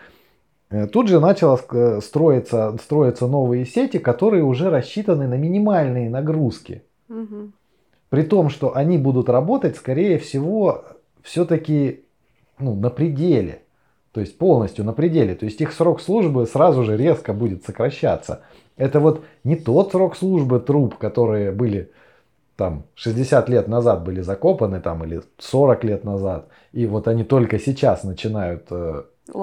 э, 0.71 0.87
тут 0.87 1.09
же 1.09 1.21
начало 1.21 1.61
э, 1.73 2.01
строиться, 2.01 2.75
строиться 2.83 3.27
новые 3.27 3.67
сети, 3.67 3.99
которые 3.99 4.45
уже 4.45 4.71
рассчитаны 4.71 5.29
на 5.29 5.35
минимальные 5.35 6.09
нагрузки. 6.09 6.83
Угу. 7.11 7.51
При 8.09 8.23
том, 8.23 8.49
что 8.49 8.75
они 8.75 8.97
будут 8.97 9.29
работать, 9.29 9.77
скорее 9.77 10.19
всего, 10.19 10.85
все-таки 11.23 12.05
ну, 12.59 12.75
на 12.75 12.91
пределе. 12.91 13.63
То 14.13 14.21
есть 14.21 14.37
полностью 14.39 14.85
на 14.85 14.93
пределе. 14.93 15.35
То 15.35 15.47
есть 15.47 15.61
их 15.61 15.73
срок 15.73 16.01
службы 16.01 16.47
сразу 16.47 16.85
же 16.85 16.97
резко 16.97 17.33
будет 17.33 17.65
сокращаться. 17.65 18.43
Это 18.77 19.01
вот 19.01 19.25
не 19.45 19.57
тот 19.57 19.93
срок 19.93 20.17
службы 20.17 20.61
труб, 20.61 20.97
которые 20.97 21.53
были 21.53 21.91
там 22.57 22.85
60 22.95 23.49
лет 23.49 23.69
назад 23.69 24.05
были 24.05 24.21
закопаны 24.21 24.81
там 24.81 25.05
или 25.05 25.23
40 25.39 25.85
лет 25.85 26.05
назад. 26.05 26.49
И 26.73 26.87
вот 26.87 27.09
они 27.09 27.25
только 27.25 27.59
сейчас 27.59 28.05
начинают 28.05 28.67
э, 28.71 29.03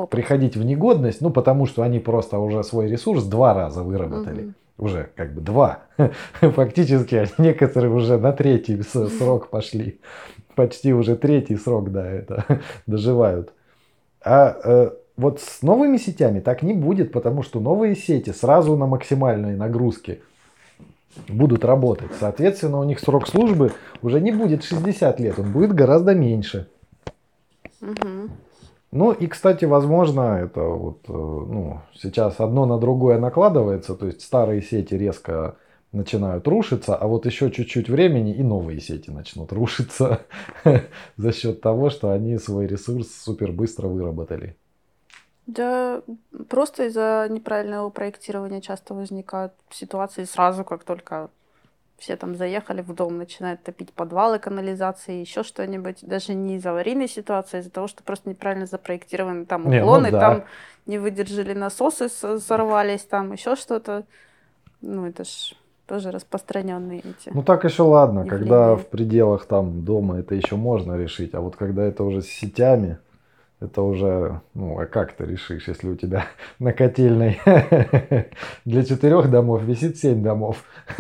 приходить 0.10 0.56
в 0.56 0.64
негодность, 0.64 1.22
ну 1.22 1.30
потому 1.30 1.66
что 1.66 1.82
они 1.82 2.00
просто 2.00 2.38
уже 2.38 2.64
свой 2.64 2.88
ресурс 2.88 3.24
два 3.24 3.54
раза 3.54 3.84
выработали. 3.84 4.44
Угу. 4.44 4.54
Уже 4.80 5.10
как 5.16 5.34
бы 5.34 5.42
два. 5.42 5.80
Фактически 6.42 7.28
некоторые 7.38 7.92
уже 7.92 8.18
на 8.18 8.32
третий 8.32 8.82
срок 8.82 9.50
пошли. 9.50 10.00
Почти 10.56 10.94
уже 10.94 11.16
третий 11.16 11.58
срок, 11.58 11.92
да, 11.92 12.10
это 12.10 12.46
доживают. 12.88 13.52
А 14.24 14.58
э, 14.64 14.92
вот 15.18 15.42
с 15.42 15.62
новыми 15.62 15.98
сетями 15.98 16.40
так 16.40 16.64
не 16.64 16.74
будет, 16.74 17.12
потому 17.12 17.44
что 17.44 17.60
новые 17.60 17.96
сети 17.96 18.32
сразу 18.32 18.78
на 18.78 18.86
максимальной 18.86 19.56
нагрузке 19.56 20.22
будут 21.28 21.66
работать. 21.66 22.12
Соответственно, 22.18 22.80
у 22.80 22.84
них 22.86 23.00
срок 23.00 23.28
службы 23.28 23.74
уже 24.02 24.22
не 24.22 24.32
будет 24.32 24.64
60 24.64 25.20
лет, 25.20 25.40
он 25.40 25.52
будет 25.52 25.74
гораздо 25.74 26.16
меньше. 26.16 26.68
Угу. 27.82 28.30
Ну 28.92 29.12
и, 29.12 29.28
кстати, 29.28 29.66
возможно, 29.66 30.40
это 30.44 30.62
вот, 30.62 31.02
э, 31.08 31.12
ну, 31.12 31.82
сейчас 31.94 32.40
одно 32.40 32.66
на 32.66 32.80
другое 32.80 33.20
накладывается, 33.20 33.96
то 33.96 34.08
есть 34.08 34.22
старые 34.22 34.64
сети 34.64 34.96
резко 34.96 35.58
начинают 35.92 36.48
рушиться, 36.48 36.96
а 36.96 37.08
вот 37.08 37.26
еще 37.26 37.52
чуть-чуть 37.52 37.90
времени 37.90 38.34
и 38.34 38.44
новые 38.44 38.80
сети 38.80 39.12
начнут 39.12 39.52
рушиться 39.52 40.22
за 41.18 41.32
счет 41.32 41.62
того, 41.62 41.90
что 41.92 42.12
они 42.12 42.38
свой 42.40 42.66
ресурс 42.66 43.12
супер 43.12 43.52
быстро 43.52 43.88
выработали. 43.88 44.56
Да, 45.46 46.04
просто 46.48 46.86
из-за 46.86 47.28
неправильного 47.30 47.90
проектирования 47.90 48.62
часто 48.62 48.94
возникают 48.94 49.54
ситуации 49.72 50.26
сразу, 50.26 50.64
как 50.64 50.84
только 50.84 51.32
все 52.00 52.16
там 52.16 52.36
заехали 52.36 52.82
в 52.82 52.94
дом, 52.94 53.18
начинают 53.18 53.64
топить 53.64 53.94
подвалы, 53.94 54.40
канализации, 54.40 55.22
еще 55.22 55.44
что-нибудь. 55.44 56.00
Даже 56.02 56.34
не 56.34 56.56
из 56.58 56.66
аварийной 56.66 57.08
ситуации, 57.08 57.58
а 57.58 57.60
из-за 57.62 57.70
того, 57.70 57.88
что 57.88 58.04
просто 58.04 58.30
неправильно 58.30 58.66
запроектированы 58.66 59.46
там 59.46 59.68
уклоны, 59.68 60.08
не, 60.08 60.12
ну 60.12 60.18
да. 60.18 60.20
там 60.20 60.44
не 60.86 60.98
выдержали 60.98 61.54
насосы, 61.54 62.10
сорвались, 62.10 63.04
там 63.04 63.32
еще 63.32 63.56
что-то. 63.56 64.06
Ну, 64.82 65.06
это 65.08 65.24
ж 65.24 65.54
тоже 65.88 66.12
распространенные 66.12 67.00
эти. 67.00 67.34
Ну 67.34 67.44
так 67.44 67.64
еще 67.64 67.84
ладно, 67.84 68.20
явления. 68.20 68.38
когда 68.38 68.76
в 68.76 68.86
пределах 68.86 69.46
там 69.46 69.84
дома 69.84 70.20
это 70.20 70.36
еще 70.36 70.56
можно 70.56 70.96
решить, 70.96 71.34
а 71.34 71.42
вот 71.42 71.56
когда 71.56 71.84
это 71.84 72.04
уже 72.04 72.22
с 72.22 72.28
сетями, 72.28 73.00
это 73.60 73.82
уже, 73.82 74.42
ну, 74.54 74.80
а 74.80 74.86
как 74.86 75.14
ты 75.14 75.26
решишь, 75.26 75.68
если 75.68 75.90
у 75.90 75.96
тебя 75.96 76.26
на 76.60 76.72
котельной 76.72 77.40
для 78.66 78.86
четырех 78.86 79.30
домов 79.30 79.64
висит 79.64 79.98
семь 79.98 80.24
домов? 80.24 80.64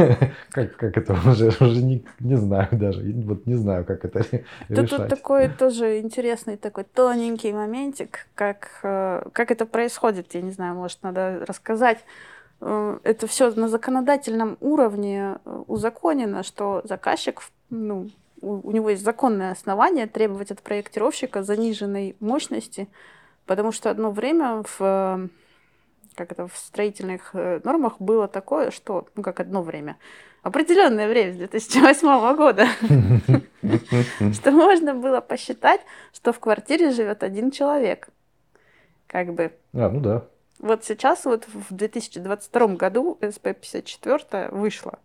как, 0.51 0.75
как 0.75 0.97
это 0.97 1.13
уже, 1.13 1.47
уже 1.47 1.81
не, 1.81 2.05
не 2.19 2.35
знаю 2.35 2.67
даже, 2.71 3.01
вот 3.25 3.45
не 3.45 3.55
знаю, 3.55 3.85
как 3.85 4.03
это 4.03 4.19
решать. 4.67 4.89
Тут 4.89 5.07
такой 5.07 5.47
тоже 5.47 5.99
интересный 5.99 6.57
такой 6.57 6.83
тоненький 6.83 7.53
моментик, 7.53 8.27
как, 8.35 8.69
э, 8.83 9.23
как 9.31 9.51
это 9.51 9.65
происходит, 9.65 10.33
я 10.35 10.41
не 10.41 10.51
знаю, 10.51 10.75
может, 10.75 11.01
надо 11.01 11.45
рассказать. 11.47 11.99
Э, 12.59 12.99
это 13.03 13.25
все 13.27 13.51
на 13.51 13.69
законодательном 13.69 14.57
уровне 14.59 15.37
э, 15.45 15.63
узаконено, 15.67 16.43
что 16.43 16.81
заказчик, 16.83 17.41
ну, 17.69 18.09
у, 18.41 18.71
него 18.71 18.89
есть 18.89 19.03
законное 19.03 19.51
основание 19.51 20.07
требовать 20.07 20.51
от 20.51 20.61
проектировщика 20.61 21.43
заниженной 21.43 22.15
мощности, 22.19 22.87
потому 23.45 23.71
что 23.71 23.89
одно 23.89 24.11
время 24.11 24.63
в 24.63 24.77
э, 24.79 25.27
как 26.15 26.31
это 26.31 26.47
в 26.47 26.57
строительных 26.57 27.33
нормах 27.33 27.99
было 27.99 28.27
такое, 28.27 28.71
что, 28.71 29.07
ну 29.15 29.23
как 29.23 29.39
одно 29.39 29.61
время, 29.61 29.97
определенное 30.41 31.07
время, 31.07 31.33
с 31.33 31.37
2008 31.37 32.35
года, 32.35 32.67
что 34.33 34.51
можно 34.51 34.93
было 34.93 35.21
посчитать, 35.21 35.81
что 36.13 36.33
в 36.33 36.39
квартире 36.39 36.91
живет 36.91 37.23
один 37.23 37.51
человек. 37.51 38.09
Как 39.07 39.33
бы. 39.33 39.51
А, 39.73 39.89
ну 39.89 39.99
да. 39.99 40.25
Вот 40.59 40.83
сейчас 40.83 41.25
вот 41.25 41.45
в 41.47 41.73
2022 41.73 42.67
году 42.75 43.17
СП-54 43.21 44.53
вышла. 44.53 44.99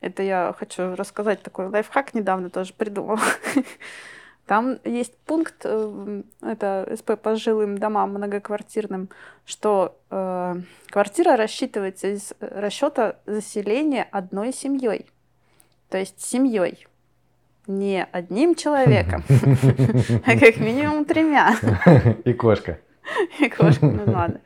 Это 0.00 0.22
я 0.22 0.54
хочу 0.56 0.94
рассказать 0.94 1.42
такой 1.42 1.68
лайфхак, 1.68 2.14
недавно 2.14 2.50
тоже 2.50 2.72
придумала. 2.72 3.20
Там 4.46 4.78
есть 4.84 5.14
пункт, 5.26 5.56
э, 5.64 6.22
это 6.40 6.96
СП 6.96 7.20
по 7.20 7.36
жилым 7.36 7.76
домам 7.76 8.14
многоквартирным, 8.14 9.10
что 9.44 10.00
э, 10.10 10.54
квартира 10.88 11.36
рассчитывается 11.36 12.08
из 12.08 12.32
расчета 12.40 13.16
заселения 13.26 14.08
одной 14.10 14.54
семьей. 14.54 15.10
То 15.90 15.98
есть 15.98 16.24
семьей. 16.24 16.86
Не 17.66 18.04
одним 18.04 18.54
человеком, 18.54 19.22
а 20.24 20.38
как 20.38 20.56
минимум 20.56 21.04
тремя. 21.04 21.54
И 22.24 22.32
кошка. 22.32 22.78
И 23.40 23.50
кошка, 23.50 23.84
ну 23.84 24.10
ладно. 24.10 24.40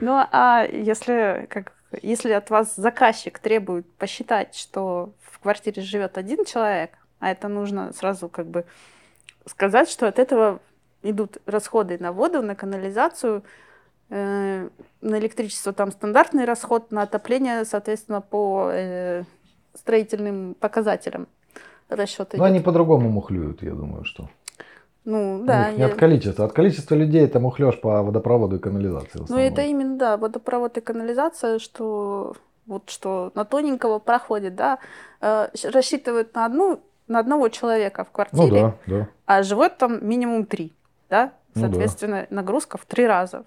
Ну 0.00 0.12
а 0.12 0.66
если, 0.70 1.46
как, 1.48 1.72
если 2.02 2.32
от 2.32 2.50
вас 2.50 2.74
заказчик 2.76 3.38
требует 3.38 3.90
посчитать, 3.94 4.54
что 4.54 5.12
в 5.20 5.38
квартире 5.38 5.82
живет 5.82 6.18
один 6.18 6.44
человек, 6.44 6.90
а 7.18 7.30
это 7.30 7.48
нужно 7.48 7.92
сразу 7.92 8.28
как 8.28 8.46
бы 8.46 8.64
сказать, 9.46 9.88
что 9.88 10.06
от 10.06 10.18
этого 10.18 10.60
идут 11.02 11.38
расходы 11.46 11.98
на 11.98 12.12
воду, 12.12 12.42
на 12.42 12.54
канализацию, 12.54 13.42
э, 14.10 14.68
на 15.00 15.18
электричество 15.18 15.72
там 15.72 15.92
стандартный 15.92 16.44
расход, 16.44 16.90
на 16.90 17.02
отопление, 17.02 17.64
соответственно, 17.64 18.20
по 18.20 18.70
э, 18.72 19.24
строительным 19.74 20.54
показателям 20.54 21.28
расчет 21.88 22.34
Ну, 22.34 22.44
они 22.44 22.60
по-другому 22.60 23.08
мухлюют, 23.08 23.62
я 23.62 23.72
думаю, 23.72 24.04
что. 24.04 24.28
Ну, 25.04 25.42
да. 25.44 25.72
Не 25.72 25.78
я... 25.78 25.86
от 25.86 25.94
количества. 25.94 26.44
От 26.44 26.52
количества 26.52 26.94
людей 26.94 27.24
это 27.24 27.40
мухлёж 27.40 27.80
по 27.80 28.02
водопроводу 28.02 28.56
и 28.56 28.58
канализации. 28.58 29.24
Ну, 29.28 29.36
это 29.36 29.62
именно, 29.62 29.96
да, 29.96 30.16
водопровод 30.16 30.76
и 30.76 30.80
канализация, 30.80 31.58
что 31.58 32.34
вот 32.66 32.90
что 32.90 33.32
на 33.34 33.44
тоненького 33.44 33.98
проходит, 33.98 34.54
да, 34.54 34.78
э, 35.20 35.48
рассчитывают 35.72 36.34
на 36.34 36.44
одну, 36.44 36.80
на 37.08 37.18
одного 37.18 37.48
человека 37.48 38.04
в 38.04 38.10
квартире, 38.10 38.62
ну, 38.62 38.74
да, 38.86 38.98
да. 38.98 39.08
а 39.24 39.42
живет 39.42 39.78
там 39.78 40.06
минимум 40.06 40.44
три, 40.44 40.74
да, 41.08 41.32
соответственно, 41.54 42.20
ну, 42.20 42.26
да. 42.28 42.36
нагрузка 42.36 42.76
в 42.76 42.84
три 42.84 43.06
раза. 43.06 43.44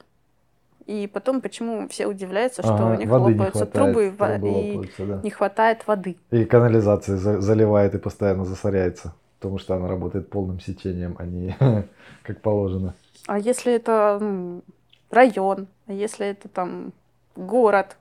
И 0.87 1.07
потом, 1.07 1.41
почему 1.41 1.87
все 1.87 2.07
удивляются, 2.07 2.63
что 2.63 2.73
ага, 2.73 2.95
у 2.95 2.95
них 2.95 3.09
лопаются 3.09 3.67
трубы, 3.67 4.11
трубы 4.17 4.49
и 4.49 4.71
лопаются, 4.73 5.05
да. 5.05 5.19
не 5.23 5.29
хватает 5.29 5.85
воды. 5.85 6.17
И 6.31 6.43
канализация 6.43 7.17
заливает 7.17 7.93
и 7.93 7.99
постоянно 7.99 8.45
засоряется 8.45 9.13
потому 9.41 9.57
что 9.57 9.75
она 9.75 9.87
работает 9.87 10.29
полным 10.29 10.59
сечением, 10.59 11.15
а 11.17 11.25
не 11.25 11.57
как 12.23 12.41
положено. 12.41 12.93
А 13.25 13.39
если 13.39 13.73
это 13.73 14.19
ну, 14.21 14.61
район, 15.09 15.67
а 15.87 15.93
если 15.93 16.27
это 16.27 16.47
там 16.47 16.93
город, 17.35 17.97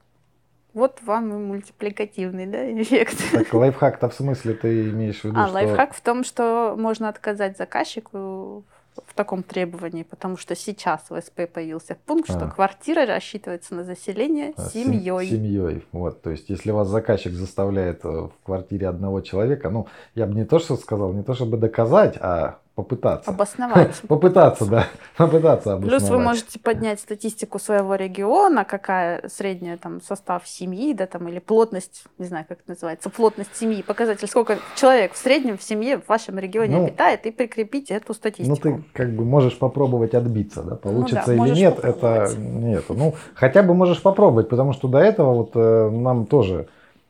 вот 0.75 0.99
вам 1.03 1.33
и 1.33 1.39
мультипликативный 1.39 2.47
да, 2.47 2.71
эффект. 2.83 3.17
Так 3.33 3.55
лайфхак-то 3.55 4.11
в 4.11 4.15
смысле 4.15 4.53
ты 4.53 4.91
имеешь 4.91 5.21
в 5.21 5.25
виду, 5.25 5.41
а, 5.41 5.47
что... 5.47 5.55
лайфхак 5.55 5.95
в 5.95 6.03
том, 6.03 6.25
что 6.25 6.75
можно 6.77 7.09
отказать 7.09 7.57
заказчику 7.57 8.63
в 8.69 8.80
в 9.07 9.15
таком 9.15 9.43
требовании, 9.43 10.03
потому 10.03 10.37
что 10.37 10.55
сейчас 10.57 11.03
в 11.11 11.21
СП 11.21 11.49
появился 11.53 11.97
пункт, 12.07 12.31
А. 12.31 12.33
что 12.33 12.49
квартира 12.49 13.07
рассчитывается 13.07 13.75
на 13.75 13.85
заселение 13.85 14.53
А, 14.57 14.69
сем- 14.69 14.93
семьей. 14.93 15.27
Семьей. 15.29 15.85
Вот, 15.93 16.23
то 16.23 16.31
есть, 16.31 16.49
если 16.51 16.71
вас 16.71 16.89
заказчик 16.89 17.33
заставляет 17.33 18.05
э, 18.05 18.09
в 18.09 18.33
квартире 18.45 18.89
одного 18.89 19.21
человека, 19.21 19.71
ну, 19.71 19.87
я 20.15 20.27
бы 20.27 20.35
не 20.35 20.45
то, 20.45 20.59
что 20.59 20.77
сказал, 20.77 21.13
не 21.13 21.23
то, 21.23 21.35
чтобы 21.35 21.57
доказать, 21.57 22.17
а 22.21 22.59
попытаться. 22.75 23.31
Обосновать. 23.31 24.01
Попытаться, 24.09 24.65
да. 24.67 24.87
Попытаться 25.17 25.77
Плюс 25.77 25.91
вы 25.91 25.97
обосновать. 25.97 26.27
можете 26.27 26.59
поднять 26.59 27.01
статистику 27.01 27.59
своего 27.59 27.95
региона, 27.95 28.65
какая 28.65 29.29
средняя 29.29 29.77
там 29.77 30.01
состав 30.01 30.47
семьи, 30.49 30.95
да, 30.95 31.07
там, 31.07 31.29
или 31.29 31.41
плотность, 31.41 32.05
не 32.19 32.27
знаю, 32.27 32.47
как 32.49 32.61
это 32.61 32.71
называется, 32.71 33.11
плотность 33.11 33.55
семьи, 33.55 33.83
показатель, 33.83 34.29
сколько 34.29 34.59
человек 34.77 35.13
в 35.13 35.19
среднем 35.19 35.59
в 35.59 35.63
семье 35.63 35.99
в 35.99 36.09
вашем 36.09 36.39
регионе 36.39 36.77
Ну, 36.77 36.85
обитает, 36.87 37.27
и 37.27 37.31
прикрепить 37.31 37.91
эту 37.91 38.07
Ну, 38.09 38.15
статистику. 38.15 38.57
ты 38.57 38.83
как 38.95 39.11
бы 39.15 39.25
можешь 39.25 39.59
попробовать 39.59 40.15
отбиться, 40.15 40.63
да, 40.63 40.77
получится 40.77 41.25
да, 41.27 41.35
или 41.47 41.55
нет, 41.55 41.79
это 41.83 42.31
нет. 42.39 42.85
Ну, 42.89 43.15
хотя 43.35 43.63
бы 43.63 43.75
можешь 43.75 44.01
попробовать, 44.01 44.49
потому 44.49 44.73
что 44.73 44.89
до 44.89 44.99
этого 44.99 45.35
вот 45.35 45.51
э, 45.55 45.91
нам 45.91 46.25
тоже, 46.27 46.69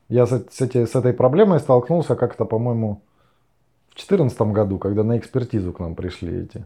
я 0.09 0.27
с, 0.27 0.31
с, 0.51 0.61
эти- 0.63 0.85
с 0.87 0.97
этой 0.97 1.13
проблемой 1.13 1.61
столкнулся 1.61 2.17
как-то, 2.17 2.45
по-моему, 2.45 3.01
в 3.91 3.97
2014 3.97 4.41
году, 4.53 4.78
когда 4.78 5.03
на 5.03 5.18
экспертизу 5.18 5.72
к 5.72 5.80
нам 5.80 5.95
пришли 5.95 6.43
эти, 6.43 6.64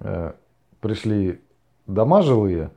э, 0.00 0.32
пришли 0.80 1.40
дома 1.86 2.22
жилые, 2.22 2.70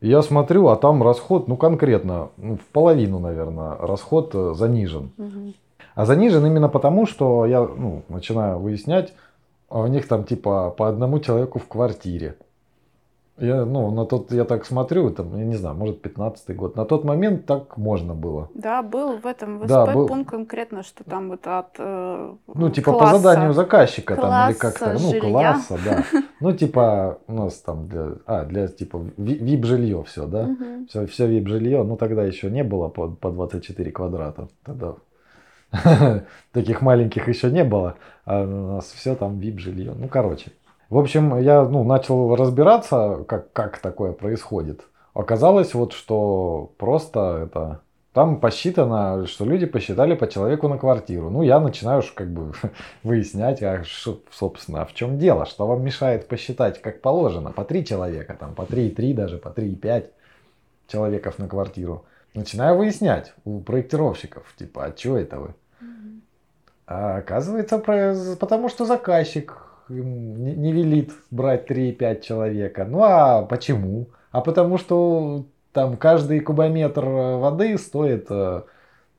я 0.00 0.22
смотрю, 0.22 0.68
а 0.68 0.76
там 0.76 1.02
расход, 1.02 1.48
ну, 1.48 1.56
конкретно, 1.56 2.30
ну, 2.38 2.56
в 2.56 2.64
половину, 2.72 3.18
наверное, 3.18 3.76
расход 3.76 4.30
э, 4.34 4.54
занижен. 4.54 5.10
Мгм. 5.18 5.54
А 5.94 6.06
занижен 6.06 6.46
именно 6.46 6.68
потому, 6.68 7.06
что 7.06 7.44
я 7.44 7.60
ну, 7.60 8.02
начинаю 8.08 8.58
выяснять, 8.58 9.12
а 9.68 9.80
у 9.80 9.86
них 9.86 10.08
там 10.08 10.24
типа 10.24 10.70
по 10.70 10.88
одному 10.88 11.18
человеку 11.20 11.58
в 11.58 11.68
квартире. 11.68 12.36
Я, 13.40 13.64
ну, 13.64 13.90
на 13.90 14.04
тот, 14.04 14.32
я 14.32 14.44
так 14.44 14.66
смотрю, 14.66 15.10
там, 15.10 15.36
я 15.38 15.44
не 15.44 15.56
знаю, 15.56 15.74
может, 15.74 16.02
15 16.02 16.54
год. 16.54 16.76
На 16.76 16.84
тот 16.84 17.04
момент 17.04 17.46
так 17.46 17.78
можно 17.78 18.14
было. 18.14 18.50
Да, 18.54 18.82
был 18.82 19.16
в 19.16 19.26
этом 19.26 19.58
в 19.58 19.66
Да, 19.66 19.86
был. 19.86 20.06
пункт 20.06 20.30
конкретно, 20.30 20.82
что 20.82 21.04
там 21.04 21.30
вот 21.30 21.46
от 21.46 21.76
э, 21.78 22.34
Ну, 22.54 22.70
типа 22.70 22.92
по 22.92 22.98
класса. 22.98 23.18
заданию 23.18 23.52
заказчика 23.54 24.14
там 24.16 24.50
или 24.50 24.58
класса 24.58 24.78
как-то, 24.78 24.92
ну, 25.02 25.10
жилья. 25.10 25.20
класса, 25.30 25.78
да. 25.84 26.04
Ну, 26.40 26.52
типа 26.52 27.18
у 27.28 27.32
нас 27.32 27.54
там 27.60 27.88
для, 27.88 28.12
а, 28.26 28.44
для 28.44 28.68
типа 28.68 29.04
вип 29.16 29.64
жилье 29.64 30.02
все, 30.04 30.26
да. 30.26 30.42
Мгм. 30.44 30.86
Все, 30.88 31.06
все 31.06 31.26
вип 31.26 31.48
жилье, 31.48 31.82
ну 31.82 31.96
тогда 31.96 32.24
еще 32.24 32.50
не 32.50 32.62
было 32.64 32.88
по, 32.88 33.08
по 33.08 33.30
24 33.30 33.90
квадрата. 33.90 34.48
Тогда 34.64 34.94
таких 36.52 36.82
маленьких 36.82 37.28
еще 37.28 37.50
не 37.50 37.64
было. 37.64 37.94
А 38.24 38.42
у 38.42 38.72
нас 38.74 38.86
все 38.92 39.14
там 39.14 39.38
вип 39.38 39.58
жилье. 39.58 39.94
Ну, 39.96 40.08
короче. 40.08 40.52
В 40.90 40.98
общем, 40.98 41.38
я 41.38 41.62
ну, 41.62 41.84
начал 41.84 42.34
разбираться, 42.34 43.24
как, 43.28 43.52
как 43.52 43.78
такое 43.78 44.10
происходит. 44.10 44.82
Оказалось, 45.14 45.72
вот 45.72 45.92
что 45.92 46.72
просто 46.78 47.44
это. 47.44 47.80
Там 48.12 48.40
посчитано, 48.40 49.24
что 49.28 49.44
люди 49.44 49.66
посчитали 49.66 50.16
по 50.16 50.26
человеку 50.26 50.66
на 50.66 50.78
квартиру. 50.78 51.30
Ну, 51.30 51.42
я 51.42 51.60
начинаю 51.60 52.02
как 52.12 52.32
бы 52.32 52.52
выяснять, 53.04 53.62
а 53.62 53.84
что, 53.84 54.20
собственно, 54.32 54.82
а 54.82 54.84
в 54.84 54.92
чем 54.92 55.16
дело, 55.16 55.46
что 55.46 55.64
вам 55.68 55.84
мешает 55.84 56.26
посчитать 56.26 56.82
как 56.82 57.02
положено, 57.02 57.52
по 57.52 57.64
три 57.64 57.84
человека, 57.84 58.36
там, 58.38 58.56
по 58.56 58.62
3,3 58.62 59.14
даже, 59.14 59.38
по 59.38 59.50
3,5 59.50 60.06
человеков 60.88 61.38
на 61.38 61.46
квартиру. 61.46 62.04
Начинаю 62.34 62.76
выяснять 62.76 63.32
у 63.44 63.60
проектировщиков, 63.60 64.52
типа, 64.58 64.86
а 64.86 64.96
что 64.96 65.16
это 65.16 65.38
вы? 65.38 65.54
А 66.88 67.18
оказывается, 67.18 67.78
потому 68.40 68.68
что 68.68 68.86
заказчик 68.86 69.69
не 69.90 70.54
не 70.54 70.72
велит 70.72 71.12
брать 71.30 71.70
3,5 71.70 72.20
человека. 72.20 72.84
Ну 72.84 73.02
а 73.02 73.42
почему? 73.42 74.06
А 74.30 74.40
потому 74.40 74.78
что 74.78 75.44
там 75.72 75.96
каждый 75.96 76.40
кубометр 76.40 77.04
э, 77.04 77.36
воды 77.38 77.76
стоит 77.78 78.26
э, 78.30 78.62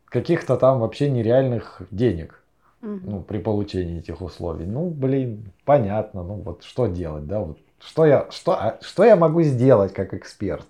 каких-то 0.06 0.58
там 0.58 0.80
вообще 0.80 1.10
нереальных 1.10 1.82
денег 1.92 2.42
ну, 2.82 3.22
при 3.22 3.38
получении 3.38 4.00
этих 4.00 4.22
условий. 4.22 4.66
Ну, 4.66 4.90
блин, 4.90 5.52
понятно. 5.66 6.24
Ну, 6.24 6.36
вот 6.36 6.64
что 6.64 6.88
делать, 6.88 7.28
да? 7.28 7.40
Вот 7.40 7.60
что 7.80 8.06
я, 8.06 8.28
что, 8.32 8.54
а 8.54 8.78
что 8.82 9.04
я 9.04 9.16
могу 9.16 9.42
сделать 9.44 9.94
как 9.94 10.14
эксперт? 10.14 10.66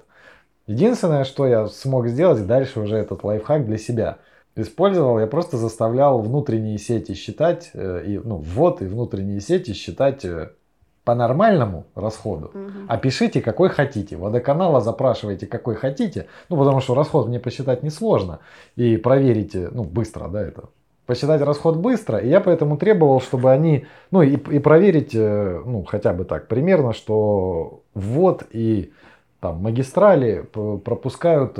Единственное, 0.68 1.24
что 1.24 1.48
я 1.48 1.68
смог 1.68 2.08
сделать, 2.08 2.46
дальше 2.46 2.80
уже 2.80 2.98
этот 2.98 3.24
лайфхак 3.24 3.66
для 3.66 3.78
себя 3.78 4.18
использовал, 4.56 5.20
я 5.20 5.28
просто 5.28 5.58
заставлял 5.58 6.20
внутренние 6.20 6.78
сети 6.78 7.14
считать, 7.14 7.72
э, 7.74 8.04
и, 8.06 8.18
ну, 8.20 8.38
ввод 8.38 8.82
и 8.82 8.86
внутренние 8.86 9.40
сети 9.40 9.74
считать 9.74 10.26
э, 10.26 10.52
по 11.04 11.16
нормальному 11.16 11.86
расходу. 11.96 12.52
Мгм. 12.54 12.86
А 12.88 12.98
пишите 12.98 13.42
какой 13.42 13.70
хотите. 13.70 14.18
Водоканала 14.18 14.82
запрашивайте 14.82 15.48
какой 15.48 15.76
хотите. 15.76 16.28
Ну, 16.50 16.58
потому 16.58 16.82
что 16.82 16.96
расход 16.96 17.28
мне 17.28 17.40
посчитать 17.40 17.84
несложно. 17.84 18.40
И 18.76 18.98
проверите, 18.98 19.70
ну, 19.72 19.84
быстро, 19.84 20.28
да, 20.28 20.42
это. 20.42 20.66
Посчитать 21.06 21.42
расход 21.42 21.78
быстро. 21.78 22.18
И 22.20 22.30
я 22.30 22.40
поэтому 22.40 22.78
требовал, 22.78 23.22
чтобы 23.22 23.52
они, 23.52 23.86
ну, 24.12 24.22
и, 24.22 24.36
и 24.36 24.60
проверить, 24.60 25.16
э, 25.16 25.62
ну, 25.66 25.84
хотя 25.86 26.14
бы 26.14 26.26
так, 26.26 26.48
примерно, 26.48 26.94
что 26.94 27.82
ввод 27.94 28.44
и 28.52 28.92
там 29.40 29.58
магистрали 29.58 30.46
пропускают 30.54 31.58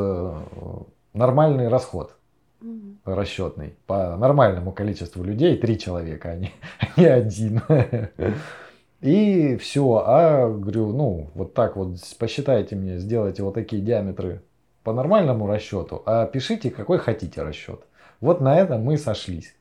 нормальный 1.14 1.68
расход 1.68 2.12
Мгм. 2.62 3.00
расчетный 3.06 3.76
по 3.88 4.16
нормальному 4.18 4.72
количеству 4.72 5.24
людей, 5.24 5.58
три 5.58 5.78
человека, 5.80 6.30
а 6.30 6.36
не, 6.36 6.52
а 6.80 7.00
не 7.00 7.06
один. 7.06 7.62
И 9.02 9.58
все. 9.58 10.04
А 10.06 10.48
говорю, 10.48 10.94
ну, 10.94 11.32
вот 11.34 11.54
так 11.54 11.76
вот 11.76 11.98
посчитайте 12.20 12.76
мне, 12.76 13.00
сделайте 13.00 13.42
вот 13.44 13.56
такие 13.56 13.82
диаметры 13.82 14.44
по 14.84 14.94
нормальному 14.94 15.48
расчету, 15.48 16.04
а 16.06 16.26
пишите, 16.26 16.70
какой 16.70 17.00
хотите 17.00 17.42
расчет. 17.42 17.82
Вот 18.20 18.42
на 18.42 18.58
этом 18.58 18.84
мы 18.84 18.98
сошлись. 18.98 19.56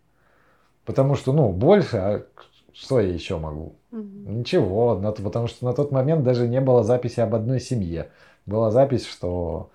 Потому 0.84 1.14
что, 1.14 1.32
ну, 1.32 1.50
больше, 1.52 1.96
а 1.96 2.26
что 2.74 3.00
я 3.00 3.12
еще 3.12 3.38
могу? 3.38 3.76
Мгм. 3.90 4.40
Ничего, 4.40 4.96
потому 5.24 5.46
что 5.46 5.64
на 5.64 5.72
тот 5.72 5.90
момент 5.90 6.22
даже 6.22 6.46
не 6.46 6.60
было 6.60 6.82
записи 6.84 7.20
об 7.20 7.34
одной 7.34 7.60
семье. 7.60 8.10
Была 8.46 8.70
запись, 8.70 9.06
что 9.06 9.70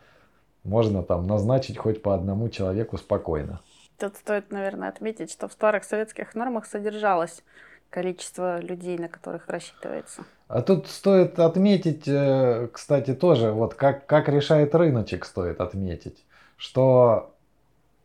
можно 0.66 1.04
там 1.04 1.28
назначить 1.28 1.78
хоть 1.78 2.02
по 2.02 2.14
одному 2.14 2.50
человеку 2.50 2.98
спокойно. 2.98 3.62
Тут 3.98 4.18
стоит, 4.18 4.52
наверное, 4.52 4.90
отметить, 4.90 5.32
что 5.32 5.48
в 5.48 5.54
старых 5.54 5.84
советских 5.86 6.36
нормах 6.36 6.66
содержалось 6.66 7.44
количество 7.90 8.60
людей, 8.60 8.98
на 8.98 9.08
которых 9.08 9.48
рассчитывается. 9.48 10.24
А 10.48 10.62
тут 10.62 10.88
стоит 10.88 11.40
отметить, 11.40 12.08
э, 12.08 12.68
кстати, 12.74 13.14
тоже, 13.14 13.52
вот 13.52 13.74
как, 13.74 14.06
как 14.06 14.28
решает 14.28 14.76
рыночек, 14.76 15.24
стоит 15.24 15.62
отметить, 15.62 16.26
что 16.58 17.34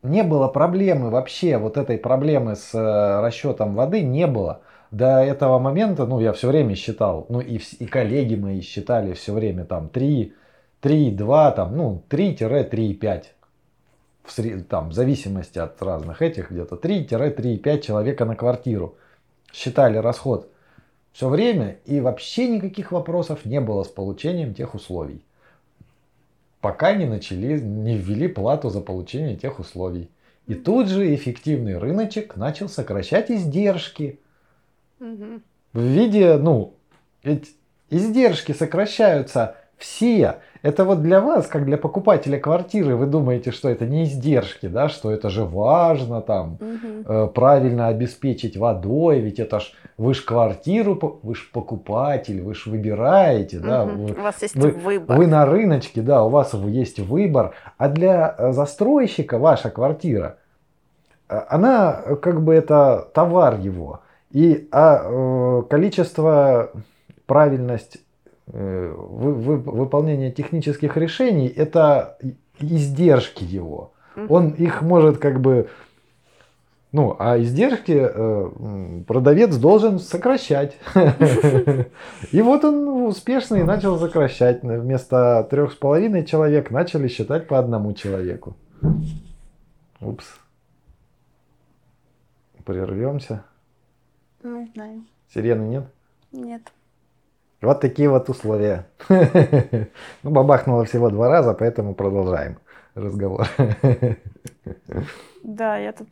не 0.02 0.22
было 0.22 0.48
проблемы 0.48 1.10
вообще, 1.10 1.58
вот 1.58 1.76
этой 1.76 1.98
проблемы 1.98 2.56
с 2.56 2.72
э, 2.72 3.20
расчетом 3.20 3.74
воды 3.74 4.02
не 4.02 4.26
было. 4.26 4.60
До 4.90 5.22
этого 5.22 5.58
момента, 5.58 6.06
ну, 6.06 6.20
я 6.20 6.32
все 6.32 6.48
время 6.48 6.74
считал, 6.74 7.26
ну, 7.28 7.40
и, 7.40 7.58
и 7.78 7.86
коллеги 7.86 8.34
мои 8.34 8.60
считали 8.60 9.12
все 9.12 9.32
время 9.32 9.64
там 9.64 9.88
3, 9.88 10.34
3, 10.80 11.10
2, 11.10 11.50
там, 11.52 11.76
ну, 11.76 12.02
3-3,5. 12.08 13.24
В, 14.22 14.38
сре- 14.38 14.62
там, 14.62 14.90
в 14.90 14.92
зависимости 14.92 15.58
от 15.58 15.82
разных 15.82 16.22
этих, 16.22 16.50
где-то 16.50 16.76
3-3,5 16.76 17.80
человека 17.80 18.24
на 18.24 18.36
квартиру. 18.36 18.96
Считали 19.52 19.98
расход 19.98 20.50
все 21.12 21.28
время, 21.28 21.78
и 21.86 22.00
вообще 22.00 22.48
никаких 22.48 22.92
вопросов 22.92 23.44
не 23.44 23.60
было 23.60 23.82
с 23.82 23.88
получением 23.88 24.54
тех 24.54 24.74
условий. 24.74 25.22
Пока 26.60 26.92
не 26.92 27.06
начали, 27.06 27.58
не 27.58 27.96
ввели 27.96 28.28
плату 28.28 28.70
за 28.70 28.80
получение 28.80 29.36
тех 29.36 29.58
условий. 29.58 30.10
И 30.46 30.54
тут 30.54 30.88
же 30.88 31.14
эффективный 31.14 31.78
рыночек 31.78 32.36
начал 32.36 32.68
сокращать 32.68 33.30
издержки. 33.30 34.18
Мгм. 34.98 35.42
В 35.72 35.80
виде, 35.80 36.36
ну, 36.36 36.74
ведь 37.22 37.54
издержки 37.88 38.52
сокращаются 38.52 39.56
все. 39.78 40.40
Это 40.62 40.84
вот 40.84 41.00
для 41.02 41.20
вас, 41.20 41.46
как 41.46 41.64
для 41.64 41.78
покупателя 41.78 42.38
квартиры, 42.38 42.94
вы 42.96 43.06
думаете, 43.06 43.50
что 43.50 43.68
это 43.68 43.86
не 43.86 44.04
издержки, 44.04 44.66
да, 44.66 44.88
что 44.88 45.10
это 45.10 45.30
же 45.30 45.44
важно 45.44 46.20
там, 46.20 46.58
э, 46.60 47.28
правильно 47.34 47.88
обеспечить 47.88 48.56
водой, 48.58 49.20
ведь 49.20 49.38
это 49.38 49.60
ж 49.60 49.72
вы 49.96 50.12
ж 50.14 50.22
квартиру, 50.24 51.20
вы 51.22 51.34
ж 51.34 51.50
покупатель, 51.52 52.42
вы 52.42 52.54
ж 52.54 52.66
выбираете, 52.66 53.58
да, 53.58 53.84
Мгм. 53.86 53.96
вы, 54.06 54.12
У 54.12 54.22
вас 54.22 54.42
есть 54.42 54.54
вы- 54.56 54.70
выбор. 54.72 55.16
вы 55.16 55.26
на 55.26 55.46
рыночке, 55.46 56.02
да, 56.02 56.22
у 56.24 56.28
вас 56.28 56.52
есть 56.54 56.98
выбор, 57.00 57.54
а 57.78 57.88
для 57.88 58.34
э, 58.38 58.52
застройщика 58.52 59.38
ваша 59.38 59.70
квартира, 59.70 60.36
э, 61.28 61.40
она 61.48 62.02
как 62.20 62.42
бы 62.44 62.54
это 62.54 63.08
товар 63.14 63.58
его, 63.60 64.00
и 64.30 64.68
а, 64.72 65.00
э, 65.04 65.62
количество, 65.70 66.70
правильность 67.26 67.98
э, 68.52 68.94
вы- 68.96 69.34
вы- 69.34 69.56
выполнения 69.58 70.30
технических 70.30 70.96
решений 70.96 71.48
это 71.48 72.18
издержки 72.60 73.44
его. 73.44 73.92
Он 74.28 74.50
их 74.50 74.82
может 74.82 75.18
как 75.18 75.40
бы 75.40 75.68
Ну, 76.92 77.14
а 77.20 77.38
издержки 77.38 77.96
э, 77.96 79.02
продавец 79.06 79.56
должен 79.56 80.00
сокращать. 80.00 80.76
И 82.32 82.42
вот 82.42 82.64
он 82.64 83.06
успешно 83.06 83.56
и 83.56 83.62
начал 83.62 83.96
сокращать. 83.96 84.64
Вместо 84.64 85.46
трех 85.48 85.72
с 85.72 85.76
половиной 85.76 86.24
человек 86.26 86.72
начали 86.72 87.06
считать 87.06 87.46
по 87.46 87.60
одному 87.60 87.92
человеку. 87.92 88.56
Упс. 90.00 90.26
Прервемся. 92.64 93.44
Не 94.42 94.66
знаю. 94.74 95.04
Сирены 95.32 95.62
нет? 95.68 95.84
Нет. 96.32 96.62
Вот 97.62 97.80
такие 97.80 98.08
вот 98.08 98.28
условия. 98.28 98.86
Ну, 100.22 100.30
бабахнуло 100.30 100.84
всего 100.84 101.10
два 101.10 101.28
раза, 101.28 101.54
поэтому 101.54 101.94
продолжаем 101.94 102.58
разговор. 102.94 103.46
Да, 105.42 105.78
я 105.78 105.92
тут... 105.92 106.08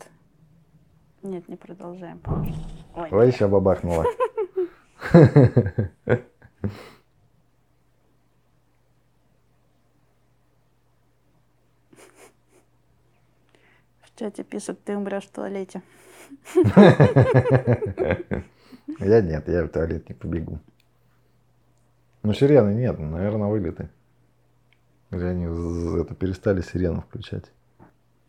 Нет, 1.23 1.49
не 1.49 1.57
продолжаем. 1.57 2.21
Ой, 2.95 3.09
Ой 3.11 3.27
еще 3.29 3.49
бабахнуло. 3.49 4.05
В 14.01 14.19
чате 14.19 14.45
пишут, 14.45 14.83
ты 14.85 14.97
умрешь 14.97 15.25
в 15.25 15.31
туалете. 15.31 15.83
Я 19.01 19.21
нет, 19.21 19.47
я 19.49 19.65
в 19.65 19.69
туалет 19.69 20.09
не 20.09 20.15
побегу. 20.15 20.59
Ну, 22.23 22.33
сирены 22.33 22.75
нет, 22.75 22.99
наверное, 22.99 23.49
вылеты. 23.49 23.89
Или 25.11 25.25
они 25.25 25.47
это 26.01 26.15
перестали 26.15 26.61
сирену 26.61 27.01
включать. 27.03 27.53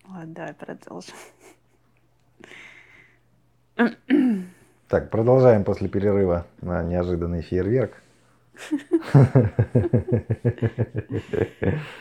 Ладно, 0.07 0.33
давай 0.33 0.53
продолжим. 0.53 1.15
Так, 4.87 5.09
продолжаем 5.09 5.63
после 5.63 5.87
перерыва 5.87 6.45
на 6.61 6.83
неожиданный 6.83 7.41
фейерверк. 7.41 7.93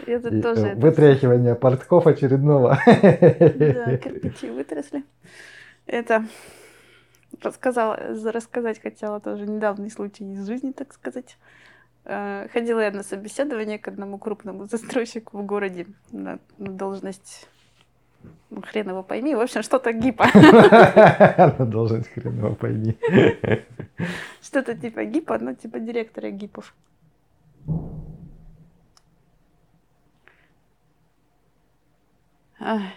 Это 0.07 0.43
тоже... 0.43 0.74
Вытряхивание 0.74 1.55
портков 1.55 2.07
очередного. 2.07 2.78
Да, 2.86 3.97
кирпичи 3.99 4.51
вытрясли. 4.51 5.05
Это 5.86 6.24
рассказала, 7.43 7.97
рассказать 8.24 8.80
хотела 8.80 9.20
тоже 9.20 9.47
недавний 9.47 9.91
случай 9.91 10.24
из 10.32 10.47
жизни, 10.47 10.72
так 10.72 10.93
сказать. 10.95 11.39
Э, 12.11 12.48
ходила 12.54 12.80
я 12.80 12.90
на 12.90 13.02
собеседование 13.02 13.78
к 13.78 13.86
одному 13.86 14.18
крупному 14.18 14.64
застройщику 14.64 15.36
в 15.36 15.44
городе 15.44 15.86
на, 16.11 16.38
должность 16.56 17.46
ну, 18.48 18.62
хрен 18.62 18.88
его 18.88 19.02
пойми, 19.02 19.34
в 19.34 19.40
общем, 19.40 19.62
что-то 19.62 19.92
гипа. 19.92 20.26
На 20.34 21.66
должность 21.66 22.09
хрен 22.09 22.38
его 22.38 22.54
пойми. 22.54 22.96
Что-то 24.40 24.74
типа 24.74 25.04
гипа, 25.04 25.38
ну 25.38 25.54
типа 25.54 25.80
директора 25.80 26.30
гипов. 26.30 26.74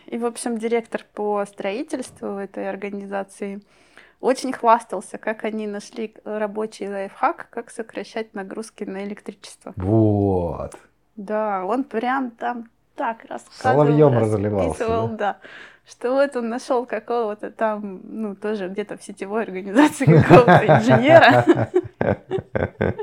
И, 0.08 0.18
в 0.18 0.26
общем, 0.26 0.58
директор 0.58 1.06
по 1.14 1.46
строительству 1.46 2.38
этой 2.38 2.70
организации 2.70 3.62
очень 4.22 4.54
хвастался, 4.54 5.18
как 5.18 5.44
они 5.44 5.68
нашли 5.68 6.16
рабочий 6.24 6.88
лайфхак, 6.88 7.50
как 7.50 7.72
сокращать 7.72 8.34
нагрузки 8.34 8.84
на 8.84 9.04
электричество. 9.04 9.74
Вот. 9.76 10.78
Да, 11.16 11.66
он 11.66 11.84
прям 11.84 12.32
там 12.32 12.70
так 12.96 13.26
рассказывал. 13.26 13.86
Соловьем 13.86 14.18
разливался. 14.18 14.88
Да? 14.88 15.08
да. 15.08 15.38
Что 15.90 16.12
вот 16.14 16.36
он 16.36 16.50
нашел 16.50 16.86
какого-то 16.86 17.50
там, 17.50 18.00
ну, 18.04 18.36
тоже 18.36 18.70
где-то 18.70 18.98
в 18.98 19.04
сетевой 19.04 19.42
организации 19.42 20.06
какого-то 20.06 20.66
инженера, 20.68 21.72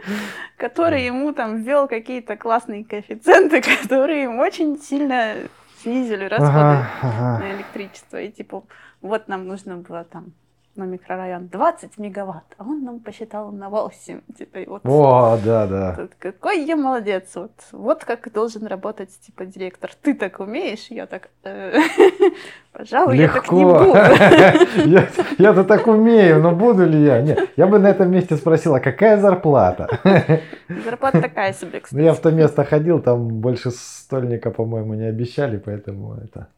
который 0.56 1.04
ему 1.04 1.32
там 1.32 1.62
ввел 1.62 1.88
какие-то 1.88 2.36
классные 2.36 2.84
коэффициенты, 2.84 3.60
которые 3.60 4.24
им 4.24 4.38
очень 4.38 4.78
сильно 4.78 5.34
снизили 5.82 6.26
расходы 6.26 6.86
на 7.02 7.56
электричество. 7.56 8.20
И 8.20 8.30
типа, 8.30 8.62
вот 9.02 9.26
нам 9.26 9.48
нужно 9.48 9.78
было 9.78 10.04
там 10.04 10.32
на 10.78 10.84
микрорайон 10.84 11.48
20 11.48 11.98
мегаватт, 11.98 12.54
а 12.56 12.64
он 12.64 12.84
нам 12.84 13.00
посчитал 13.00 13.52
на 13.52 13.68
8. 13.68 14.20
Типа, 14.38 14.58
вот, 14.66 14.82
О, 14.84 15.38
да, 15.44 15.66
да. 15.66 16.08
Какой 16.18 16.64
я 16.64 16.76
молодец. 16.76 17.32
Вот, 17.34 17.52
вот 17.72 18.04
как 18.04 18.32
должен 18.32 18.66
работать 18.66 19.10
типа 19.20 19.44
директор. 19.44 19.90
Ты 20.00 20.14
так 20.14 20.40
умеешь? 20.40 20.86
Я 20.90 21.06
так, 21.06 21.28
э, 21.44 21.78
пожалуй, 22.72 23.16
Легко. 23.16 23.36
я 23.36 23.42
так 23.42 23.52
не 23.52 23.64
буду. 23.64 25.08
Я-то 25.38 25.64
так 25.64 25.86
умею, 25.86 26.40
но 26.40 26.54
буду 26.54 26.86
ли 26.86 27.02
я? 27.02 27.20
Нет, 27.20 27.50
я 27.56 27.66
бы 27.66 27.78
на 27.78 27.88
этом 27.88 28.10
месте 28.10 28.36
спросила, 28.36 28.78
какая 28.78 29.18
зарплата? 29.18 29.88
Зарплата 30.68 31.20
такая 31.20 31.52
себе, 31.52 31.80
кстати. 31.80 31.98
Ну, 31.98 32.04
я 32.04 32.12
в 32.14 32.20
то 32.20 32.30
место 32.30 32.64
ходил, 32.64 33.00
там 33.02 33.28
больше 33.28 33.70
стольника, 33.70 34.50
по-моему, 34.50 34.94
не 34.94 35.04
обещали, 35.04 35.58
поэтому 35.58 36.14
это... 36.14 36.48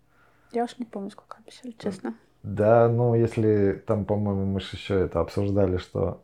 Я 0.52 0.64
уж 0.64 0.78
не 0.78 0.84
помню, 0.84 1.10
сколько 1.10 1.38
обещали, 1.38 1.74
честно. 1.78 2.14
Да, 2.42 2.88
ну 2.88 3.14
если 3.14 3.82
там, 3.86 4.04
по-моему, 4.04 4.46
мы 4.46 4.60
же 4.60 4.68
еще 4.72 5.00
это 5.00 5.20
обсуждали, 5.20 5.76
что 5.76 6.22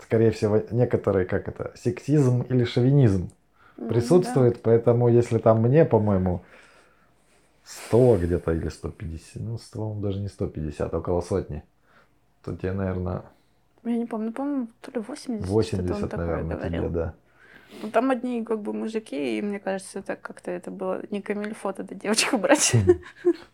скорее 0.00 0.30
всего 0.30 0.62
некоторые, 0.70 1.24
как 1.24 1.48
это, 1.48 1.72
сексизм 1.74 2.42
или 2.42 2.64
шовинизм 2.64 3.30
присутствует, 3.76 4.54
да. 4.54 4.60
поэтому 4.62 5.08
если 5.08 5.38
там 5.38 5.62
мне, 5.62 5.84
по-моему, 5.84 6.42
100 7.64 8.18
где-то 8.18 8.52
или 8.52 8.68
150, 8.68 9.42
ну 9.42 9.58
100, 9.58 9.94
даже 9.94 10.20
не 10.20 10.28
150, 10.28 10.92
около 10.92 11.20
сотни, 11.20 11.62
то 12.44 12.54
тебе, 12.56 12.72
наверное... 12.72 13.22
Я 13.84 13.96
не 13.96 14.06
помню, 14.06 14.32
по-моему, 14.32 14.68
то 14.80 14.90
ли 14.90 15.00
80, 15.00 15.48
80 15.48 16.16
наверное, 16.16 16.56
тебе, 16.56 16.88
да. 16.88 17.14
Ну, 17.80 17.90
там 17.90 18.10
одни 18.10 18.44
как 18.44 18.60
бы 18.60 18.72
мужики, 18.72 19.38
и 19.38 19.42
мне 19.42 19.58
кажется, 19.58 20.00
это 20.00 20.16
как-то 20.16 20.50
это 20.50 20.70
было 20.70 21.02
не 21.10 21.22
камильфо 21.22 21.72
тогда 21.72 21.94
девочку 21.94 22.38
брать. 22.38 22.74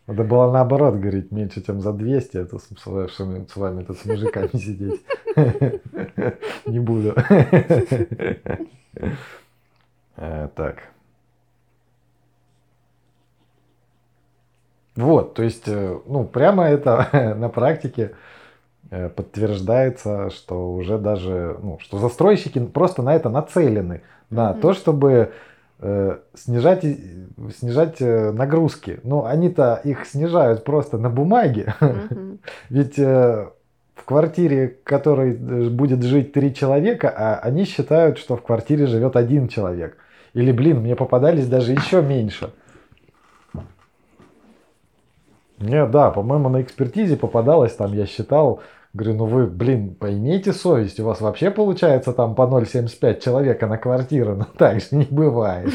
Надо 0.07 0.23
было 0.23 0.51
наоборот 0.51 0.95
говорить, 0.95 1.31
меньше, 1.31 1.63
чем 1.63 1.81
за 1.81 1.93
200, 1.93 2.37
а 2.37 2.45
то 2.45 2.59
с, 2.59 3.55
вами 3.55 3.83
тут 3.83 3.97
с 3.97 4.05
мужиками 4.05 4.49
сидеть. 4.53 5.01
Не 6.65 6.79
буду. 6.79 7.15
Э, 10.21 10.49
так. 10.53 10.89
Вот, 14.97 15.33
то 15.33 15.43
есть, 15.43 15.67
э, 15.67 15.97
ну, 16.07 16.25
прямо 16.25 16.65
это 16.65 17.35
на 17.37 17.47
практике 17.47 18.15
подтверждается, 18.89 20.29
что 20.29 20.73
уже 20.73 20.97
даже, 20.97 21.57
ну, 21.61 21.77
что 21.79 21.99
застройщики 21.99 22.59
просто 22.59 23.01
на 23.01 23.15
это 23.15 23.29
нацелены, 23.29 24.01
на 24.29 24.51
mm-hmm. 24.51 24.59
то, 24.61 24.73
чтобы 24.73 25.31
э, 25.79 26.17
снижать, 26.35 26.85
снижать 27.55 28.01
э, 28.01 28.31
нагрузки. 28.31 28.99
Но 29.03 29.25
они-то 29.25 29.81
их 29.83 30.05
снижают 30.05 30.63
просто 30.63 30.97
на 30.97 31.09
бумаге. 31.09 31.73
Mm-hmm. 31.79 32.39
Ведь 32.69 32.99
э, 32.99 33.49
в 33.95 34.05
квартире, 34.05 34.79
в 34.81 34.83
которой 34.83 35.33
э, 35.33 35.69
будет 35.69 36.03
жить 36.03 36.33
три 36.33 36.53
человека, 36.53 37.13
а 37.15 37.39
они 37.39 37.65
считают, 37.65 38.17
что 38.17 38.35
в 38.35 38.43
квартире 38.43 38.87
живет 38.87 39.15
один 39.15 39.47
человек. 39.47 39.97
Или, 40.33 40.51
блин, 40.51 40.81
мне 40.81 40.95
попадались 40.95 41.47
даже 41.47 41.73
еще 41.73 42.01
меньше. 42.01 42.51
Нет, 45.57 45.91
да, 45.91 46.09
по-моему, 46.11 46.47
на 46.47 46.61
экспертизе 46.61 47.17
попадалось, 47.17 47.73
там 47.73 47.93
я 47.93 48.05
считал, 48.05 48.61
Говорю, 48.91 49.13
ну 49.17 49.25
вы, 49.25 49.45
блин, 49.45 49.93
поймите 49.93 50.51
совесть, 50.51 50.99
у 50.99 51.05
вас 51.05 51.21
вообще 51.21 51.51
получается 51.51 52.11
там 52.11 52.33
по 52.33 52.41
0,75 52.41 53.19
человека 53.19 53.67
на 53.67 53.77
квартиру, 53.77 54.35
ну 54.35 54.45
так 54.57 54.79
же 54.79 54.87
не 54.91 55.07
бывает. 55.09 55.71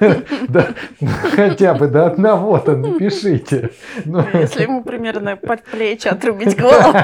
Ну, 1.00 1.08
хотя 1.34 1.74
бы 1.74 1.88
до 1.88 2.06
одного-то 2.06 2.76
напишите. 2.76 3.70
Ну, 4.04 4.24
если 4.32 4.62
ему 4.62 4.82
примерно 4.82 5.36
под 5.36 5.62
плечи 5.64 6.08
отрубить 6.08 6.58
голову. 6.58 6.98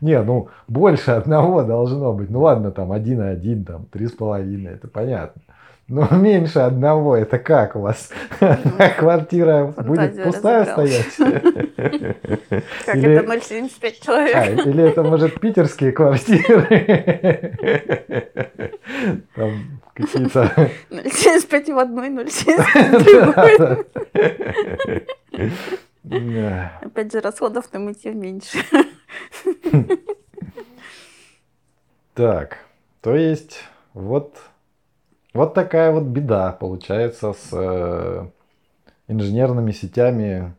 Не, 0.00 0.22
ну 0.22 0.48
больше 0.66 1.12
одного 1.12 1.62
должно 1.62 2.12
быть. 2.12 2.30
Ну 2.30 2.40
ладно, 2.40 2.70
там 2.70 2.92
один 2.92 3.20
и 3.20 3.26
один, 3.26 3.64
там 3.64 3.86
три 3.86 4.06
с 4.06 4.12
половиной, 4.12 4.72
это 4.72 4.88
понятно. 4.88 5.42
Ну, 5.90 6.06
меньше 6.16 6.60
одного, 6.60 7.16
это 7.16 7.38
как 7.40 7.74
у 7.74 7.80
вас? 7.80 8.10
Квартира 8.98 9.74
будет 9.76 10.22
пустая 10.22 10.64
стоять? 10.64 11.16
Как 12.86 12.96
это 12.96 13.26
0,75 13.26 14.04
человек? 14.04 14.36
А, 14.36 14.46
или 14.46 14.84
это, 14.88 15.02
может, 15.02 15.40
питерские 15.40 15.90
квартиры? 15.90 17.56
Там 19.34 19.80
какие-то... 19.94 20.70
0,75 20.90 21.74
в 21.74 21.78
одной, 21.78 22.10
0,75 22.10 22.98
в 22.98 23.04
другой. 26.04 26.66
Опять 26.82 27.12
же, 27.12 27.20
расходов 27.20 27.72
на 27.72 27.80
мытье 27.80 28.14
меньше. 28.14 28.58
Так, 32.14 32.58
то 33.00 33.16
есть, 33.16 33.64
вот 33.92 34.49
вот 35.32 35.54
такая 35.54 35.92
вот 35.92 36.04
беда 36.04 36.52
получается 36.52 37.32
с 37.32 37.48
э, 37.52 38.26
инженерными 39.08 39.72
сетями. 39.72 40.54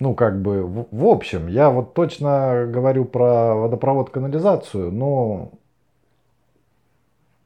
Ну, 0.00 0.14
как 0.14 0.40
бы, 0.42 0.64
в, 0.64 0.86
в 0.90 1.06
общем, 1.06 1.46
я 1.46 1.70
вот 1.70 1.94
точно 1.94 2.66
говорю 2.68 3.04
про 3.04 3.54
водопровод, 3.54 4.10
канализацию, 4.10 4.90
но 4.92 5.52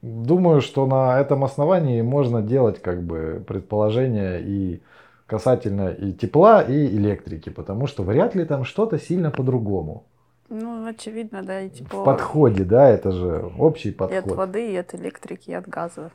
думаю, 0.01 0.61
что 0.61 0.85
на 0.85 1.19
этом 1.19 1.43
основании 1.43 2.01
можно 2.01 2.41
делать 2.41 2.81
как 2.81 3.03
бы 3.03 3.43
предположения 3.47 4.39
и 4.39 4.81
касательно 5.25 5.89
и 5.89 6.11
тепла, 6.11 6.61
и 6.61 6.87
электрики, 6.87 7.49
потому 7.49 7.87
что 7.87 8.03
вряд 8.03 8.35
ли 8.35 8.45
там 8.45 8.63
что-то 8.63 8.97
сильно 8.97 9.29
по-другому. 9.29 10.05
Ну, 10.49 10.87
очевидно, 10.87 11.43
да, 11.43 11.61
и 11.61 11.69
тепло. 11.69 12.01
В 12.01 12.05
подходе, 12.05 12.63
да, 12.63 12.89
это 12.89 13.11
же 13.11 13.51
общий 13.57 13.89
И 13.89 13.91
подход. 13.91 14.25
от 14.25 14.31
воды, 14.31 14.73
и 14.73 14.75
от 14.75 14.95
электрики, 14.95 15.51
и 15.51 15.53
от 15.53 15.67
газа 15.67 16.11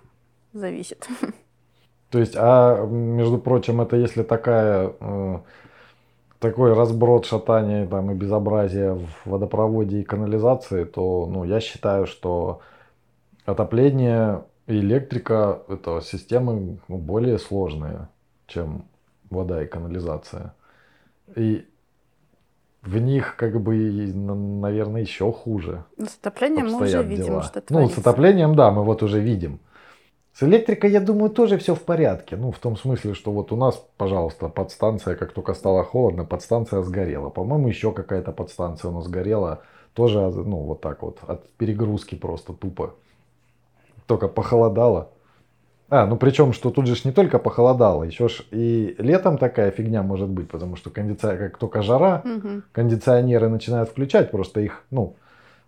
зависит. 0.53 1.09
То 2.11 2.19
есть, 2.19 2.35
а 2.37 2.85
между 2.87 3.39
прочим, 3.39 3.81
это 3.81 3.97
если 3.97 4.23
такая 4.23 4.93
э, 5.01 5.39
такой 6.39 6.75
разброд 6.75 7.27
шатания 7.27 7.87
там 7.87 8.11
и 8.11 8.15
безобразия 8.15 8.95
в 8.95 9.09
водопроводе 9.25 10.01
и 10.01 10.05
канализации, 10.05 10.85
то 10.85 11.27
ну, 11.27 11.45
я 11.45 11.61
считаю, 11.61 12.07
что 12.07 12.61
отопление 13.45 14.45
и 14.67 14.79
электрика 14.79 15.63
это 15.69 16.01
системы 16.01 16.79
ну, 16.89 16.99
более 16.99 17.39
сложные, 17.39 18.09
чем 18.47 18.85
вода 19.31 19.63
и 19.63 19.67
канализация. 19.67 20.55
И 21.35 21.67
в 22.85 22.99
них 22.99 23.37
как 23.37 23.61
бы, 23.61 23.77
и, 23.77 24.11
н- 24.13 24.61
наверное, 24.61 25.01
еще 25.03 25.33
хуже 25.33 25.85
Ну, 25.97 26.07
С 26.07 26.17
отоплением 26.21 26.71
мы 26.71 26.83
уже 26.83 27.03
видим, 27.03 27.25
дела. 27.27 27.43
что 27.43 27.61
Ну, 27.61 27.67
творится. 27.67 27.97
с 27.97 27.99
отоплением, 27.99 28.55
да, 28.55 28.71
мы 28.71 28.85
вот 28.85 29.03
уже 29.03 29.21
видим. 29.21 29.61
С 30.33 30.43
электрикой, 30.43 30.91
я 30.91 31.01
думаю, 31.01 31.31
тоже 31.31 31.59
все 31.59 31.75
в 31.75 31.83
порядке. 31.83 32.37
Ну, 32.37 32.51
в 32.51 32.59
том 32.59 32.77
смысле, 32.77 33.15
что 33.15 33.31
вот 33.31 33.53
у 33.53 33.57
нас, 33.57 33.83
пожалуйста, 33.97 34.49
подстанция, 34.49 35.15
как 35.15 35.33
только 35.33 35.55
стало 35.55 35.85
холодно, 35.85 36.25
подстанция 36.25 36.83
сгорела. 36.83 37.31
По-моему, 37.31 37.69
еще 37.69 37.93
какая-то 37.93 38.33
подстанция 38.33 38.91
у 38.91 38.95
нас 38.95 39.05
сгорела. 39.05 39.63
Тоже, 39.95 40.19
ну, 40.19 40.57
вот 40.59 40.81
так 40.81 41.03
вот, 41.03 41.19
от 41.27 41.49
перегрузки 41.51 42.17
просто 42.17 42.53
тупо. 42.53 42.95
Только 44.07 44.29
похолодало. 44.29 45.11
А, 45.91 46.07
ну 46.07 46.17
причем, 46.17 46.53
что 46.53 46.71
тут 46.71 46.87
же 46.87 46.97
не 47.05 47.13
только 47.13 47.39
похолодало, 47.39 48.05
еще 48.05 48.29
ж 48.29 48.43
и 48.51 48.97
летом 48.99 49.39
такая 49.39 49.71
фигня 49.71 50.03
может 50.03 50.29
быть, 50.29 50.49
потому 50.49 50.77
что 50.77 50.91
кондиция... 50.91 51.37
как 51.37 51.59
только 51.59 51.83
жара, 51.83 52.23
Мгм. 52.25 52.65
кондиционеры 52.73 53.49
начинают 53.49 53.91
включать, 53.91 54.31
просто 54.31 54.61
их, 54.61 54.83
ну, 54.91 55.15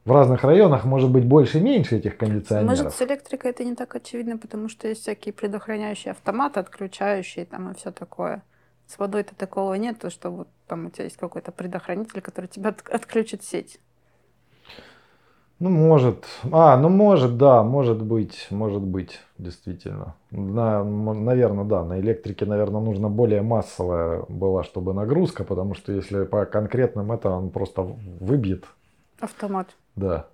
в 0.05 0.12
разных 0.12 0.45
районах 0.45 0.85
может 0.85 1.11
быть 1.11 1.25
больше 1.25 1.59
и 1.59 1.61
меньше 1.61 1.97
этих 1.97 2.17
кондиционеров. 2.17 2.85
Может, 2.85 2.95
с 2.95 3.03
электрикой 3.03 3.51
это 3.51 3.64
не 3.64 3.75
так 3.75 3.95
очевидно, 3.95 4.39
потому 4.39 4.69
что 4.69 4.89
есть 4.89 5.03
всякие 5.03 5.33
предохраняющие 5.33 6.12
автоматы, 6.12 6.61
отключающие 6.61 7.45
там 7.45 7.71
и 7.71 7.75
все 7.75 7.91
такое. 7.91 8.43
С 8.87 8.99
водой-то 8.99 9.35
такого 9.35 9.75
нет, 9.75 9.99
то 9.99 10.11
что 10.11 10.31
вот 10.31 10.49
там 10.69 10.87
у 10.87 10.91
тебя 10.91 11.05
есть 11.05 11.17
какой-то 11.17 11.51
предохранитель, 11.51 12.21
который 12.21 12.47
тебя 12.47 12.71
от- 12.71 12.89
отключит 12.89 13.43
сеть. 13.43 13.81
Ну, 15.59 15.70
может. 15.70 16.26
А, 16.52 16.76
ну, 16.76 16.90
может, 16.90 17.38
да, 17.38 17.62
может 17.62 18.02
быть, 18.02 18.46
может 18.50 18.82
быть, 18.82 19.20
действительно. 19.38 20.14
На, 20.30 20.84
наверное, 20.84 21.64
да, 21.64 21.82
на 21.82 21.98
электрике, 21.98 22.44
наверное, 22.44 22.82
нужно 22.82 23.09
более 23.09 23.40
массовая 23.40 24.22
была, 24.28 24.64
чтобы 24.64 24.92
нагрузка, 24.92 25.44
потому 25.44 25.74
что 25.74 25.92
если 25.92 26.24
по 26.24 26.44
конкретным 26.44 27.11
это 27.11 27.30
он 27.30 27.48
просто 27.50 27.82
выбьет, 27.82 28.66
Автомат. 29.18 29.68
да. 29.94 30.26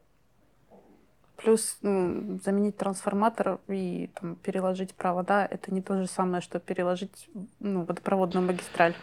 Плюс 1.37 1.79
ну, 1.83 2.39
заменить 2.45 2.77
трансформатор 2.77 3.59
и 3.69 4.11
там, 4.21 4.37
переложить 4.37 4.95
провода, 4.95 5.47
это 5.47 5.73
не 5.73 5.83
то 5.83 6.01
же 6.01 6.07
самое, 6.09 6.41
что 6.41 6.59
переложить 6.59 7.29
ну, 7.61 7.85
водопроводную 7.85 8.47
магистраль. 8.47 8.95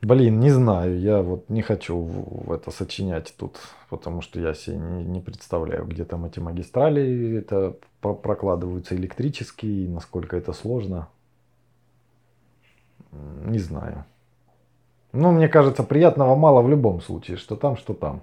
Блин, 0.00 0.40
не 0.40 0.50
знаю, 0.50 0.98
я 0.98 1.22
вот 1.22 1.48
не 1.48 1.62
хочу 1.62 1.96
в 1.96 2.52
это 2.52 2.70
сочинять 2.70 3.34
тут, 3.36 3.58
потому 3.90 4.20
что 4.20 4.40
я 4.40 4.54
себе 4.54 4.76
не, 4.76 5.04
не 5.04 5.20
представляю, 5.20 5.84
где 5.86 6.04
там 6.04 6.24
эти 6.24 6.40
магистрали 6.40 7.36
это 7.38 7.76
про- 8.00 8.14
прокладываются 8.14 8.96
электрические, 8.96 9.88
насколько 9.88 10.36
это 10.36 10.52
сложно. 10.52 11.08
Не 13.12 13.58
знаю. 13.58 14.04
Ну, 15.12 15.30
мне 15.32 15.48
кажется, 15.48 15.82
приятного 15.82 16.34
мало 16.36 16.62
в 16.62 16.70
любом 16.70 17.00
случае, 17.02 17.36
что 17.36 17.56
там, 17.56 17.76
что 17.76 17.92
там. 17.92 18.22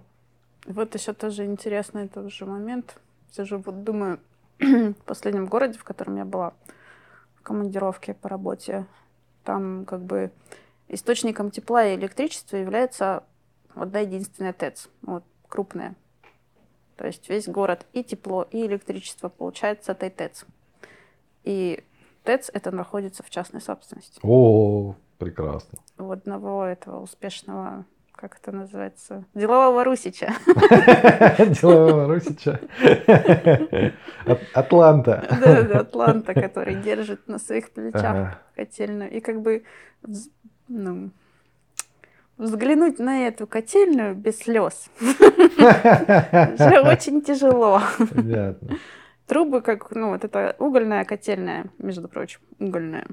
Вот 0.65 0.95
еще 0.95 1.13
тоже 1.13 1.45
интересный 1.45 2.07
тоже 2.07 2.45
момент. 2.45 2.99
Сижу, 3.31 3.61
вот 3.63 3.83
думаю, 3.83 4.19
в 4.59 4.93
последнем 5.05 5.45
городе, 5.45 5.77
в 5.77 5.83
котором 5.83 6.15
я 6.15 6.25
была 6.25 6.53
в 7.35 7.43
командировке 7.43 8.15
по 8.15 8.27
работе, 8.27 8.85
там 9.43 9.85
как 9.85 10.01
бы 10.01 10.31
источником 10.89 11.51
тепла 11.51 11.85
и 11.85 11.95
электричества 11.95 12.57
является 12.57 13.23
одна 13.75 13.99
единственная 13.99 14.53
ТЭЦ, 14.53 14.89
вот, 15.03 15.23
крупная. 15.47 15.95
То 16.97 17.07
есть 17.07 17.29
весь 17.29 17.47
город 17.47 17.85
и 17.93 18.03
тепло, 18.03 18.45
и 18.51 18.65
электричество 18.65 19.29
получает 19.29 19.85
с 19.85 19.89
этой 19.89 20.09
ТЭЦ. 20.09 20.43
И 21.43 21.83
ТЭЦ 22.23 22.49
это 22.53 22.71
находится 22.71 23.23
в 23.23 23.29
частной 23.29 23.61
собственности. 23.61 24.19
О, 24.21 24.95
прекрасно. 25.17 25.79
У 25.97 26.11
одного 26.11 26.65
этого 26.65 26.99
успешного, 27.01 27.85
как 28.11 28.37
это 28.41 28.51
называется, 28.51 29.23
делового 29.33 29.85
русича. 29.85 30.33
Делового 31.39 32.07
Русича. 32.07 32.59
От- 34.25 34.41
Атланта. 34.53 35.25
Да, 35.41 35.61
да, 35.63 35.79
Атланта, 35.79 36.33
который 36.33 36.75
держит 36.75 37.27
на 37.29 37.39
своих 37.39 37.71
плечах 37.71 38.39
котельную. 38.55 39.09
И 39.09 39.21
как 39.21 39.41
бы 39.41 39.63
ну, 40.69 41.09
взглянуть 42.37 42.99
на 42.99 43.27
эту 43.27 43.47
котельную 43.47 44.15
без 44.15 44.39
слез 44.39 44.89
уже 45.01 46.81
очень 46.81 47.21
тяжело. 47.21 47.81
Понятно. 48.15 48.77
Трубы, 49.27 49.61
как, 49.61 49.91
ну, 49.91 50.09
вот 50.09 50.23
это 50.23 50.55
угольная 50.57 51.03
котельная, 51.05 51.65
между 51.77 52.07
прочим, 52.07 52.39
угольная. 52.59 53.05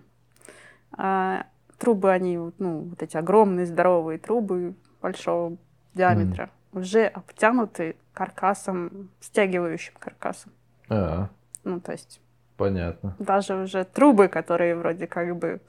А 0.93 1.47
трубы, 1.79 2.11
они, 2.11 2.39
ну, 2.39 2.81
вот 2.81 3.03
эти 3.03 3.17
огромные 3.17 3.67
здоровые 3.67 4.19
трубы 4.19 4.75
большого 5.03 5.57
диаметра, 5.95 6.51
уже 6.73 7.07
обтянуты 7.07 7.97
каркасом, 8.15 9.11
стягивающим 9.21 9.95
каркасом. 9.99 10.53
А, 10.89 11.29
Ну, 11.65 11.81
то 11.81 11.93
есть 11.93 12.21
понятно. 12.57 13.15
даже 13.19 13.55
уже 13.57 13.85
трубы, 13.85 14.29
которые 14.29 14.75
вроде 14.75 15.07
как 15.07 15.37
бы 15.37 15.61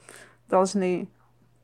должны 0.48 1.08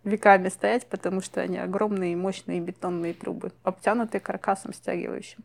веками 0.04 0.48
стоять, 0.48 0.86
потому 0.86 1.20
что 1.20 1.40
они 1.40 1.58
огромные, 1.58 2.16
мощные 2.16 2.60
бетонные 2.60 3.14
трубы, 3.14 3.52
обтянутые 3.62 4.20
каркасом 4.20 4.72
стягивающим. 4.72 5.44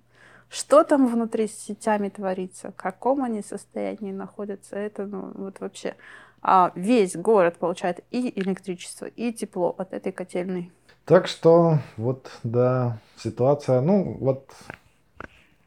Что 0.50 0.84
там 0.84 1.08
внутри 1.08 1.48
с 1.48 1.54
сетями 1.54 2.10
творится, 2.10 2.72
в 2.72 2.76
каком 2.76 3.24
они 3.24 3.42
состоянии 3.44 4.12
находятся, 4.12 4.76
это 4.76 5.06
ну, 5.06 5.32
вот 5.36 5.60
вообще. 5.60 5.96
А 6.42 6.72
весь 6.76 7.16
город 7.16 7.58
получает 7.58 8.00
и 8.12 8.32
электричество, 8.40 9.06
и 9.06 9.32
тепло 9.32 9.76
от 9.78 9.94
этой 9.94 10.12
котельной. 10.12 10.72
Так 11.06 11.28
что 11.28 11.80
вот, 11.98 12.32
да, 12.44 13.00
ситуация, 13.18 13.82
ну 13.82 14.18
вот 14.20 14.50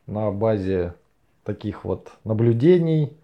на 0.07 0.31
базе 0.31 0.95
таких 1.45 1.85
вот 1.85 2.13
наблюдений 2.25 3.17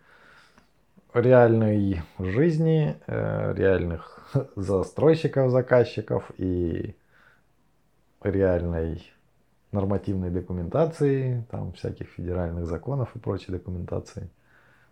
реальной 1.14 2.02
жизни, 2.18 2.96
э, 3.06 3.54
реальных 3.54 4.30
застройщиков, 4.56 5.50
заказчиков 5.50 6.30
и 6.38 6.96
реальной 8.22 9.02
нормативной 9.72 10.30
документации, 10.30 11.44
там 11.50 11.72
всяких 11.72 12.08
федеральных 12.08 12.66
законов 12.66 13.14
и 13.14 13.18
прочей 13.18 13.52
документации. 13.52 14.30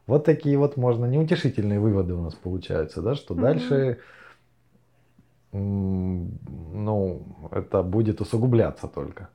Вот 0.07 0.25
такие 0.25 0.57
вот 0.59 0.77
можно 0.77 1.07
неутешительные 1.07 1.81
выводы 1.81 2.15
у 2.15 2.23
нас 2.23 2.35
получаются, 2.35 3.03
да, 3.03 3.15
что 3.15 3.35
Мгм. 3.35 3.43
дальше 3.43 3.99
ну, 5.53 7.49
это 7.51 7.83
будет 7.83 8.21
усугубляться 8.21 8.89
только. 8.89 9.29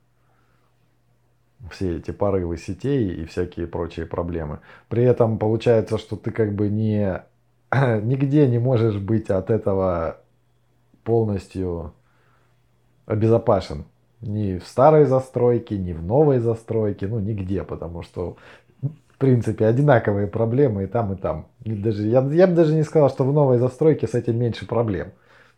Все 1.70 1.96
эти 1.98 2.10
порывы 2.10 2.56
сетей 2.56 3.14
и 3.14 3.24
всякие 3.24 3.66
прочие 3.66 4.06
проблемы. 4.06 4.60
При 4.88 5.04
этом 5.04 5.38
получается, 5.38 5.96
что 5.96 6.16
ты 6.16 6.30
как 6.30 6.54
бы 6.54 6.68
не, 6.68 7.22
нигде 7.72 8.48
не 8.48 8.58
можешь 8.58 8.96
быть 8.96 9.30
от 9.30 9.50
этого 9.50 10.18
полностью 11.04 11.92
обезопасен. 13.06 13.84
Ни 14.20 14.58
в 14.58 14.66
старой 14.66 15.04
застройке, 15.04 15.78
ни 15.78 15.92
в 15.92 16.02
новой 16.02 16.38
застройке, 16.38 17.08
ну 17.08 17.18
нигде, 17.18 17.64
потому 17.64 18.02
что 18.02 18.36
в 18.80 19.18
принципе 19.18 19.66
одинаковые 19.66 20.26
проблемы 20.26 20.84
и 20.84 20.86
там, 20.86 21.12
и 21.12 21.16
там. 21.16 21.46
И 21.64 21.72
даже, 21.74 22.06
я, 22.06 22.22
я 22.32 22.46
бы 22.46 22.54
даже 22.54 22.74
не 22.74 22.82
сказал, 22.82 23.08
что 23.08 23.24
в 23.24 23.32
новой 23.32 23.58
застройке 23.58 24.06
с 24.06 24.14
этим 24.14 24.38
меньше 24.38 24.66
проблем. 24.66 25.12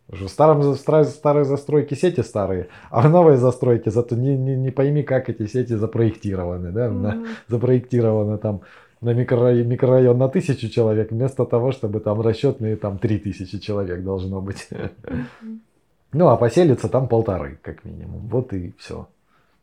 В 0.07 0.27
старом, 0.27 0.61
стра- 0.73 1.03
старой 1.03 1.45
застройке 1.45 1.95
сети 1.95 2.21
старые, 2.21 2.67
а 2.91 3.01
в 3.01 3.09
новой 3.09 3.37
застройке 3.37 3.89
зато 3.89 4.15
не, 4.15 4.37
не, 4.37 4.55
не 4.55 4.71
пойми, 4.71 5.01
как 5.03 5.29
эти 5.29 5.47
сети 5.47 5.73
запроектированы. 5.73 6.71
Да? 6.71 6.91
На- 6.91 7.15
Мгм. 7.15 7.25
запроектированы 7.47 8.37
там 8.37 8.61
на 9.01 9.13
микро, 9.13 9.51
микрорайон 9.53 10.17
на 10.17 10.29
тысячу 10.29 10.69
человек, 10.69 11.11
вместо 11.11 11.45
того, 11.45 11.71
чтобы 11.71 11.99
там 11.99 12.21
расчетные 12.21 12.75
там 12.75 12.97
три 12.99 13.17
тысячи 13.19 13.57
человек 13.59 14.03
должно 14.03 14.41
быть. 14.41 14.69
Ну, 16.13 16.27
а 16.27 16.37
поселиться 16.37 16.87
там 16.87 17.07
полторы, 17.07 17.57
как 17.61 17.83
минимум. 17.83 18.27
Вот 18.27 18.53
и 18.53 18.73
все. 18.77 19.07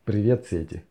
Привет, 0.05 0.45
сети. 0.47 0.83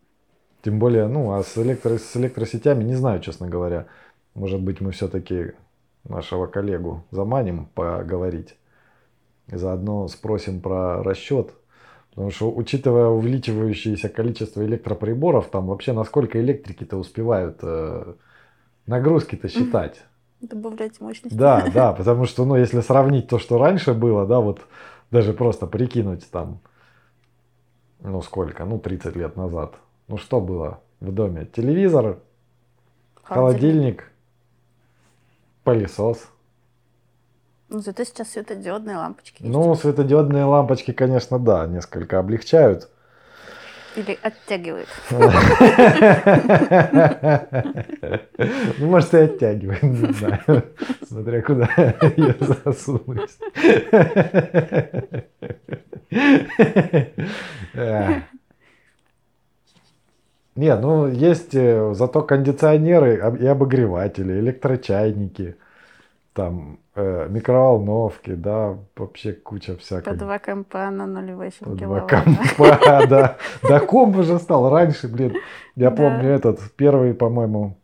Тем 0.62 0.78
более, 0.78 1.07
ну, 1.09 1.32
а 1.32 1.42
с, 1.42 1.59
электро, 1.59 1.98
с 1.98 2.16
электросетями 2.16 2.84
не 2.84 2.94
знаю, 2.94 3.20
честно 3.20 3.48
говоря. 3.48 3.86
Может 4.34 4.61
быть, 4.61 4.80
мы 4.80 4.90
все-таки 4.92 5.53
нашего 6.09 6.46
коллегу 6.46 7.05
заманим 7.11 7.66
поговорить. 7.74 8.57
Заодно 9.53 10.09
спросим 10.09 10.61
про 10.61 11.03
расчет. 11.03 11.53
Потому 12.11 12.30
что, 12.30 12.50
учитывая 12.50 13.07
увеличивающееся 13.07 14.09
количество 14.09 14.64
электроприборов, 14.64 15.48
там 15.48 15.66
вообще 15.68 15.92
насколько 15.92 16.40
электрики-то 16.40 16.96
успевают 16.98 17.59
э, 17.62 18.14
нагрузки-то 18.86 19.48
считать. 19.48 20.03
Добавлять 20.40 21.00
мощности. 21.00 21.34
Да, 21.34 21.66
да, 21.74 21.92
потому 21.92 22.26
что, 22.26 22.44
ну, 22.44 22.57
если 22.57 22.80
сравнить 22.80 23.28
то, 23.28 23.38
что 23.38 23.59
раньше 23.59 23.94
было, 23.94 24.26
да, 24.26 24.40
вот 24.40 24.61
даже 25.11 25.32
просто 25.32 25.66
прикинуть 25.66 26.30
там, 26.30 26.61
ну, 28.00 28.20
сколько, 28.20 28.64
ну, 28.64 28.78
30 28.78 29.16
лет 29.16 29.36
назад. 29.36 29.76
Ну, 30.09 30.18
что 30.18 30.40
было 30.40 30.80
в 31.00 31.12
доме? 31.12 31.46
Телевизор, 31.46 32.18
холодильник, 33.22 34.11
пылесос. 35.64 36.31
Ну, 37.72 37.80
зато 37.80 38.04
сейчас 38.04 38.32
светодиодные 38.32 38.98
лампочки 38.98 39.42
есть. 39.42 39.52
Ну, 39.52 39.74
светодиодные 39.74 40.44
лампочки, 40.44 40.92
конечно, 40.92 41.38
да, 41.38 41.66
несколько 41.66 42.18
облегчают. 42.18 42.90
Или 43.96 44.18
оттягивают. 44.22 44.88
Ну, 48.78 48.86
может, 48.88 49.14
и 49.14 49.18
оттягивает, 49.18 49.82
не 49.82 50.12
знаю. 50.12 50.64
Смотря 51.06 51.42
куда 51.42 51.68
ее 52.16 52.34
засунуть. 52.40 53.30
Нет, 60.54 60.80
ну 60.82 61.06
есть 61.06 61.54
э, 61.54 61.94
зато 61.94 62.22
кондиционеры 62.22 63.38
и 63.40 63.46
обогреватели, 63.46 64.38
электрочайники, 64.40 65.56
там 66.34 66.74
э, 66.74 66.81
микроволновки, 66.95 68.34
да, 68.34 68.76
вообще 68.97 69.32
куча 69.32 69.76
всякой. 69.76 70.12
По 70.12 70.14
2 70.18 70.38
компа 70.38 70.90
на 70.90 71.03
0,8 71.05 71.53
По 71.64 71.70
два 71.70 71.76
киловатт. 71.76 72.11
компа, 72.11 73.07
да. 73.09 73.36
Да 73.62 73.80
комп 73.80 74.16
уже 74.18 74.38
стал 74.38 74.68
раньше, 74.70 75.09
блин. 75.09 75.34
Я 75.76 75.90
помню 75.90 76.28
этот 76.28 76.61
первый, 76.76 77.14
по-моему, 77.14 77.76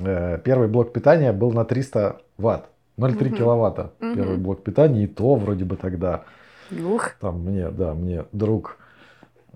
э, 0.00 0.38
первый 0.44 0.68
блок 0.68 0.92
питания 0.92 1.32
был 1.32 1.52
на 1.52 1.64
300 1.64 2.20
ватт. 2.38 2.68
0,3 2.98 3.28
Мгм. 3.30 3.36
киловатта. 3.36 3.90
Первый 3.98 4.36
блок 4.36 4.62
питания, 4.62 5.04
и 5.04 5.06
то 5.06 5.34
вроде 5.34 5.64
бы 5.64 5.76
тогда. 5.76 6.22
Ух, 6.70 7.10
Там 7.20 7.40
мне, 7.40 7.68
да, 7.70 7.94
мне 7.94 8.24
друг 8.32 8.76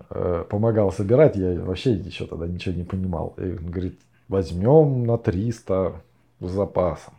э, 0.09 0.43
помогал 0.49 0.91
собирать, 0.91 1.35
я 1.35 1.59
вообще 1.61 1.93
еще 1.93 2.25
тогда 2.27 2.45
ничего 2.47 2.75
не 2.75 2.83
понимал. 2.83 3.33
И 3.37 3.43
он 3.57 3.71
говорит, 3.71 3.99
возьмем 4.27 5.05
на 5.05 5.17
300 5.17 5.93
с 6.41 6.49
запасом. 6.49 7.13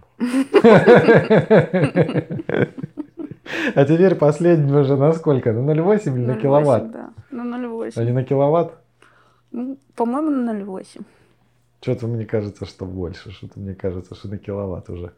А 3.74 3.84
теперь 3.84 4.14
последний 4.14 4.72
уже 4.72 4.96
на 4.96 5.12
сколько? 5.12 5.52
На 5.52 5.70
0,8 5.70 6.02
или 6.14 6.26
на 6.26 6.32
0,8, 6.32 6.40
киловатт? 6.40 6.90
Да, 6.90 7.10
на 7.30 7.56
0,8. 7.56 7.92
А 7.96 8.04
не 8.04 8.12
на 8.12 8.24
киловатт? 8.24 8.72
Ну, 9.52 9.78
По-моему, 9.96 10.30
на 10.30 10.50
0,8. 10.50 11.00
Что-то 11.80 12.06
мне 12.06 12.26
кажется, 12.26 12.66
что 12.66 12.84
больше. 12.84 13.30
Что-то 13.30 13.58
мне 13.60 13.74
кажется, 13.74 14.14
что 14.14 14.28
на 14.28 14.36
киловатт 14.38 14.90
уже. 14.90 15.12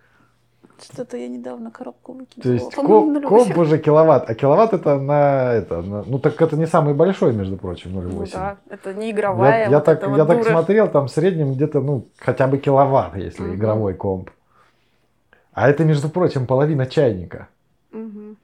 Что-то 0.83 1.17
я 1.17 1.29
недавно 1.29 1.71
коробку 1.71 2.13
выкинула. 2.13 2.43
То 2.43 2.53
есть 2.53 2.75
комп, 2.75 3.17
0,8. 3.19 3.29
комп 3.29 3.59
уже 3.59 3.79
киловатт, 3.79 4.31
а 4.31 4.35
киловатт 4.35 4.73
это 4.73 4.99
на 4.99 5.53
это, 5.53 5.83
на- 5.83 6.05
ну 6.07 6.19
так 6.19 6.41
это 6.41 6.57
не 6.57 6.67
самый 6.67 6.95
большой, 6.95 7.35
между 7.35 7.57
прочим, 7.57 7.91
0,8. 7.99 8.11
Ну 8.15 8.27
да, 8.33 8.57
это 8.71 8.95
не 8.95 9.07
Я, 9.07 9.13
игровая. 9.13 9.69
я 9.69 9.77
вот 9.77 9.85
так, 9.85 10.03
эта 10.03 10.11
я 10.17 10.25
так 10.25 10.45
смотрел, 10.45 10.89
там 10.89 11.07
в 11.09 11.11
среднем 11.11 11.53
где-то, 11.55 11.81
ну, 11.81 12.07
хотя 12.19 12.47
бы 12.47 12.57
киловатт, 12.59 13.17
если 13.17 13.43
Мгм. 13.43 13.55
игровой 13.57 13.95
комп. 13.95 14.31
А 15.53 15.69
это, 15.69 15.85
между 15.85 16.09
прочим, 16.09 16.47
половина 16.47 16.87
чайника. 16.87 17.49
Мгм. 17.93 18.37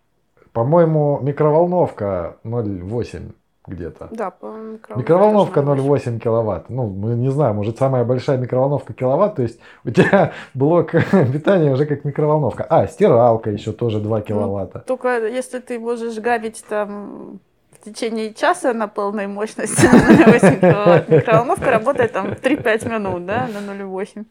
По-моему, 0.53 1.21
микроволновка 1.23 2.37
0,8 2.45 3.33
где-то. 3.67 4.09
Да, 4.11 4.31
по 4.31 4.47
микроволновке. 4.47 4.95
Микроволновка 4.97 5.63
тоже 5.63 5.83
0,8 5.83 6.19
киловатт. 6.19 6.71
Ну, 6.71 6.89
не 7.15 7.31
знаю, 7.31 7.55
может 7.55 7.79
самая 7.79 8.05
большая 8.05 8.39
микроволновка 8.39 8.93
киловатт, 8.93 9.37
то 9.37 9.43
есть 9.43 9.59
у 9.85 9.91
тебя 9.91 10.33
блок 10.55 10.93
питания 11.33 11.73
уже 11.73 11.87
как 11.87 12.05
микроволновка. 12.05 12.65
А, 12.69 12.87
стиралка 12.87 13.51
еще 13.51 13.73
тоже 13.73 14.01
2 14.01 14.21
киловатта. 14.23 14.81
Только 14.81 15.27
если 15.27 15.59
ты 15.59 15.79
можешь 15.79 16.17
гавить 16.19 16.65
там 16.69 17.41
в 17.73 17.85
течение 17.85 18.35
часа 18.35 18.73
на 18.73 18.89
полной 18.89 19.27
мощности 19.27 19.87
на 19.93 20.31
0,8 20.31 20.61
киловатт, 20.61 21.09
микроволновка 21.09 21.71
работает 21.71 22.13
там 22.13 22.29
3-5 22.29 22.89
минут, 22.89 23.27
да, 23.27 23.49
на 23.53 23.59
0,8. 23.59 24.25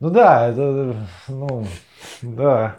Ну 0.00 0.10
да, 0.10 0.48
это, 0.48 0.96
ну, 1.28 1.64
да. 2.22 2.76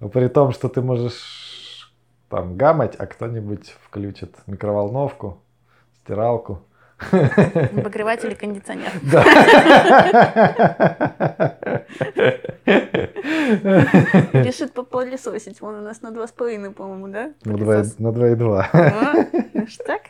Но 0.00 0.08
При 0.08 0.28
том, 0.28 0.52
что 0.52 0.68
ты 0.68 0.82
можешь 0.82 1.92
там 2.28 2.56
гамать, 2.56 2.96
а 2.96 3.06
кто-нибудь 3.06 3.74
включит 3.82 4.36
микроволновку, 4.46 5.42
стиралку. 6.02 6.62
Обогреватель 7.10 8.32
и 8.32 8.34
кондиционер. 8.34 8.90
Решит 14.32 14.72
попылесосить. 14.72 15.60
Вон 15.60 15.76
у 15.76 15.82
нас 15.82 16.02
на 16.02 16.08
2,5, 16.08 16.72
по-моему, 16.72 17.08
да? 17.08 17.32
На 17.44 17.56
2 17.56 17.74
на 17.98 18.08
2,2. 18.08 18.64
А, 18.72 19.14
ну 19.52 19.66
ж 19.66 19.76
так. 19.78 20.02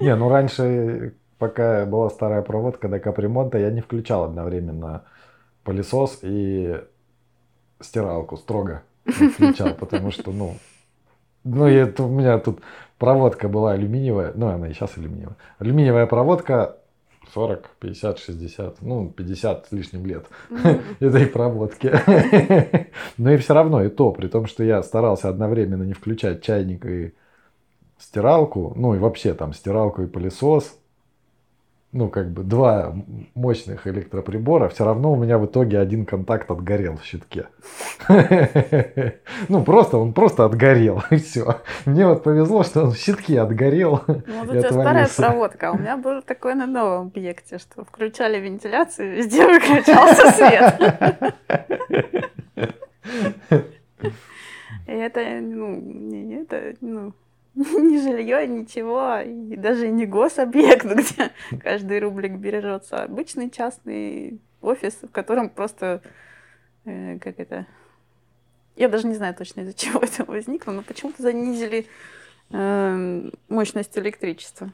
Не, 0.00 0.16
ну 0.16 0.28
раньше, 0.28 1.14
пока 1.38 1.86
была 1.86 2.10
старая 2.10 2.42
проводка 2.42 2.88
до 2.88 2.98
капремонта, 2.98 3.58
я 3.58 3.70
не 3.70 3.82
включал 3.82 4.24
одновременно 4.24 5.04
пылесос 5.64 6.20
и 6.22 6.80
стиралку 7.80 8.36
строго 8.36 8.82
включал, 9.04 9.74
потому 9.74 10.10
что, 10.10 10.32
ну, 10.32 10.56
ну, 11.44 11.66
это 11.66 12.02
у 12.02 12.08
меня 12.08 12.38
тут 12.38 12.60
проводка 12.98 13.48
была 13.48 13.72
алюминиевая, 13.72 14.32
ну, 14.34 14.48
она 14.48 14.68
и 14.68 14.72
сейчас 14.72 14.96
алюминиевая. 14.96 15.36
Алюминиевая 15.58 16.06
проводка 16.06 16.76
40, 17.32 17.70
50, 17.78 18.18
60, 18.18 18.82
ну, 18.82 19.08
50 19.10 19.66
с 19.66 19.72
лишним 19.72 20.06
лет 20.06 20.26
этой 21.00 21.26
проводки. 21.26 21.92
Но 23.16 23.30
и 23.30 23.36
все 23.36 23.54
равно, 23.54 23.82
и 23.82 23.88
то, 23.88 24.12
при 24.12 24.28
том, 24.28 24.46
что 24.46 24.64
я 24.64 24.82
старался 24.82 25.28
одновременно 25.28 25.84
не 25.84 25.92
включать 25.92 26.42
чайник 26.42 26.84
и 26.86 27.14
стиралку, 27.98 28.72
ну 28.76 28.94
и 28.94 28.98
вообще 28.98 29.34
там 29.34 29.52
стиралку 29.52 30.02
и 30.02 30.06
пылесос, 30.06 30.78
ну 31.92 32.08
как 32.08 32.30
бы 32.30 32.44
два 32.44 32.94
мощных 33.34 33.86
электроприбора, 33.86 34.68
все 34.68 34.84
равно 34.84 35.12
у 35.12 35.16
меня 35.16 35.38
в 35.38 35.46
итоге 35.46 35.78
один 35.80 36.06
контакт 36.06 36.50
отгорел 36.50 36.96
в 36.96 37.04
щитке. 37.04 37.48
Ну 39.48 39.64
просто, 39.64 39.98
он 39.98 40.12
просто 40.12 40.44
отгорел, 40.44 41.02
и 41.10 41.16
все. 41.16 41.60
Мне 41.86 42.06
вот 42.06 42.22
повезло, 42.22 42.62
что 42.62 42.84
он 42.84 42.90
в 42.90 42.96
щитке 42.96 43.40
отгорел. 43.40 44.00
Ну, 44.06 44.22
у 44.40 44.44
и 44.44 44.48
тебя 44.48 44.70
старая 44.70 45.08
проводка, 45.16 45.72
у 45.72 45.78
меня 45.78 45.96
был 45.96 46.22
такой 46.22 46.54
на 46.54 46.66
новом 46.66 47.08
объекте, 47.08 47.58
что 47.58 47.84
включали 47.84 48.38
вентиляцию, 48.38 49.16
везде 49.16 49.46
выключался 49.52 50.30
свет. 50.30 51.34
И 54.86 54.92
это, 54.92 55.20
ну, 55.40 55.76
не, 55.80 56.42
это, 56.42 56.74
ну, 56.80 57.12
не 57.78 58.00
жилье, 58.00 58.46
ничего, 58.46 59.18
и 59.18 59.54
даже 59.56 59.88
не 59.88 60.06
гособъект, 60.06 60.86
где 60.94 61.30
каждый 61.62 62.00
рублик 62.00 62.32
бережется, 62.32 63.02
обычный 63.02 63.50
частный 63.50 64.40
офис, 64.62 64.98
в 65.02 65.10
котором 65.10 65.50
просто, 65.50 66.00
э, 66.86 67.18
как 67.18 67.38
это, 67.38 67.66
я 68.76 68.88
даже 68.88 69.06
не 69.06 69.14
знаю 69.14 69.34
точно 69.34 69.60
из-за 69.60 69.74
чего 69.74 70.00
это 70.00 70.24
возникло, 70.24 70.72
но 70.72 70.82
почему-то 70.82 71.22
занизили 71.22 71.86
э, 72.50 73.30
мощность 73.48 73.98
электричества. 73.98 74.72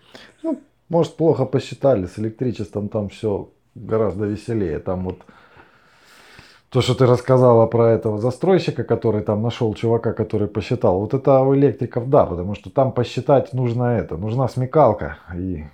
Может, 0.89 1.17
плохо 1.17 1.45
посчитали, 1.45 2.07
с 2.07 2.21
электричеством 2.21 2.89
там 2.89 3.09
все 3.09 3.51
гораздо 3.75 4.27
веселее. 4.27 4.79
Там 4.79 5.03
вот 5.03 5.23
то, 6.77 6.83
что 6.83 6.95
ты 6.95 7.07
рассказала 7.07 7.67
про 7.67 7.93
этого 7.93 8.19
застройщика, 8.19 8.85
который 8.85 9.23
там 9.23 9.41
нашел 9.41 9.73
чувака, 9.73 10.13
который 10.13 10.47
посчитал. 10.47 11.01
Вот 11.01 11.15
это 11.15 11.41
у 11.41 11.57
электриков, 11.57 12.11
да, 12.11 12.27
потому 12.27 12.55
что 12.55 12.69
там 12.69 12.93
посчитать 12.93 13.55
нужно 13.55 13.97
это, 13.97 14.19
нужна 14.19 14.47
смекалка. 14.47 15.17
И 15.35 15.65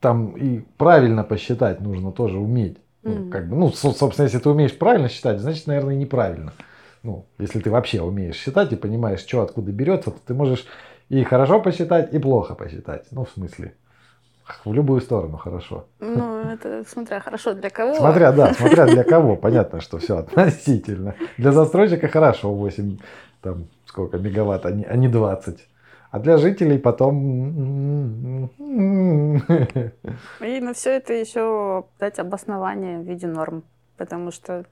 там 0.00 0.32
и 0.36 0.64
правильно 0.76 1.22
посчитать 1.22 1.80
нужно 1.80 2.10
тоже 2.10 2.38
уметь. 2.38 2.78
Ну, 3.04 3.12
Мгм. 3.12 3.30
как 3.30 3.48
бы, 3.48 3.54
ну, 3.54 3.70
со- 3.70 3.92
собственно, 3.92 4.24
если 4.24 4.40
ты 4.40 4.50
умеешь 4.50 4.76
правильно 4.76 5.08
считать, 5.08 5.38
значит, 5.38 5.68
наверное, 5.68 5.94
неправильно. 5.94 6.52
Ну, 7.04 7.26
если 7.38 7.60
ты 7.60 7.70
вообще 7.70 8.02
умеешь 8.02 8.34
считать 8.34 8.72
и 8.72 8.76
понимаешь, 8.76 9.20
что 9.20 9.40
откуда 9.40 9.70
берется, 9.70 10.10
то 10.10 10.18
ты 10.26 10.34
можешь 10.34 10.66
и 11.10 11.22
хорошо 11.22 11.60
посчитать, 11.60 12.12
и 12.12 12.18
плохо 12.18 12.56
посчитать. 12.56 13.06
Ну, 13.12 13.24
в 13.24 13.30
смысле, 13.30 13.74
В 14.64 14.72
любую 14.72 15.00
сторону 15.00 15.36
хорошо. 15.38 15.86
Ну, 16.00 16.40
это 16.40 16.84
смотря 16.86 17.20
хорошо 17.20 17.54
для 17.54 17.70
кого. 17.70 17.94
Смотря, 17.94 18.32
да, 18.32 18.52
смотря 18.52 18.86
для 18.86 19.02
кого. 19.02 19.36
Понятно, 19.36 19.80
что 19.80 19.98
все 19.98 20.18
относительно. 20.18 21.14
Для 21.38 21.52
застройщика 21.52 22.08
хорошо 22.08 22.52
8, 22.52 22.98
там, 23.40 23.66
сколько, 23.86 24.18
мегаватт, 24.18 24.66
а 24.66 24.70
не, 24.70 24.84
а 24.84 24.96
не 24.96 25.08
20. 25.08 25.68
А 26.10 26.18
для 26.18 26.36
жителей 26.36 26.78
потом... 26.78 28.50
И 30.40 30.60
на 30.60 30.72
все 30.74 30.90
это 30.90 31.12
еще 31.14 31.84
дать 31.98 32.18
обоснование 32.18 32.98
в 32.98 33.02
виде 33.02 33.26
норм. 33.26 33.62
Потому 33.96 34.30
что 34.30 34.64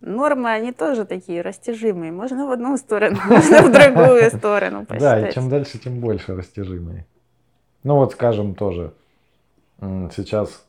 нормы, 0.00 0.50
они 0.50 0.72
тоже 0.72 1.04
такие 1.04 1.42
растяжимые. 1.42 2.12
Можно 2.12 2.46
в 2.46 2.50
одну 2.52 2.76
сторону, 2.76 3.18
можно 3.28 3.62
в 3.62 3.72
другую 3.72 4.30
сторону 4.30 4.86
Да, 4.88 5.28
и 5.28 5.32
чем 5.32 5.48
дальше, 5.48 5.78
тем 5.78 6.00
больше 6.00 6.36
растяжимые. 6.36 7.06
Ну 7.84 7.96
вот, 7.96 8.12
скажем, 8.12 8.54
тоже. 8.54 8.94
Сейчас 9.78 10.64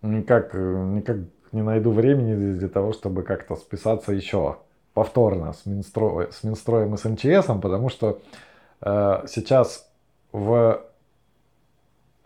никак, 0.00 0.54
никак 0.54 1.18
не 1.52 1.62
найду 1.62 1.90
времени 1.90 2.54
для 2.54 2.68
того, 2.68 2.92
чтобы 2.92 3.22
как-то 3.22 3.56
списаться 3.56 4.12
еще 4.12 4.56
повторно 4.94 5.52
с, 5.52 5.66
Минстро... 5.66 6.28
с 6.30 6.42
Минстроем 6.42 6.94
и 6.94 6.96
с 6.96 7.04
МЧС, 7.04 7.46
потому 7.60 7.90
что 7.90 8.20
э, 8.80 9.24
сейчас 9.28 9.86
в 10.32 10.80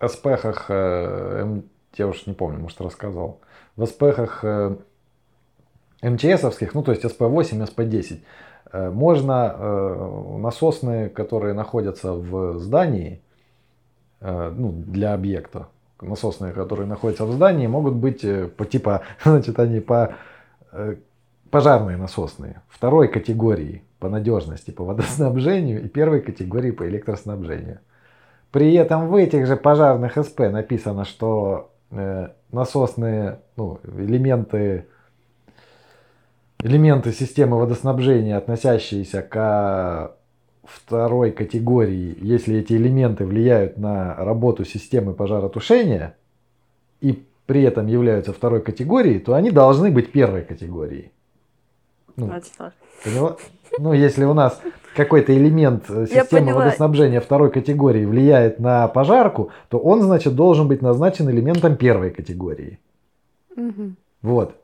СПХах, 0.00 0.66
э, 0.68 1.60
я 1.96 2.06
уж 2.06 2.26
не 2.26 2.32
помню, 2.32 2.60
может 2.60 2.80
рассказывал, 2.80 3.40
в 3.74 3.84
СПХах 3.86 4.44
э, 4.44 4.76
МЧСовских, 6.02 6.74
ну 6.74 6.84
то 6.84 6.92
есть 6.92 7.04
СП-8, 7.04 7.74
СП-10, 7.74 8.20
э, 8.72 8.90
можно 8.90 9.56
э, 9.58 10.36
насосные, 10.38 11.08
которые 11.08 11.54
находятся 11.54 12.12
в 12.12 12.60
здании, 12.60 13.20
Э, 13.20 13.29
ну, 14.20 14.72
для 14.72 15.14
объекта. 15.14 15.68
Насосные, 16.00 16.52
которые 16.52 16.86
находятся 16.86 17.24
в 17.24 17.32
здании, 17.32 17.66
могут 17.66 17.94
быть 17.94 18.24
э, 18.24 18.48
по 18.48 18.64
типа, 18.64 19.02
значит, 19.24 19.58
они 19.58 19.80
по 19.80 20.14
э, 20.72 20.96
пожарные 21.50 21.96
насосные, 21.96 22.62
второй 22.68 23.08
категории 23.08 23.82
по 23.98 24.08
надежности, 24.08 24.70
по 24.70 24.84
водоснабжению 24.84 25.84
и 25.84 25.88
первой 25.88 26.20
категории 26.20 26.70
по 26.70 26.88
электроснабжению. 26.88 27.80
При 28.50 28.74
этом 28.74 29.08
в 29.08 29.14
этих 29.14 29.46
же 29.46 29.56
пожарных 29.56 30.16
СП 30.16 30.40
написано, 30.40 31.04
что 31.04 31.70
насосные 32.50 33.40
ну, 33.56 33.80
элементы, 33.84 34.86
элементы 36.62 37.12
системы 37.12 37.58
водоснабжения, 37.58 38.36
относящиеся 38.36 39.22
к 39.22 40.16
второй 40.74 41.32
категории, 41.32 42.16
если 42.20 42.58
эти 42.58 42.74
элементы 42.74 43.24
влияют 43.24 43.78
на 43.78 44.14
работу 44.16 44.64
системы 44.64 45.14
пожаротушения 45.14 46.16
и 47.00 47.24
при 47.46 47.62
этом 47.62 47.86
являются 47.86 48.32
второй 48.32 48.62
категорией, 48.62 49.18
то 49.18 49.34
они 49.34 49.50
должны 49.50 49.90
быть 49.90 50.12
первой 50.12 50.42
категорией. 50.42 51.12
Ну, 52.16 52.30
поняла? 53.04 53.36
ну 53.78 53.92
если 53.92 54.24
у 54.24 54.34
нас 54.34 54.60
какой-то 54.94 55.36
элемент 55.36 55.84
э, 55.88 56.06
системы 56.06 56.52
водоснабжения 56.54 57.20
второй 57.20 57.50
категории 57.50 58.04
влияет 58.04 58.58
на 58.58 58.86
пожарку, 58.88 59.50
то 59.68 59.78
он, 59.78 60.02
значит, 60.02 60.34
должен 60.34 60.68
быть 60.68 60.82
назначен 60.82 61.30
элементом 61.30 61.76
первой 61.76 62.10
категории. 62.10 62.78
Угу. 63.56 63.94
Вот. 64.22 64.56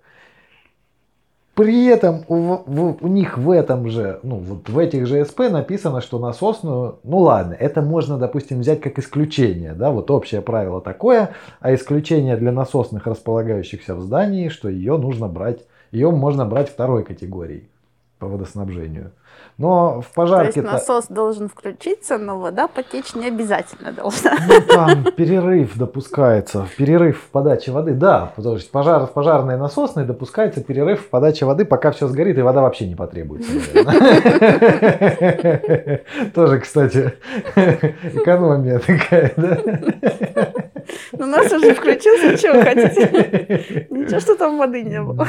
При 1.56 1.86
этом 1.86 2.22
у, 2.28 2.34
в, 2.66 2.98
у 3.00 3.08
них 3.08 3.38
в 3.38 3.50
этом 3.50 3.88
же, 3.88 4.20
ну 4.22 4.36
вот 4.36 4.68
в 4.68 4.78
этих 4.78 5.06
же 5.06 5.24
СП 5.24 5.40
написано, 5.50 6.02
что 6.02 6.18
насосную, 6.18 6.98
ну 7.02 7.20
ладно, 7.20 7.54
это 7.54 7.80
можно, 7.80 8.18
допустим, 8.18 8.60
взять 8.60 8.82
как 8.82 8.98
исключение, 8.98 9.72
да, 9.72 9.90
вот 9.90 10.10
общее 10.10 10.42
правило 10.42 10.82
такое, 10.82 11.30
а 11.60 11.74
исключение 11.74 12.36
для 12.36 12.52
насосных, 12.52 13.06
располагающихся 13.06 13.94
в 13.94 14.02
здании, 14.02 14.50
что 14.50 14.68
ее 14.68 14.98
нужно 14.98 15.28
брать, 15.28 15.64
ее 15.92 16.10
можно 16.10 16.44
брать 16.44 16.68
второй 16.68 17.04
категории 17.04 17.70
по 18.18 18.28
водоснабжению. 18.28 19.12
Но 19.58 20.02
в 20.02 20.12
пожарке... 20.12 20.60
То 20.60 20.60
есть 20.60 20.72
насос 20.72 21.06
должен 21.08 21.48
включиться, 21.48 22.18
но 22.18 22.38
вода 22.38 22.68
потечь 22.68 23.14
не 23.14 23.28
обязательно 23.28 23.90
должна. 23.90 24.36
Ну 24.46 24.60
там 24.60 25.04
перерыв 25.04 25.78
допускается, 25.78 26.68
перерыв 26.76 27.22
в 27.22 27.30
подаче 27.30 27.72
воды, 27.72 27.94
да, 27.94 28.34
потому 28.36 28.58
что 28.58 28.70
пожар, 28.70 29.06
в 29.06 29.12
пожарной 29.12 29.56
насосной 29.56 30.04
допускается 30.04 30.62
перерыв 30.62 31.06
в 31.06 31.08
подаче 31.08 31.46
воды, 31.46 31.64
пока 31.64 31.90
все 31.92 32.06
сгорит 32.06 32.36
и 32.36 32.42
вода 32.42 32.60
вообще 32.60 32.86
не 32.86 32.96
потребуется. 32.96 33.50
Тоже, 36.34 36.60
кстати, 36.60 37.14
экономия 37.54 38.78
такая, 38.78 39.32
да? 39.38 39.58
Ну, 41.12 41.26
нас 41.26 41.50
уже 41.50 41.74
включился, 41.74 42.36
чего 42.36 42.62
хотите? 42.62 43.86
Ничего, 43.88 44.20
что 44.20 44.36
там 44.36 44.58
воды 44.58 44.82
не 44.82 45.00
было. 45.00 45.26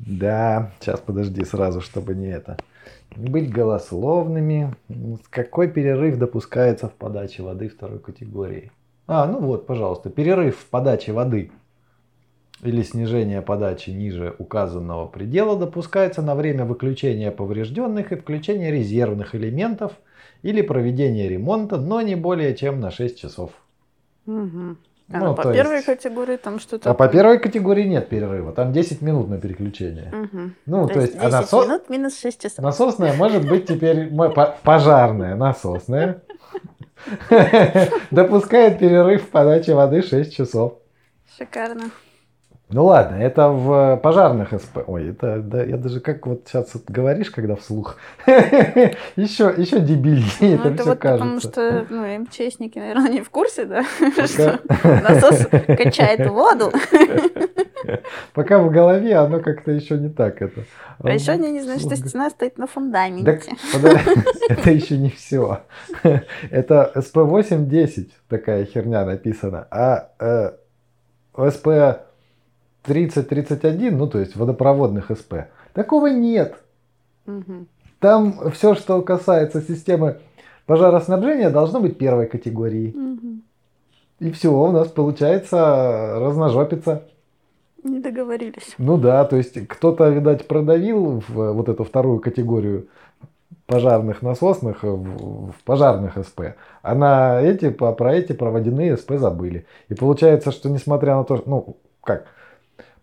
Да, 0.00 0.72
сейчас 0.80 0.98
подожди 0.98 1.44
сразу, 1.44 1.80
чтобы 1.80 2.16
не 2.16 2.26
это 2.26 2.56
быть 3.16 3.50
голословными. 3.50 4.74
Какой 5.30 5.68
перерыв 5.68 6.18
допускается 6.18 6.88
в 6.88 6.94
подаче 6.94 7.42
воды 7.42 7.68
второй 7.68 7.98
категории? 7.98 8.70
А, 9.06 9.26
ну 9.26 9.40
вот, 9.40 9.66
пожалуйста, 9.66 10.10
перерыв 10.10 10.58
в 10.58 10.66
подаче 10.66 11.12
воды 11.12 11.50
или 12.62 12.82
снижение 12.82 13.40
подачи 13.40 13.90
ниже 13.90 14.34
указанного 14.38 15.06
предела 15.06 15.56
допускается 15.56 16.22
на 16.22 16.34
время 16.34 16.64
выключения 16.64 17.30
поврежденных 17.30 18.12
и 18.12 18.16
включения 18.16 18.70
резервных 18.70 19.34
элементов 19.34 19.92
или 20.42 20.62
проведения 20.62 21.28
ремонта, 21.28 21.78
но 21.78 22.00
не 22.00 22.16
более 22.16 22.54
чем 22.54 22.80
на 22.80 22.90
6 22.90 23.18
часов. 23.18 23.52
Угу. 24.26 24.76
А 25.10 25.18
ну, 25.20 25.34
по 25.34 25.52
первой 25.52 25.76
есть... 25.76 25.86
категории 25.86 26.36
там 26.36 26.58
что-то... 26.58 26.90
А 26.90 26.94
по 26.94 27.08
первой 27.08 27.38
категории 27.38 27.84
нет 27.84 28.10
перерыва, 28.10 28.52
там 28.52 28.72
10 28.72 29.00
минут 29.00 29.28
на 29.30 29.38
переключение. 29.38 30.12
Угу. 30.12 30.50
Ну, 30.66 30.86
то, 30.86 30.94
то 30.94 31.00
есть, 31.00 31.14
10 31.14 31.24
а 31.24 31.28
насос... 31.30 31.66
минут 31.66 31.88
минус 31.88 32.20
6 32.20 32.42
часов. 32.42 32.58
Насосная 32.58 33.14
может 33.14 33.48
быть 33.48 33.66
теперь 33.66 34.12
пожарная, 34.62 35.34
насосная. 35.34 36.22
Допускает 38.10 38.78
перерыв 38.78 39.24
в 39.24 39.28
подаче 39.28 39.74
воды 39.74 40.02
6 40.02 40.34
часов. 40.34 40.74
Шикарно. 41.38 41.90
Ну 42.70 42.84
ладно, 42.84 43.16
это 43.16 43.48
в 43.48 43.96
пожарных 44.02 44.50
СП. 44.52 44.80
Ой, 44.86 45.08
это 45.10 45.40
да, 45.40 45.62
я 45.62 45.78
даже 45.78 46.00
как 46.00 46.26
вот 46.26 46.42
сейчас 46.46 46.74
вот 46.74 46.84
говоришь, 46.86 47.30
когда 47.30 47.56
вслух, 47.56 47.96
еще, 48.26 49.54
еще 49.56 49.80
дебильнее 49.80 50.58
ну, 50.58 50.64
это, 50.64 50.68
это 50.68 50.82
все 50.82 50.90
вот 50.90 50.98
кажется. 50.98 51.18
Потому 51.18 51.40
что 51.40 51.86
ну, 51.88 52.18
МЧСники, 52.24 52.78
наверное, 52.78 53.10
не 53.10 53.22
в 53.22 53.30
курсе, 53.30 53.64
да, 53.64 53.84
что 54.26 54.60
насос 54.84 55.46
качает 55.46 56.28
воду. 56.28 56.70
Пока 58.34 58.58
в 58.58 58.70
голове 58.70 59.16
оно 59.16 59.40
как-то 59.40 59.70
еще 59.70 59.96
не 59.96 60.10
так 60.10 60.42
это. 60.42 60.64
А 61.02 61.10
еще 61.10 61.32
они 61.32 61.50
не 61.50 61.62
знают, 61.62 61.80
что 61.80 61.96
стена 61.96 62.28
стоит 62.28 62.58
на 62.58 62.66
фундаменте. 62.66 63.54
Это 64.50 64.70
еще 64.70 64.98
не 64.98 65.08
все. 65.08 65.62
Это 66.50 66.92
СП-810 66.96 68.10
такая 68.28 68.66
херня 68.66 69.06
написана, 69.06 69.66
а 69.70 70.10
э, 70.20 70.50
СП 71.50 71.68
30-31, 72.88 73.90
ну 73.90 74.06
то 74.08 74.18
есть 74.18 74.36
водопроводных 74.36 75.10
СП, 75.10 75.48
такого 75.72 76.06
нет. 76.06 76.62
Угу. 77.26 77.66
Там 78.00 78.50
все, 78.52 78.74
что 78.74 79.02
касается 79.02 79.60
системы 79.60 80.18
пожароснабжения, 80.66 81.50
должно 81.50 81.80
быть 81.80 81.98
первой 81.98 82.26
категории. 82.26 82.94
Угу. 82.94 84.28
И 84.28 84.30
все, 84.32 84.52
у 84.52 84.72
нас 84.72 84.88
получается 84.88 86.16
разножопиться. 86.18 87.04
Не 87.84 88.00
договорились. 88.00 88.74
Ну 88.78 88.98
да, 88.98 89.24
то 89.24 89.36
есть 89.36 89.66
кто-то, 89.68 90.08
видать, 90.08 90.48
продавил 90.48 91.22
в 91.28 91.52
вот 91.52 91.68
эту 91.68 91.84
вторую 91.84 92.18
категорию 92.18 92.88
пожарных 93.66 94.22
насосных 94.22 94.82
в, 94.82 95.52
в 95.52 95.54
пожарных 95.64 96.16
СП. 96.16 96.56
А 96.82 96.94
на 96.94 97.40
эти, 97.40 97.70
про 97.70 98.14
эти 98.14 98.32
проводяные 98.32 98.96
СП 98.96 99.12
забыли. 99.12 99.66
И 99.88 99.94
получается, 99.94 100.50
что 100.50 100.70
несмотря 100.70 101.16
на 101.16 101.24
то, 101.24 101.36
что, 101.36 101.48
ну, 101.48 101.76
как, 102.02 102.26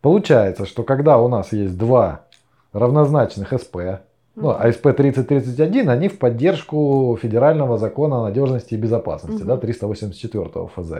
Получается, 0.06 0.68
что 0.68 0.84
когда 0.84 1.18
у 1.18 1.28
нас 1.28 1.52
есть 1.52 1.80
два 1.80 2.26
равнозначных 2.74 3.52
СП, 3.60 4.04
ну, 4.36 4.50
а 4.52 4.72
СП 4.72 4.96
3031, 4.96 5.90
они 5.90 6.10
в 6.10 6.20
поддержку 6.20 7.18
федерального 7.20 7.80
закона 7.80 8.20
о 8.20 8.24
надежности 8.26 8.76
и 8.76 8.78
безопасности, 8.78 9.42
угу. 9.42 9.48
да, 9.48 9.58
384 9.58 10.68
ФЗ. 10.76 10.92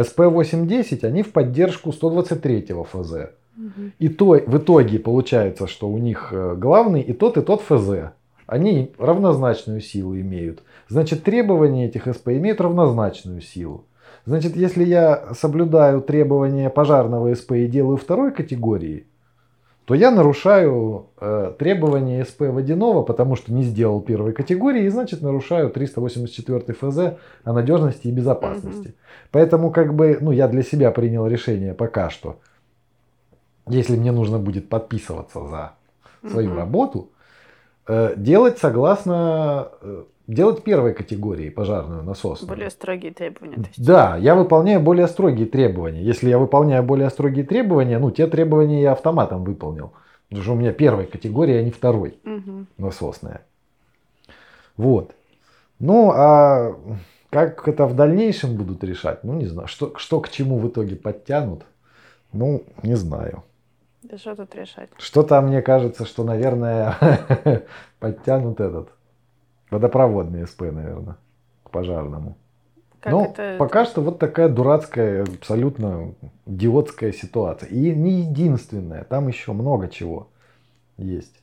СП 0.00 0.20
810, 0.20 1.02
они 1.02 1.24
в 1.24 1.32
поддержку 1.32 1.90
123 1.90 2.66
ФЗ. 2.84 3.12
Угу. 3.56 3.90
И 3.98 4.08
то 4.08 4.26
в 4.46 4.56
итоге 4.56 5.00
получается, 5.00 5.66
что 5.66 5.88
у 5.88 5.98
них 5.98 6.28
э, 6.30 6.54
главный 6.56 7.00
и 7.00 7.12
тот, 7.12 7.36
и 7.38 7.42
тот 7.42 7.60
ФЗ. 7.62 8.12
Они 8.46 8.92
равнозначную 9.00 9.80
силу 9.80 10.16
имеют. 10.16 10.62
Значит, 10.88 11.24
требования 11.24 11.86
этих 11.86 12.06
СП 12.06 12.28
имеют 12.28 12.60
равнозначную 12.60 13.40
силу. 13.40 13.84
Значит, 14.26 14.56
если 14.56 14.84
я 14.84 15.28
соблюдаю 15.34 16.02
требования 16.02 16.68
пожарного 16.68 17.32
СП 17.32 17.52
и 17.52 17.68
делаю 17.68 17.96
второй 17.96 18.32
категории, 18.32 19.06
то 19.84 19.94
я 19.94 20.10
нарушаю 20.10 21.06
э, 21.20 21.52
требования 21.56 22.24
СП 22.24 22.40
водяного, 22.40 23.04
потому 23.04 23.36
что 23.36 23.52
не 23.52 23.62
сделал 23.62 24.00
первой 24.00 24.32
категории, 24.32 24.82
и 24.82 24.88
значит 24.88 25.22
нарушаю 25.22 25.70
384 25.70 26.74
ФЗ 26.74 27.18
о 27.44 27.52
надежности 27.52 28.08
и 28.08 28.10
безопасности. 28.10 28.88
Угу. 28.88 28.94
Поэтому 29.30 29.70
как 29.70 29.94
бы, 29.94 30.18
ну, 30.20 30.32
я 30.32 30.48
для 30.48 30.64
себя 30.64 30.90
принял 30.90 31.28
решение 31.28 31.72
пока 31.72 32.10
что, 32.10 32.40
если 33.68 33.96
мне 33.96 34.10
нужно 34.10 34.40
будет 34.40 34.68
подписываться 34.68 35.46
за 35.46 35.72
свою 36.28 36.50
угу. 36.50 36.58
работу, 36.58 37.10
э, 37.86 38.14
делать 38.16 38.58
согласно 38.58 39.68
э, 39.82 40.02
делать 40.26 40.64
первой 40.64 40.94
категории 40.94 41.50
пожарную 41.50 42.02
насосную. 42.02 42.48
Более 42.48 42.70
строгие 42.70 43.12
требования. 43.12 43.64
Да, 43.76 44.16
я 44.16 44.34
выполняю 44.34 44.80
более 44.80 45.06
строгие 45.06 45.46
требования. 45.46 46.02
Если 46.02 46.28
я 46.28 46.38
выполняю 46.38 46.82
более 46.82 47.10
строгие 47.10 47.44
требования, 47.44 47.98
ну, 47.98 48.10
те 48.10 48.26
требования 48.26 48.82
я 48.82 48.92
автоматом 48.92 49.44
выполнил. 49.44 49.92
Потому 50.28 50.42
что 50.42 50.52
у 50.52 50.56
меня 50.56 50.72
первая 50.72 51.06
категория, 51.06 51.60
а 51.60 51.62
не 51.62 51.70
второй 51.70 52.18
угу. 52.24 52.66
насосная. 52.78 53.42
Вот. 54.76 55.12
Ну, 55.78 56.10
а 56.10 56.76
как 57.30 57.68
это 57.68 57.86
в 57.86 57.94
дальнейшем 57.94 58.56
будут 58.56 58.82
решать, 58.82 59.22
ну, 59.22 59.34
не 59.34 59.46
знаю. 59.46 59.68
Что, 59.68 59.92
что 59.96 60.20
к 60.20 60.28
чему 60.30 60.58
в 60.58 60.68
итоге 60.68 60.96
подтянут, 60.96 61.62
ну, 62.32 62.64
не 62.82 62.94
знаю. 62.94 63.44
Да 64.02 64.18
что 64.18 64.34
тут 64.34 64.54
решать? 64.54 64.88
Что-то 64.98 65.40
мне 65.40 65.62
кажется, 65.62 66.04
что, 66.04 66.24
наверное, 66.24 66.96
подтянут 67.98 68.60
этот 68.60 68.90
Водопроводный 69.70 70.46
СП, 70.46 70.62
наверное, 70.62 71.16
к 71.64 71.70
пожарному. 71.70 72.36
Как 73.00 73.12
Но 73.12 73.24
это, 73.26 73.56
пока 73.58 73.82
это... 73.82 73.90
что 73.90 74.02
вот 74.02 74.18
такая 74.18 74.48
дурацкая, 74.48 75.22
абсолютно 75.22 76.14
идиотская 76.46 77.12
ситуация. 77.12 77.68
И 77.68 77.94
не 77.94 78.22
единственная, 78.22 79.04
там 79.04 79.28
еще 79.28 79.52
много 79.52 79.88
чего 79.88 80.28
есть. 80.96 81.40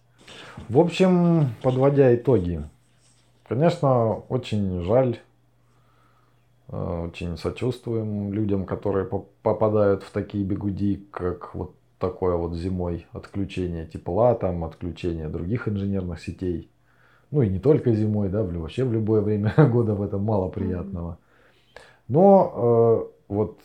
В 0.70 0.80
общем, 0.80 1.50
подводя 1.62 2.14
итоги, 2.16 2.64
конечно, 3.48 4.14
очень 4.30 4.82
жаль, 4.82 5.20
э, 6.70 7.08
очень 7.08 7.38
сочувствуем 7.38 8.34
людям, 8.34 8.66
которые 8.66 9.06
попадают 9.06 10.04
в 10.04 10.12
такие 10.12 10.44
бегуди, 10.44 11.06
как 11.12 11.54
вот 11.56 11.76
такое 12.00 12.36
вот 12.36 12.56
зимой 12.56 13.06
отключение 13.14 13.86
тепла, 13.86 14.36
там 14.36 14.64
отключение 14.66 15.30
других 15.30 15.68
инженерных 15.68 16.22
сетей. 16.22 16.70
Ну 17.34 17.42
и 17.42 17.50
не 17.50 17.58
только 17.58 17.92
зимой, 17.94 18.30
да, 18.30 18.44
вообще 18.44 18.84
в 18.84 18.94
любое 18.94 19.22
время 19.22 19.56
года 19.72 19.96
в 19.96 20.04
этом 20.04 20.22
мало 20.24 20.50
приятного. 20.50 21.18
Но 22.08 23.10
э, 23.28 23.34
вот 23.34 23.58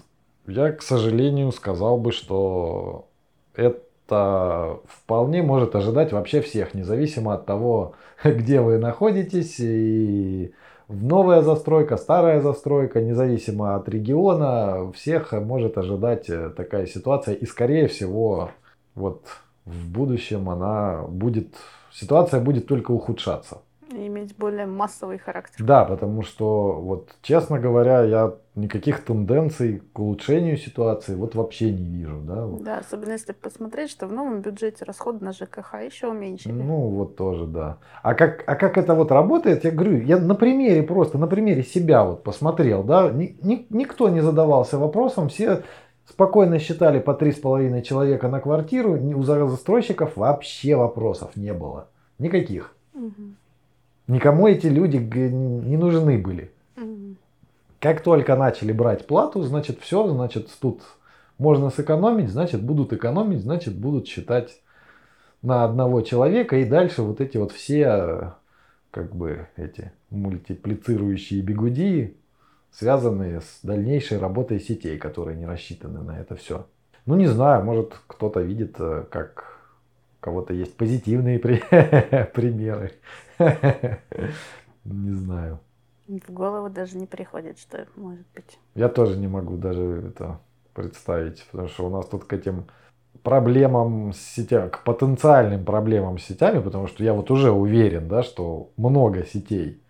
я, 0.46 0.72
к 0.72 0.80
сожалению, 0.80 1.52
сказал 1.52 1.98
бы, 1.98 2.10
что 2.12 3.08
это 3.54 4.78
вполне 4.86 5.42
может 5.42 5.76
ожидать 5.76 6.12
вообще 6.12 6.40
всех, 6.40 6.72
независимо 6.72 7.34
от 7.34 7.44
того, 7.44 7.92
где 8.24 8.62
вы 8.62 8.78
находитесь, 8.78 9.60
и 9.60 10.54
новая 10.88 11.42
застройка, 11.42 11.98
старая 11.98 12.40
застройка, 12.40 13.02
независимо 13.02 13.74
от 13.74 13.86
региона, 13.86 14.90
всех 14.92 15.32
может 15.32 15.76
ожидать 15.76 16.30
э, 16.30 16.48
такая 16.56 16.86
ситуация. 16.86 17.34
И 17.34 17.44
скорее 17.44 17.88
всего, 17.88 18.48
вот 18.94 19.26
в 19.68 19.90
будущем 19.90 20.48
она 20.50 21.02
будет 21.02 21.54
ситуация 21.92 22.40
будет 22.40 22.66
только 22.66 22.92
ухудшаться. 22.92 23.58
И 23.90 24.06
иметь 24.06 24.36
более 24.36 24.66
массовый 24.66 25.16
характер. 25.16 25.64
Да, 25.64 25.84
потому 25.86 26.22
что, 26.22 26.72
вот, 26.72 27.08
честно 27.22 27.58
говоря, 27.58 28.02
я 28.02 28.34
никаких 28.54 29.02
тенденций 29.02 29.82
к 29.94 29.98
улучшению 29.98 30.58
ситуации 30.58 31.14
вот 31.14 31.34
вообще 31.34 31.72
не 31.72 31.84
вижу. 31.84 32.20
Да, 32.20 32.46
да 32.60 32.78
особенно 32.78 33.12
если 33.12 33.32
посмотреть, 33.32 33.90
что 33.90 34.06
в 34.06 34.12
новом 34.12 34.42
бюджете 34.42 34.84
расходы 34.84 35.24
на 35.24 35.32
ЖКХ 35.32 35.74
еще 35.82 36.08
уменьшили. 36.08 36.52
Ну, 36.52 36.88
вот 36.88 37.16
тоже, 37.16 37.46
да. 37.46 37.78
А 38.02 38.14
как, 38.14 38.44
а 38.46 38.56
как 38.56 38.76
это 38.76 38.94
вот 38.94 39.10
работает, 39.10 39.64
я 39.64 39.70
говорю, 39.70 40.02
я 40.02 40.18
на 40.18 40.34
примере 40.34 40.82
просто, 40.82 41.16
на 41.16 41.26
примере 41.26 41.62
себя 41.62 42.04
вот 42.04 42.24
посмотрел, 42.24 42.82
да, 42.82 43.10
ни, 43.10 43.38
ни, 43.42 43.66
никто 43.70 44.10
не 44.10 44.20
задавался 44.20 44.76
вопросом, 44.76 45.30
все 45.30 45.62
спокойно 46.08 46.58
считали 46.58 46.98
по 46.98 47.14
три 47.14 47.32
с 47.32 47.36
половиной 47.36 47.82
человека 47.82 48.28
на 48.28 48.40
квартиру, 48.40 48.94
у 48.94 49.22
застройщиков 49.22 50.16
вообще 50.16 50.76
вопросов 50.76 51.36
не 51.36 51.52
было. 51.52 51.88
Никаких. 52.18 52.74
Угу. 52.94 53.12
Никому 54.08 54.48
эти 54.48 54.66
люди 54.66 54.96
не 54.96 55.76
нужны 55.76 56.18
были. 56.18 56.50
Угу. 56.76 57.14
Как 57.80 58.02
только 58.02 58.36
начали 58.36 58.72
брать 58.72 59.06
плату, 59.06 59.42
значит 59.42 59.80
все, 59.80 60.08
значит 60.08 60.48
тут 60.60 60.82
можно 61.38 61.70
сэкономить, 61.70 62.30
значит 62.30 62.62
будут 62.62 62.92
экономить, 62.92 63.42
значит 63.42 63.76
будут 63.76 64.08
считать 64.08 64.60
на 65.42 65.64
одного 65.64 66.00
человека 66.00 66.56
и 66.56 66.64
дальше 66.64 67.02
вот 67.02 67.20
эти 67.20 67.36
вот 67.36 67.52
все 67.52 68.34
как 68.90 69.14
бы 69.14 69.46
эти 69.56 69.92
мультиплицирующие 70.10 71.42
бигуди, 71.42 72.16
связанные 72.70 73.40
с 73.40 73.60
дальнейшей 73.62 74.18
работой 74.18 74.60
сетей, 74.60 74.98
которые 74.98 75.36
не 75.36 75.46
рассчитаны 75.46 76.00
на 76.00 76.18
это 76.18 76.36
все. 76.36 76.66
Ну 77.06 77.16
не 77.16 77.26
знаю, 77.26 77.64
может 77.64 77.98
кто-то 78.06 78.40
видит, 78.40 78.76
э, 78.78 79.04
как 79.10 79.58
у 80.20 80.24
кого-то 80.24 80.52
есть 80.52 80.76
позитивные 80.76 81.38
примеры. 82.34 82.92
Не 84.84 85.12
знаю. 85.12 85.60
В 86.06 86.32
голову 86.32 86.70
даже 86.70 86.96
не 86.96 87.06
приходит, 87.06 87.58
что 87.58 87.86
может 87.94 88.26
быть. 88.34 88.58
Я 88.74 88.88
тоже 88.88 89.18
не 89.18 89.28
могу 89.28 89.58
даже 89.58 90.08
это 90.08 90.40
представить, 90.72 91.44
потому 91.50 91.68
что 91.68 91.86
у 91.86 91.90
нас 91.90 92.06
тут 92.06 92.24
к 92.24 92.32
этим 92.32 92.66
проблемам 93.22 94.14
с 94.14 94.18
сетями, 94.18 94.70
к 94.70 94.84
потенциальным 94.84 95.64
проблемам 95.64 96.18
с 96.18 96.24
сетями, 96.24 96.60
потому 96.60 96.86
что 96.86 97.04
я 97.04 97.12
вот 97.12 97.30
уже 97.30 97.50
уверен, 97.50 98.08
да, 98.08 98.22
что 98.22 98.70
много 98.76 99.24
сетей 99.26 99.82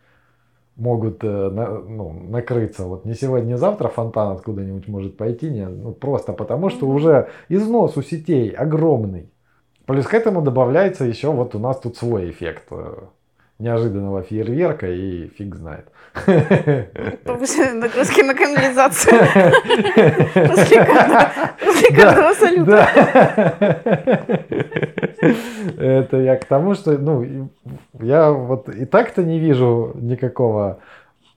могут 0.79 1.23
э, 1.23 1.27
ну, 1.27 2.13
накрыться. 2.13 2.85
Вот 2.85 3.05
не 3.05 3.15
сегодня, 3.15 3.49
не 3.49 3.59
завтра 3.59 3.89
фонтан 3.89 4.33
откуда-нибудь 4.33 4.89
может 4.89 5.17
пойти, 5.17 5.51
не, 5.51 5.67
ну, 5.67 5.93
просто 5.93 6.33
потому 6.33 6.71
что 6.71 6.89
уже 6.89 7.29
износ 7.49 7.97
у 7.97 8.03
сетей 8.03 8.51
огромный. 8.51 9.31
Плюс 9.87 10.07
к 10.07 10.15
этому 10.15 10.41
добавляется 10.41 11.05
еще 11.05 11.33
вот 11.33 11.55
у 11.55 11.59
нас 11.59 11.81
тут 11.81 11.97
свой 11.97 12.31
эффект 12.31 12.65
э, 12.71 12.95
неожиданного 13.59 14.23
фейерверка 14.23 14.87
и 14.87 15.29
фиг 15.29 15.57
знает. 15.57 15.89
Повышенные 17.25 17.73
нагрузки 17.73 18.23
на 18.23 18.35
канализацию. 18.35 19.19
После 20.49 21.93
каждого 21.93 22.35
салюта. 22.35 22.89
Это 25.21 26.17
я 26.17 26.37
к 26.37 26.45
тому, 26.45 26.75
что 26.75 26.97
ну, 26.99 27.49
я 28.01 28.31
вот 28.31 28.69
и 28.69 28.85
так-то 28.85 29.23
не 29.23 29.39
вижу 29.39 29.93
никакого 29.95 30.79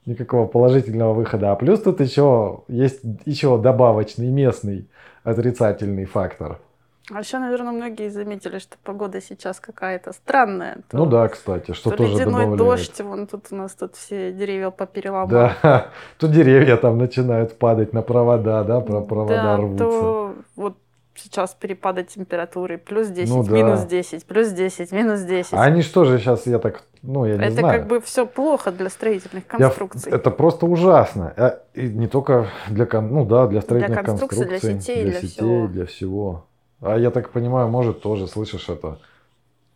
никакого 0.05 0.47
положительного 0.47 1.13
выхода. 1.13 1.51
А 1.51 1.55
плюс 1.55 1.81
тут 1.81 1.99
еще 1.99 2.63
есть 2.67 3.01
еще 3.25 3.57
добавочный 3.57 4.29
местный 4.29 4.87
отрицательный 5.23 6.05
фактор– 6.05 6.59
а 7.13 7.19
еще, 7.19 7.39
наверное, 7.39 7.73
многие 7.73 8.09
заметили, 8.09 8.59
что 8.59 8.77
погода 8.83 9.21
сейчас 9.21 9.59
какая-то 9.59 10.13
странная. 10.13 10.77
То, 10.89 10.97
ну 10.97 11.05
да, 11.05 11.27
кстати, 11.27 11.73
что 11.73 11.89
то 11.89 11.97
тоже 11.97 12.13
ледяной 12.13 12.45
добавляет. 12.45 12.57
дождь, 12.57 13.01
вон 13.01 13.27
тут 13.27 13.47
у 13.51 13.55
нас 13.55 13.73
тут 13.73 13.95
все 13.95 14.31
деревья 14.31 14.69
попереломали. 14.69 15.51
Да, 15.61 15.87
то 16.19 16.27
деревья 16.27 16.77
там 16.77 16.97
начинают 16.97 17.57
падать 17.57 17.91
на 17.91 18.01
провода, 18.01 18.63
да, 18.63 18.79
про 18.79 19.01
провода 19.01 19.43
да, 19.43 19.57
рвутся. 19.57 19.77
то 19.77 20.35
вот 20.55 20.77
сейчас 21.23 21.53
перепады 21.53 22.03
температуры, 22.03 22.77
плюс 22.77 23.07
10, 23.07 23.29
ну, 23.29 23.43
да. 23.43 23.51
минус 23.51 23.85
10, 23.85 24.25
плюс 24.25 24.49
10, 24.49 24.91
минус 24.91 25.21
10. 25.21 25.53
А 25.53 25.63
они 25.63 25.81
что 25.81 26.05
же 26.05 26.19
сейчас, 26.19 26.47
я 26.47 26.59
так, 26.59 26.83
ну, 27.01 27.25
я 27.25 27.37
не 27.37 27.43
это 27.43 27.53
знаю. 27.53 27.67
Это 27.67 27.79
как 27.79 27.87
бы 27.87 28.01
все 28.01 28.25
плохо 28.25 28.71
для 28.71 28.89
строительных 28.89 29.47
конструкций. 29.47 30.11
Я, 30.11 30.17
это 30.17 30.31
просто 30.31 30.65
ужасно. 30.65 31.33
А, 31.37 31.59
и 31.73 31.87
не 31.87 32.07
только 32.07 32.47
для, 32.69 32.87
ну 33.01 33.25
да, 33.25 33.47
для 33.47 33.61
строительных 33.61 33.97
для 33.97 34.03
конструкций, 34.03 34.39
конструкций, 34.39 34.73
для 34.73 34.81
сетей, 34.81 35.03
для, 35.03 35.11
для 35.11 35.19
сетей, 35.21 35.29
всего. 35.29 35.67
для 35.67 35.85
всего. 35.85 36.45
А 36.81 36.97
я 36.97 37.11
так 37.11 37.29
понимаю, 37.29 37.67
может, 37.69 38.01
тоже 38.01 38.27
слышишь 38.27 38.69
это. 38.69 38.99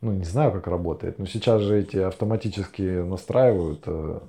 Ну, 0.01 0.11
не 0.11 0.25
знаю, 0.25 0.51
как 0.51 0.67
работает. 0.67 1.19
Но 1.19 1.25
сейчас 1.25 1.61
же 1.61 1.79
эти 1.79 1.97
автоматически 1.97 2.81
настраивают, 2.81 3.83
э, 3.85 4.19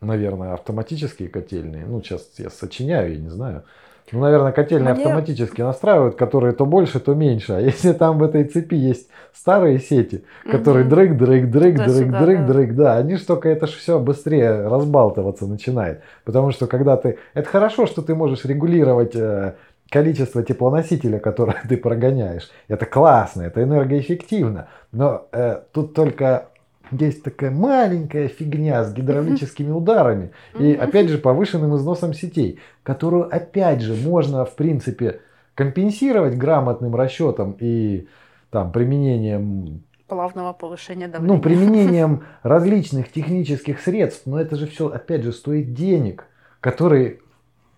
наверное, 0.00 0.54
автоматические 0.54 1.28
котельные. 1.28 1.84
Ну, 1.86 2.02
сейчас 2.02 2.28
я 2.38 2.50
сочиняю, 2.50 3.12
я 3.12 3.18
не 3.18 3.28
знаю. 3.28 3.64
Ну, 4.12 4.20
наверное, 4.20 4.52
котельные 4.52 4.94
Мне... 4.94 5.02
автоматически 5.02 5.60
настраивают, 5.60 6.16
которые 6.16 6.52
то 6.52 6.64
больше, 6.64 6.98
то 7.00 7.14
меньше. 7.14 7.52
А 7.52 7.60
если 7.60 7.92
там 7.92 8.18
в 8.18 8.22
этой 8.22 8.44
цепи 8.44 8.74
есть 8.74 9.08
старые 9.34 9.78
сети, 9.78 10.24
которые 10.50 10.84
угу. 10.84 10.90
дрыг, 10.90 11.18
дрыг, 11.18 11.50
дрыг, 11.50 11.76
да, 11.76 11.84
дрыг, 11.84 12.06
сюда, 12.06 12.20
дрыг, 12.20 12.38
да. 12.38 12.46
дрыг, 12.46 12.74
да, 12.74 12.96
они 12.96 13.16
же 13.16 13.26
только 13.26 13.48
это 13.48 13.66
же 13.66 13.76
все 13.76 13.98
быстрее 13.98 14.66
разбалтываться 14.66 15.46
начинает. 15.46 16.02
Потому 16.24 16.52
что 16.52 16.66
когда 16.66 16.96
ты... 16.96 17.18
Это 17.34 17.48
хорошо, 17.48 17.86
что 17.86 18.02
ты 18.02 18.14
можешь 18.14 18.44
регулировать 18.44 19.14
э, 19.14 19.54
количество 19.90 20.42
теплоносителя, 20.42 21.18
которое 21.18 21.56
ты 21.68 21.76
прогоняешь. 21.76 22.50
Это 22.68 22.86
классно, 22.86 23.42
это 23.42 23.62
энергоэффективно. 23.62 24.68
Но 24.92 25.26
э, 25.32 25.60
тут 25.72 25.94
только 25.94 26.48
есть 26.92 27.22
такая 27.22 27.50
маленькая 27.50 28.28
фигня 28.28 28.84
с 28.84 28.92
гидравлическими 28.92 29.70
ударами 29.70 30.32
и 30.58 30.72
опять 30.74 31.08
же 31.08 31.18
повышенным 31.18 31.76
износом 31.76 32.14
сетей, 32.14 32.60
которую 32.82 33.34
опять 33.34 33.80
же 33.80 33.94
можно 33.94 34.44
в 34.44 34.54
принципе 34.54 35.20
компенсировать 35.54 36.36
грамотным 36.36 36.94
расчетом 36.94 37.56
и 37.58 38.06
там 38.50 38.72
применением 38.72 39.82
Плавного 40.06 40.54
повышения 40.54 41.06
давления. 41.06 41.36
ну, 41.36 41.42
применением 41.42 42.24
различных 42.42 43.12
технических 43.12 43.78
средств, 43.78 44.22
но 44.24 44.40
это 44.40 44.56
же 44.56 44.66
все, 44.66 44.88
опять 44.88 45.22
же, 45.22 45.32
стоит 45.32 45.74
денег, 45.74 46.24
которые, 46.60 47.18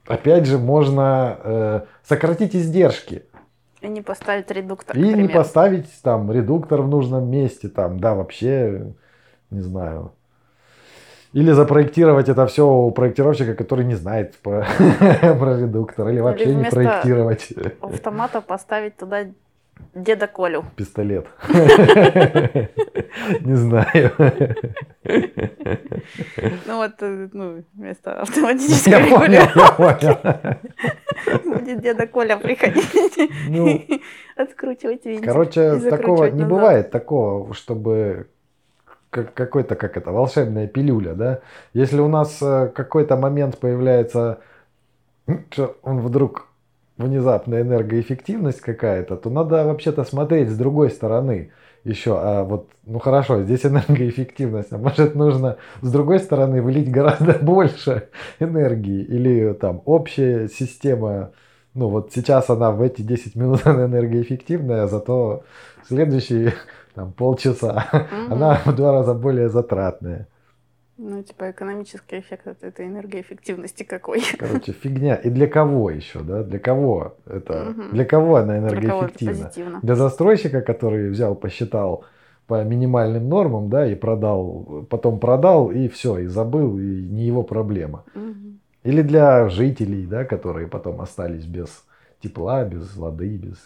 опять 0.06 0.46
же, 0.46 0.58
можно 0.58 1.38
э, 1.42 1.80
сократить 2.04 2.54
издержки. 2.54 3.24
И 3.80 3.88
не 3.88 4.00
поставить 4.00 4.48
редуктор, 4.50 4.96
И 4.96 5.12
не 5.14 5.26
поставить 5.26 5.88
там 6.02 6.30
редуктор 6.30 6.82
в 6.82 6.88
нужном 6.88 7.28
месте, 7.28 7.68
там, 7.68 7.98
да, 7.98 8.14
вообще, 8.14 8.92
не 9.50 9.60
знаю. 9.60 10.12
Или 11.32 11.52
запроектировать 11.52 12.28
это 12.28 12.46
все 12.46 12.68
у 12.68 12.90
проектировщика, 12.90 13.54
который 13.54 13.84
не 13.84 13.94
знает 13.94 14.36
про, 14.42 14.66
про 15.20 15.60
редуктор, 15.60 16.08
или 16.08 16.20
вообще 16.20 16.54
не 16.54 16.64
проектировать 16.64 17.48
Автомата 17.80 18.40
поставить 18.40 18.96
туда 18.96 19.26
деда 19.94 20.26
Колю. 20.26 20.64
пистолет. 20.76 21.26
Не 23.40 23.56
знаю. 23.56 24.12
Ну 26.66 26.76
вот, 26.76 26.92
э, 27.00 27.28
ну, 27.32 27.64
вместо 27.74 28.20
автоматической 28.20 28.92
Я 28.92 29.00
понял, 29.00 29.30
я 29.30 29.48
регулировки 29.50 30.60
будет 31.44 31.80
деда 31.80 32.06
Коля 32.06 32.36
приходить, 32.36 33.30
Ну, 33.48 33.82
откручивать 34.36 35.04
винтик. 35.04 35.24
Короче, 35.24 35.80
такого 35.80 36.26
не 36.26 36.44
бывает 36.44 36.90
такого, 36.90 37.52
чтобы 37.54 38.28
как- 39.10 39.34
какой-то, 39.34 39.74
как 39.76 39.96
это, 39.96 40.12
волшебная 40.12 40.66
пилюля, 40.66 41.14
да? 41.14 41.40
Если 41.74 42.00
у 42.00 42.08
нас 42.08 42.38
э, 42.42 42.70
какой-то 42.74 43.16
момент 43.16 43.58
появляется, 43.58 44.40
что 45.50 45.76
он 45.82 46.00
вдруг 46.00 46.48
внезапная 46.96 47.62
энергоэффективность 47.62 48.60
какая-то, 48.60 49.16
то 49.16 49.30
надо 49.30 49.64
вообще-то 49.64 50.04
смотреть 50.04 50.50
с 50.50 50.56
другой 50.56 50.90
стороны 50.90 51.52
еще. 51.84 52.18
А 52.18 52.44
вот, 52.44 52.70
ну 52.84 52.98
хорошо, 52.98 53.42
здесь 53.42 53.64
энергоэффективность, 53.66 54.72
а 54.72 54.78
может 54.78 55.14
нужно 55.14 55.56
с 55.82 55.90
другой 55.92 56.18
стороны 56.20 56.62
вылить 56.62 56.90
гораздо 56.90 57.34
больше 57.42 58.08
энергии 58.38 59.02
или 59.02 59.54
там 59.54 59.82
общая 59.84 60.48
система 60.48 61.32
ну 61.74 61.88
вот 61.88 62.12
сейчас 62.12 62.50
она 62.50 62.72
в 62.72 62.82
эти 62.82 63.02
10 63.02 63.36
минут 63.36 63.60
она 63.66 63.86
энергоэффективная, 63.86 64.86
зато 64.86 65.44
следующие 65.86 66.54
там, 66.94 67.12
полчаса 67.12 67.84
Мгм. 67.92 68.32
она 68.32 68.54
в 68.64 68.74
два 68.74 68.92
раза 68.92 69.14
более 69.14 69.48
затратная. 69.48 70.26
Ну, 71.02 71.22
типа, 71.22 71.50
экономический 71.50 72.18
эффект 72.18 72.46
от 72.46 72.62
этой 72.62 72.86
энергоэффективности 72.86 73.84
какой. 73.84 74.22
Короче, 74.38 74.72
фигня. 74.72 75.14
И 75.14 75.30
для 75.30 75.46
кого 75.46 75.88
еще, 75.90 76.20
да? 76.20 76.42
Для 76.42 76.58
кого 76.58 77.14
это? 77.24 77.72
Мгм. 77.74 77.90
Для 77.92 78.04
кого 78.04 78.36
она 78.36 78.58
Для 78.68 78.80
кого 78.82 79.04
энергоэффективна? 79.04 79.80
Для 79.82 79.94
застройщика, 79.94 80.60
который 80.60 81.08
взял, 81.08 81.34
посчитал 81.34 82.04
по 82.46 82.62
минимальным 82.64 83.28
нормам, 83.28 83.70
да, 83.70 83.86
и 83.86 83.94
продал, 83.94 84.84
потом 84.90 85.18
продал, 85.20 85.70
и 85.70 85.88
все, 85.88 86.18
и 86.18 86.26
забыл, 86.26 86.78
и 86.78 86.82
не 86.82 87.22
его 87.22 87.44
проблема. 87.44 88.04
Мгм. 88.14 88.60
Или 88.82 89.02
для 89.02 89.48
жителей, 89.48 90.06
да, 90.06 90.24
которые 90.24 90.66
потом 90.66 91.00
остались 91.00 91.46
без 91.46 91.84
тепла, 92.22 92.64
без 92.64 92.96
воды, 92.96 93.36
без 93.36 93.56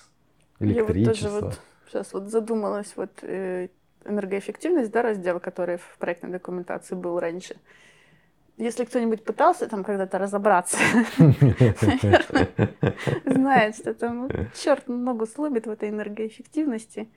Я 0.61 0.67
вот 0.67 0.87
тоже 0.87 0.93
электричества. 0.93 1.41
вот 1.47 1.61
сейчас 1.95 2.13
вот 2.13 2.29
задумалась, 2.29 2.93
вот 2.97 3.11
э, 3.23 3.69
энергоэффективность, 4.05 4.91
да, 4.91 5.03
раздел, 5.03 5.41
который 5.41 5.77
в 5.77 5.97
проектной 5.99 6.31
документации 6.31 6.97
был 6.97 7.21
раньше. 7.21 7.57
Если 8.57 8.85
кто-нибудь 8.85 9.25
пытался 9.25 9.69
там 9.69 9.85
когда-то 9.85 10.19
разобраться, 10.19 10.77
знает, 13.25 13.77
что 13.77 13.95
там 13.95 14.29
черт 14.55 14.89
ногу 14.89 15.27
сломит 15.27 15.67
в 15.67 15.71
этой 15.71 15.89
энергоэффективности. 15.89 17.09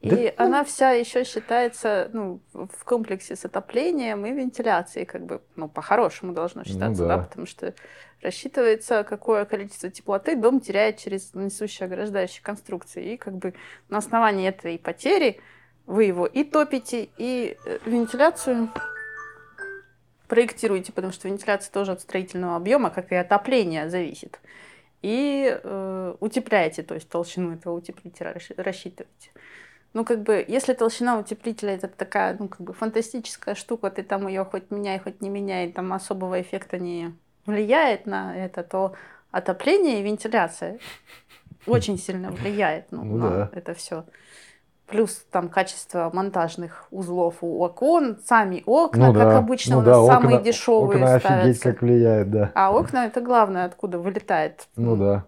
И 0.00 0.10
Да, 0.10 0.16
ну. 0.16 0.32
она 0.36 0.64
вся 0.64 0.90
еще 0.92 1.24
считается 1.24 2.08
ну, 2.12 2.40
в 2.52 2.84
комплексе 2.84 3.34
с 3.34 3.44
отоплением 3.44 4.24
и 4.26 4.32
вентиляцией, 4.32 5.06
как 5.06 5.26
бы, 5.26 5.40
ну, 5.56 5.68
по-хорошему 5.68 6.32
должно 6.32 6.62
считаться, 6.62 7.02
да. 7.02 7.16
да. 7.16 7.22
потому 7.24 7.46
что 7.46 7.74
рассчитывается, 8.22 9.04
какое 9.04 9.44
количество 9.44 9.90
теплоты 9.90 10.36
дом 10.36 10.60
теряет 10.60 10.98
через 10.98 11.34
несущие 11.34 11.86
ограждающие 11.86 12.42
конструкции. 12.42 13.14
И 13.14 13.16
как 13.16 13.34
бы 13.34 13.54
на 13.88 13.98
основании 13.98 14.48
этой 14.48 14.78
потери 14.78 15.40
вы 15.86 16.04
его 16.04 16.26
и 16.26 16.44
топите, 16.44 17.08
и 17.16 17.56
э, 17.64 17.78
вентиляцию 17.84 18.70
проектируете, 20.28 20.92
потому 20.92 21.12
что 21.12 21.26
вентиляция 21.26 21.72
тоже 21.72 21.92
от 21.92 22.02
строительного 22.02 22.56
объема, 22.56 22.90
как 22.90 23.10
и 23.10 23.16
отопление, 23.16 23.88
зависит. 23.88 24.38
И 25.00 25.58
э, 25.62 26.14
утепляете, 26.20 26.82
то 26.82 26.94
есть 26.94 27.08
толщину 27.08 27.54
этого 27.54 27.74
утеплителя 27.74 28.36
рассчитываете. 28.56 29.30
Ну, 29.94 30.04
как 30.04 30.22
бы, 30.22 30.44
если 30.46 30.74
толщина 30.74 31.18
утеплителя 31.18 31.74
это 31.74 31.88
такая, 31.88 32.36
ну, 32.38 32.48
как 32.48 32.60
бы 32.60 32.72
фантастическая 32.72 33.54
штука, 33.54 33.90
ты 33.90 34.02
там 34.02 34.28
ее 34.28 34.44
хоть 34.44 34.70
меняй, 34.70 34.98
хоть 34.98 35.20
не 35.20 35.30
меняй, 35.30 35.72
там 35.72 35.92
особого 35.92 36.40
эффекта 36.40 36.78
не 36.78 37.14
влияет 37.46 38.06
на 38.06 38.36
это, 38.36 38.62
то 38.62 38.94
отопление 39.30 40.00
и 40.00 40.02
вентиляция 40.02 40.78
очень 41.66 41.98
сильно 41.98 42.30
влияет 42.30 42.92
ну, 42.92 43.04
Ну 43.04 43.18
на 43.18 43.30
да. 43.30 43.50
это 43.52 43.74
все. 43.74 44.04
Плюс 44.86 45.26
там 45.30 45.50
качество 45.50 46.10
монтажных 46.14 46.86
узлов 46.90 47.36
у 47.42 47.62
окон, 47.62 48.18
сами 48.24 48.62
окна, 48.66 49.08
Ну 49.08 49.12
как 49.12 49.28
да, 49.28 49.38
обычно 49.38 49.76
ну 49.76 49.80
у 49.80 49.82
нас 49.82 49.96
да, 49.96 50.06
самые 50.06 50.38
окна- 50.38 50.44
дешевые 50.44 51.04
Окна 51.04 51.14
офигеть 51.14 51.58
ставятся. 51.58 51.70
как 51.72 51.82
влияет, 51.82 52.30
да. 52.30 52.52
А 52.54 52.72
окна 52.72 53.06
это 53.06 53.20
главное, 53.20 53.66
откуда 53.66 53.98
вылетает 53.98 54.66
Ну 54.76 54.96
м, 54.96 55.00
да, 55.00 55.26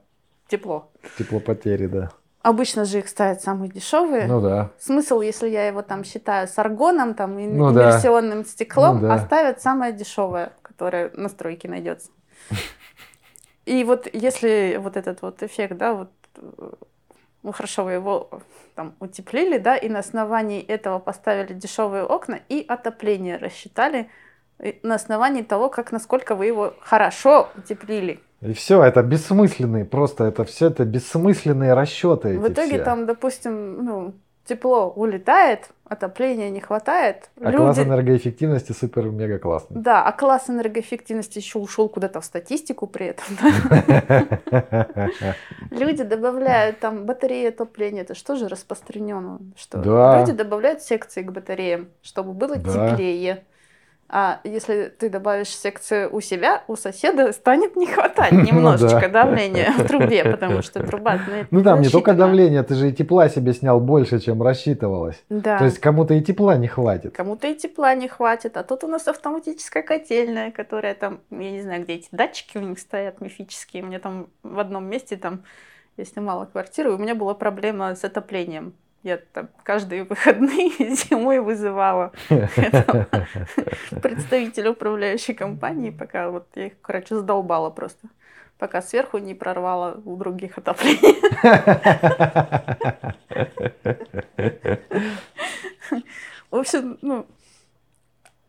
тепло. 0.49 0.91
теплопотери, 1.19 1.87
да. 1.89 2.11
Обычно 2.43 2.87
же 2.87 3.01
их 3.01 3.09
ставят 3.09 3.43
самые 3.43 3.71
дешевые. 3.71 4.27
Ну 4.27 4.41
да. 4.41 4.71
Смысл, 4.79 5.21
если 5.21 5.49
я 5.49 5.67
его 5.67 5.83
там 5.83 6.05
считаю 6.05 6.49
с 6.49 6.59
аргоном, 6.59 7.15
там, 7.15 7.37
Ну 7.37 7.73
да. 7.73 7.91
иммерсионным 7.91 8.47
стеклом, 8.47 8.97
Ну 8.97 9.09
да. 9.09 9.15
оставят 9.15 9.61
самое 9.61 9.93
дешевое, 9.93 10.53
которое 10.63 11.11
на 11.15 11.29
стройке 11.29 11.69
найдется. 11.69 12.11
И 13.67 13.85
вот 13.85 14.09
если 14.13 14.79
вот 14.81 14.97
этот 14.97 15.21
вот 15.21 15.43
эффект, 15.43 15.77
да, 15.77 15.93
вот, 15.93 16.11
ну 17.43 17.53
хорошо, 17.53 17.85
вы 17.85 17.93
его 17.93 18.31
там 18.75 18.95
утеплили, 19.01 19.59
да, 19.59 19.77
и 19.77 19.91
на 19.91 19.99
основании 19.99 20.63
этого 20.63 20.99
поставили 20.99 21.53
дешевые 21.53 22.05
окна 22.05 22.41
и 22.49 22.65
отопление 22.67 23.37
рассчитали 23.37 24.09
э, 24.59 24.75
на 24.83 24.95
основании 24.95 25.43
того, 25.43 25.69
как 25.69 25.93
насколько 25.93 26.35
вы 26.35 26.47
его 26.47 26.75
хорошо 26.81 27.51
утеплили. 27.55 28.21
И 28.43 28.53
все, 28.55 28.83
это 28.83 29.03
бессмысленные, 29.03 29.85
просто 29.85 30.25
это 30.25 30.45
все 30.45 30.69
это 30.69 30.85
бессмысленные 30.85 31.75
расчеты. 31.75 32.39
В 32.39 32.49
итоге 32.49 32.77
все. 32.77 32.85
там, 32.85 33.05
допустим, 33.05 33.85
ну, 33.85 34.15
тепло 34.51 34.91
улетает, 34.91 35.69
отопления 35.85 36.49
не 36.51 36.61
хватает. 36.61 37.31
А 37.41 37.53
класс 37.53 37.79
энергоэффективности 37.79 38.73
супер-мега 38.73 39.39
классный. 39.39 39.81
Да, 39.81 40.03
а 40.03 40.13
класс 40.13 40.49
энергоэффективности 40.49 41.39
еще 41.39 41.59
ушел 41.59 41.89
куда-то 41.89 42.21
в 42.21 42.25
статистику 42.25 42.87
при 42.87 43.09
этом. 43.09 43.27
Люди 45.71 46.03
добавляют 46.03 46.81
там 46.81 47.05
батареи 47.05 47.49
отопления, 47.49 48.03
это 48.03 48.15
что 48.15 48.37
же 48.37 48.49
распространено? 48.49 49.39
Что 49.57 49.79
люди 50.19 50.33
добавляют 50.33 50.83
секции 50.83 51.23
к 51.23 51.31
батареям, 51.31 51.89
чтобы 52.03 52.33
было 52.33 52.57
теплее. 52.59 53.45
А 54.13 54.41
если 54.43 54.93
ты 54.99 55.09
добавишь 55.09 55.51
секцию 55.51 56.13
у 56.13 56.21
себя, 56.21 56.65
у 56.67 56.75
соседа 56.75 57.33
станет 57.33 57.77
не 57.77 57.87
хватать 57.87 58.33
немножечко 58.33 59.07
Ну 59.07 59.13
да. 59.13 59.25
давления 59.25 59.71
в 59.71 59.87
трубе, 59.87 60.25
потому 60.25 60.63
что 60.63 60.83
труба 60.87 61.15
это 61.15 61.47
Ну 61.53 61.63
там 61.63 61.81
не 61.81 61.89
только 61.89 62.13
давление, 62.15 62.65
ты 62.65 62.75
же 62.75 62.89
и 62.89 62.93
тепла 62.93 63.29
себе 63.29 63.53
снял 63.53 63.79
больше, 63.79 64.19
чем 64.19 64.43
рассчитывалось. 64.43 65.23
Да. 65.29 65.59
То 65.59 65.65
есть 65.65 65.79
кому-то 65.79 66.15
и 66.15 66.23
тепла 66.23 66.57
не 66.57 66.67
хватит. 66.67 67.15
Кому-то 67.15 67.47
и 67.47 67.55
тепла 67.55 67.95
не 67.95 68.09
хватит, 68.09 68.57
а 68.57 68.65
тут 68.65 68.83
у 68.83 68.89
нас 68.89 69.07
автоматическая 69.07 69.85
котельная, 69.85 70.51
которая 70.51 70.95
там, 70.95 71.21
я 71.31 71.53
не 71.53 71.63
знаю, 71.63 71.85
где 71.85 71.95
эти 71.95 72.09
датчики 72.11 72.59
у 72.59 72.63
них 72.63 72.81
стоят 72.81 73.21
мифические. 73.21 73.85
Мне 73.85 74.01
там 74.01 74.27
в 74.43 74.59
одном 74.59 74.87
месте 74.87 75.17
там 75.17 75.45
я 75.97 76.05
снимала 76.05 76.47
квартиру, 76.47 76.91
и 76.91 76.95
у 76.95 76.99
меня 76.99 77.15
была 77.15 77.35
проблема 77.35 77.95
с 77.95 78.03
отоплением. 78.03 78.75
Я 79.03 79.17
там 79.17 79.49
каждые 79.63 80.05
выходные 80.05 80.71
зимой 80.95 81.41
вызывала 81.41 82.13
представителя 84.03 84.73
управляющей 84.73 85.33
компании, 85.33 85.91
пока 85.91 86.31
вот 86.31 86.47
я 86.55 86.67
их, 86.67 86.75
короче, 86.83 87.15
задолбала 87.15 87.71
просто. 87.71 88.09
Пока 88.59 88.83
сверху 88.83 89.17
не 89.17 89.35
прорвала 89.35 89.99
у 90.05 90.17
других 90.17 90.59
отопление. 90.59 91.17
В 96.51 96.57
общем, 96.57 96.99
ну, 97.01 97.27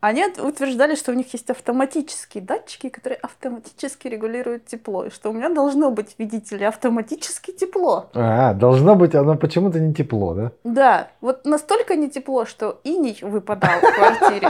они 0.02 0.24
утверждали, 0.26 0.96
что 0.96 1.12
у 1.12 1.14
них 1.14 1.32
есть 1.32 1.48
автоматические 1.48 2.42
датчики, 2.42 2.88
которые 2.88 3.20
автоматически 3.22 4.08
регулируют 4.08 4.66
тепло. 4.66 5.04
И 5.04 5.10
что 5.10 5.30
у 5.30 5.32
меня 5.32 5.48
должно 5.48 5.92
быть, 5.92 6.16
видите 6.18 6.56
ли, 6.56 6.64
автоматически 6.64 7.52
тепло. 7.52 8.10
А, 8.12 8.52
должно 8.52 8.96
быть, 8.96 9.14
оно 9.14 9.36
почему-то 9.36 9.78
не 9.78 9.94
тепло, 9.94 10.34
да? 10.34 10.52
Да, 10.64 11.08
вот 11.20 11.44
настолько 11.44 11.94
не 11.94 12.10
тепло, 12.10 12.46
что 12.46 12.80
иней 12.82 13.16
выпадал 13.22 13.78
в 13.80 13.94
квартире. 13.94 14.48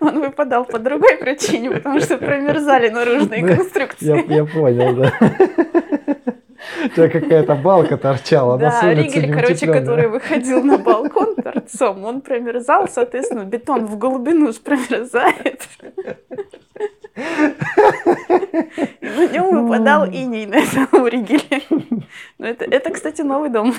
Он 0.00 0.20
выпадал 0.20 0.66
по 0.66 0.78
другой 0.78 1.16
причине, 1.16 1.70
потому 1.70 2.00
что 2.00 2.18
промерзали 2.18 2.90
наружные 2.90 3.42
Ну, 3.42 3.56
конструкции. 3.56 4.06
Я, 4.06 4.16
я 4.36 4.44
понял, 4.44 4.94
да. 4.94 5.12
У 6.84 6.88
тебя 6.88 7.08
какая-то 7.08 7.54
балка 7.54 7.96
торчала 7.96 8.56
на 8.56 8.70
Да, 8.70 8.94
Ригель, 8.94 9.32
короче, 9.32 9.66
который 9.66 10.08
выходил 10.08 10.62
на 10.62 10.78
балкон 10.78 11.34
торцом, 11.36 12.04
он 12.04 12.20
промерзал, 12.20 12.88
соответственно, 12.88 13.44
бетон 13.44 13.86
в 13.86 13.98
глубину 13.98 14.52
промерзает. 14.64 15.68
На 19.00 19.28
нем 19.28 19.66
выпадал 19.66 20.06
иней 20.06 20.46
на 20.46 20.56
этом 20.56 21.06
Ригеле. 21.06 21.62
Ну, 22.38 22.46
это, 22.46 22.64
это, 22.64 22.90
кстати, 22.90 23.22
новый 23.22 23.50
дом. 23.50 23.74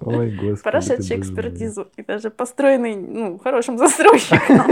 Ой, 0.00 0.30
господи. 0.30 0.62
Прошедший 0.62 1.18
экспертизу. 1.18 1.88
И 1.96 2.02
даже 2.02 2.30
построенный, 2.30 2.94
ну, 2.94 3.38
хорошим 3.38 3.78
застройщиком. 3.78 4.58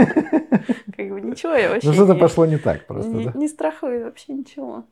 Как 0.97 1.09
бы 1.09 1.21
ничего 1.21 1.53
я 1.53 1.69
вообще 1.69 1.87
Ну, 1.87 1.93
что-то 1.93 2.15
пошло 2.15 2.45
не 2.45 2.57
так 2.57 2.87
просто, 2.87 3.11
не, 3.11 3.25
да? 3.25 3.31
не 3.35 3.47
страхует 3.47 4.03
вообще 4.03 4.33
ничего. 4.33 4.85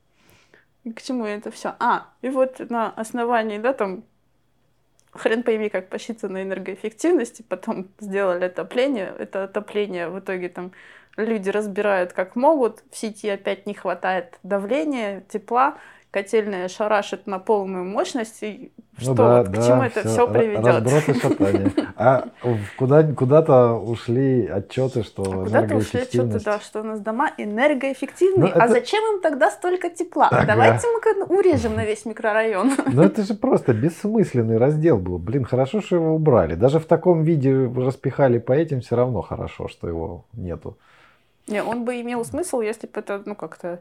И 0.86 0.94
к 0.94 1.02
чему 1.02 1.26
это 1.26 1.52
все? 1.52 1.76
А, 1.80 2.08
и 2.22 2.30
вот 2.30 2.60
на 2.70 2.92
основании, 2.92 3.58
да, 3.58 3.74
там, 3.74 4.04
хрен 5.12 5.42
пойми, 5.42 5.70
как 5.70 5.90
посчитано 5.90 6.44
энергоэффективности, 6.44 7.42
потом 7.42 7.90
сделали 8.00 8.46
отопление. 8.46 9.14
Это 9.18 9.46
отопление 9.46 10.10
в 10.10 10.20
итоге 10.20 10.48
там 10.48 10.72
люди 11.18 11.50
разбирают 11.50 12.14
как 12.14 12.36
могут, 12.36 12.84
в 12.92 12.98
сети 12.98 13.28
опять 13.30 13.66
не 13.66 13.74
хватает 13.74 14.38
давления, 14.44 15.22
тепла, 15.22 15.78
котельная 16.16 16.70
шарашит 16.70 17.28
на 17.28 17.40
полную 17.40 17.84
мощность, 17.84 18.42
и 18.42 18.72
что, 18.98 19.10
Ну 19.10 19.16
да, 19.16 19.38
вот 19.40 19.48
к 19.50 19.52
да, 19.52 19.68
чему 19.68 19.84
это 19.84 20.00
всё, 20.00 20.10
все 20.10 20.28
приведет? 20.32 20.66
Разброд 20.66 21.10
и 21.10 21.20
шатание. 21.20 21.72
А 21.98 22.30
куда, 22.78 23.04
куда-то 23.04 23.74
ушли 23.74 24.48
отчеты, 24.48 25.04
что 25.04 25.24
А 25.24 25.44
Куда-то 25.44 25.76
ушли 25.76 26.00
отчеты, 26.00 26.40
да, 26.40 26.62
что 26.62 26.80
у 26.80 26.84
нас 26.84 27.02
дома 27.02 27.32
энергоэффективные. 27.38 28.54
Ну, 28.54 28.62
А 28.62 28.64
это- 28.64 28.74
зачем 28.76 29.04
им 29.14 29.22
тогда 29.22 29.52
столько 29.52 29.90
тепла? 29.90 30.30
Ага. 30.32 30.46
Давайте 30.46 30.88
мы 30.88 31.38
урежем 31.38 31.76
на 31.76 31.84
весь 31.84 32.06
микрорайон. 32.06 32.72
Ну 32.94 33.04
это 33.04 33.24
же 33.24 33.34
просто 33.34 33.74
бессмысленный 33.74 34.58
раздел 34.58 34.98
был. 34.98 35.18
Блин, 35.18 35.44
хорошо, 35.44 35.82
что 35.82 35.98
его 35.98 36.16
убрали. 36.16 36.56
Даже 36.56 36.80
в 36.80 36.86
таком 36.86 37.24
виде 37.24 37.70
распихали 37.76 38.40
по 38.40 38.54
этим, 38.54 38.80
все 38.80 38.96
равно 38.96 39.22
хорошо, 39.22 39.68
что 39.68 39.90
его 39.90 40.24
нету. 40.32 40.78
Не, 41.48 41.62
он 41.62 41.84
бы 41.84 42.00
имел 42.00 42.24
смысл, 42.24 42.62
если 42.62 42.88
бы 42.88 43.02
это, 43.02 43.22
ну, 43.26 43.36
как-то 43.36 43.80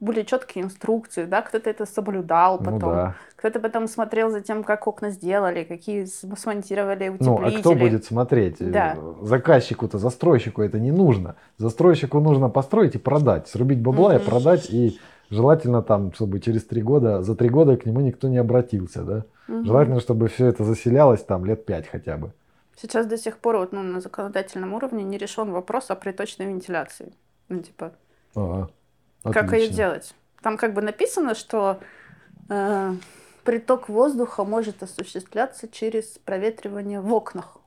были 0.00 0.22
четкие 0.22 0.64
инструкции, 0.64 1.24
да, 1.24 1.40
кто-то 1.42 1.70
это 1.70 1.86
соблюдал 1.86 2.58
потом, 2.58 2.72
Ну 2.74 2.78
да. 2.80 3.14
кто-то 3.36 3.60
потом 3.60 3.88
смотрел 3.88 4.30
за 4.30 4.40
тем, 4.40 4.62
как 4.62 4.86
окна 4.86 5.10
сделали, 5.10 5.64
какие 5.64 6.04
смонтировали 6.04 7.08
Ну, 7.18 7.34
утеплители. 7.34 7.56
а 7.56 7.60
кто 7.60 7.74
будет 7.74 8.04
смотреть? 8.04 8.56
Да. 8.70 8.96
Заказчику-то, 9.22 9.98
застройщику 9.98 10.62
это 10.62 10.78
не 10.78 10.92
нужно. 10.92 11.36
Застройщику 11.58 12.20
нужно 12.20 12.48
построить 12.50 12.94
и 12.94 12.98
продать. 12.98 13.48
Срубить 13.48 13.80
бабла 13.80 14.14
и 14.14 14.18
Мгм. 14.18 14.26
продать. 14.26 14.68
И 14.70 14.98
желательно 15.30 15.82
там, 15.82 16.12
чтобы 16.12 16.40
через 16.40 16.64
три 16.64 16.82
года, 16.82 17.22
за 17.22 17.34
три 17.34 17.48
года 17.48 17.76
к 17.76 17.86
нему 17.86 18.00
никто 18.00 18.28
не 18.28 18.38
обратился, 18.38 19.02
да? 19.02 19.24
Мгм. 19.48 19.64
Желательно, 19.64 20.00
чтобы 20.00 20.28
все 20.28 20.46
это 20.46 20.64
заселялось 20.64 21.22
там 21.22 21.44
лет 21.46 21.64
пять 21.64 21.88
хотя 21.88 22.16
бы. 22.16 22.32
Сейчас 22.78 23.06
до 23.06 23.16
сих 23.16 23.38
пор 23.38 23.56
вот, 23.56 23.72
ну, 23.72 23.82
на 23.82 24.00
законодательном 24.00 24.74
уровне 24.74 25.02
не 25.04 25.16
решен 25.16 25.50
вопрос 25.52 25.90
о 25.90 25.94
приточной 25.94 26.46
вентиляции. 26.46 27.12
Ну, 27.48 27.60
типа, 27.60 27.92
Ага. 28.34 28.68
Как 29.32 29.52
ее 29.52 29.68
делать? 29.68 30.14
Там 30.42 30.56
как 30.56 30.74
бы 30.74 30.82
написано, 30.82 31.34
что 31.34 31.80
э, 32.48 32.92
приток 33.44 33.88
воздуха 33.88 34.44
может 34.44 34.82
осуществляться 34.82 35.68
через 35.68 36.18
проветривание 36.24 37.00
в 37.00 37.12
окнах. 37.12 37.58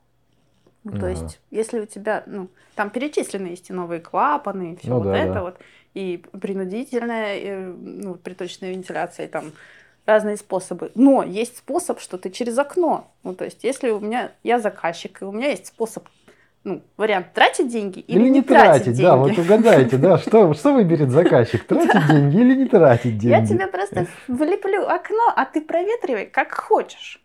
Ну, 0.84 0.92
то 0.92 0.98
Ага. 0.98 1.10
есть, 1.10 1.40
если 1.52 1.80
у 1.82 1.86
тебя, 1.86 2.24
ну, 2.26 2.50
там 2.76 2.90
перечислены 2.90 3.48
есть 3.48 3.70
и 3.70 3.74
новые 3.74 4.00
клапаны, 4.00 4.74
и 4.74 4.76
все 4.78 4.90
Ну 4.90 5.00
вот 5.00 5.06
да, 5.06 5.18
это 5.18 5.34
да. 5.34 5.42
вот, 5.42 5.60
и 5.94 6.24
принудительная, 6.40 7.38
э, 7.40 7.66
ну, 7.66 8.16
приточная 8.16 8.72
вентиляция, 8.72 9.26
и 9.26 9.30
там 9.30 9.52
разные 10.06 10.38
способы. 10.38 10.92
Но 10.96 11.24
есть 11.24 11.58
способ, 11.58 12.00
что 12.00 12.18
ты 12.18 12.30
через 12.30 12.58
окно. 12.58 13.12
Ну, 13.24 13.36
то 13.36 13.46
есть, 13.46 13.64
если 13.64 13.90
у 13.90 14.00
меня, 14.00 14.32
я 14.44 14.60
заказчик, 14.60 15.22
и 15.22 15.26
у 15.26 15.32
меня 15.32 15.50
есть 15.50 15.68
способ, 15.68 16.08
ну, 16.70 16.82
вариант 16.98 17.34
тратить 17.34 17.70
деньги 17.70 18.00
или, 18.00 18.20
Или 18.20 18.30
не 18.30 18.42
тратить, 18.42 19.02
да, 19.02 19.16
вот 19.16 19.38
угадайте, 19.38 19.98
да, 19.98 20.18
что, 20.18 20.54
что 20.54 20.74
выберет 20.74 21.10
заказчик, 21.10 21.64
тратить 21.68 22.08
деньги 22.08 22.38
или 22.38 22.56
не 22.56 22.66
тратить 22.66 23.18
деньги. 23.18 23.28
Я 23.34 23.46
тебе 23.46 23.68
просто 23.68 24.06
влеплю 24.28 24.84
окно, 24.84 25.34
а 25.36 25.46
ты 25.46 25.62
проветривай 25.62 26.26
как 26.26 26.54
хочешь. 26.54 27.22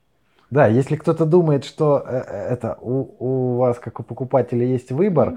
Да, 0.50 0.66
если 0.66 0.96
кто-то 0.96 1.26
думает, 1.26 1.64
что 1.64 2.02
э, 2.06 2.22
э, 2.26 2.52
это 2.54 2.78
у, 2.80 3.08
у 3.18 3.56
вас, 3.56 3.78
как 3.78 4.00
у 4.00 4.02
покупателя, 4.02 4.64
есть 4.64 4.92
выбор, 4.92 5.34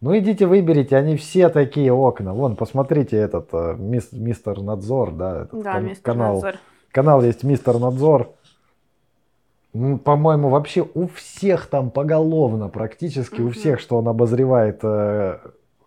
ну 0.00 0.18
идите 0.18 0.46
выберите, 0.46 0.96
они 0.96 1.16
все 1.16 1.48
такие 1.48 1.92
окна. 1.92 2.34
Вон, 2.34 2.56
посмотрите 2.56 3.16
этот 3.16 3.48
э, 3.52 3.76
мис- 3.78 4.12
мистер 4.12 4.60
Надзор, 4.60 5.12
да, 5.12 5.42
этот 5.42 5.62
Да, 5.62 5.72
кан- 5.74 5.84
мистер 5.86 6.02
канал. 6.04 6.34
Надзор. 6.34 6.54
Канал 6.92 7.22
есть 7.22 7.44
мистер 7.44 7.78
Надзор. 7.78 8.30
М, 9.72 9.98
По-моему, 9.98 10.48
вообще 10.48 10.86
у 10.94 11.06
всех 11.06 11.66
там 11.66 11.90
поголовно 11.90 12.68
практически, 12.68 13.40
у 13.40 13.50
всех, 13.50 13.80
что 13.80 13.98
он 13.98 14.08
обозревает 14.08 14.80
э, 14.82 15.38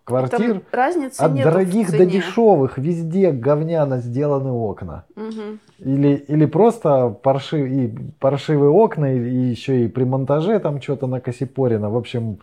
квартир, 0.04 0.52
Там 0.54 0.62
разницы 0.72 1.20
от 1.20 1.34
дорогих 1.34 1.90
до 1.90 2.06
дешевых, 2.06 2.78
везде 2.78 3.30
говняно 3.30 3.98
сделаны 3.98 4.50
окна. 4.52 5.04
Мгм. 5.16 5.60
Или, 5.78 6.14
или 6.28 6.46
просто 6.46 7.08
парши, 7.08 7.68
и 7.68 7.94
паршивые 8.20 8.70
окна, 8.70 9.14
и, 9.14 9.18
и 9.18 9.50
еще 9.50 9.84
и 9.84 9.88
при 9.88 10.04
монтаже 10.04 10.58
там 10.60 10.80
что-то 10.80 11.06
накосипорено. 11.06 11.90
В 11.90 11.96
общем, 11.96 12.38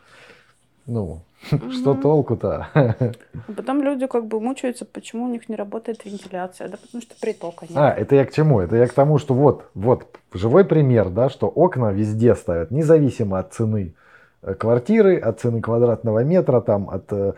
ну, 0.85 1.21
что 1.71 1.93
толку-то? 1.93 2.67
А 3.47 3.53
потом 3.55 3.81
люди 3.81 4.07
как 4.07 4.27
бы 4.27 4.39
мучаются, 4.39 4.85
почему 4.85 5.25
у 5.25 5.27
них 5.27 5.49
не 5.49 5.55
работает 5.55 6.05
вентиляция. 6.05 6.69
Да 6.69 6.77
потому 6.77 7.01
что 7.01 7.15
притока 7.19 7.65
нет. 7.67 7.77
А, 7.77 7.91
это 7.91 8.15
я 8.15 8.25
к 8.25 8.31
чему? 8.31 8.59
Это 8.59 8.75
я 8.75 8.87
к 8.87 8.93
тому, 8.93 9.17
что 9.17 9.33
вот, 9.33 9.65
вот 9.73 10.19
живой 10.33 10.65
пример, 10.65 11.09
да, 11.09 11.29
что 11.29 11.47
окна 11.47 11.91
везде 11.91 12.35
ставят, 12.35 12.71
независимо 12.71 13.39
от 13.39 13.53
цены 13.53 13.93
э, 14.41 14.53
квартиры, 14.53 15.17
от 15.17 15.39
цены 15.39 15.61
квадратного 15.61 16.23
метра, 16.23 16.61
там, 16.61 16.89
от 16.89 17.11
э, 17.11 17.33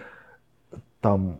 там 1.02 1.40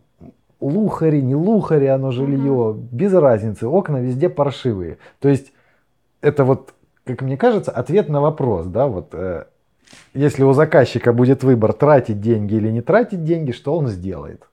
лухари, 0.60 1.22
не 1.22 1.34
лухари, 1.34 1.86
оно 1.86 2.10
жилье, 2.10 2.74
без 2.76 3.12
разницы, 3.12 3.66
окна 3.66 3.98
везде 3.98 4.28
паршивые. 4.28 4.98
То 5.20 5.28
есть 5.28 5.52
это 6.20 6.44
вот, 6.44 6.72
как 7.04 7.22
мне 7.22 7.36
кажется, 7.36 7.70
ответ 7.70 8.08
на 8.08 8.20
вопрос, 8.20 8.66
да, 8.66 8.86
вот 8.86 9.08
э, 9.12 9.44
если 10.14 10.42
у 10.44 10.52
заказчика 10.52 11.12
будет 11.12 11.42
выбор 11.44 11.72
тратить 11.72 12.20
деньги 12.20 12.54
или 12.54 12.70
не 12.70 12.80
тратить 12.82 13.24
деньги, 13.24 13.52
что 13.52 13.76
он 13.76 13.88
сделает? 13.88 14.48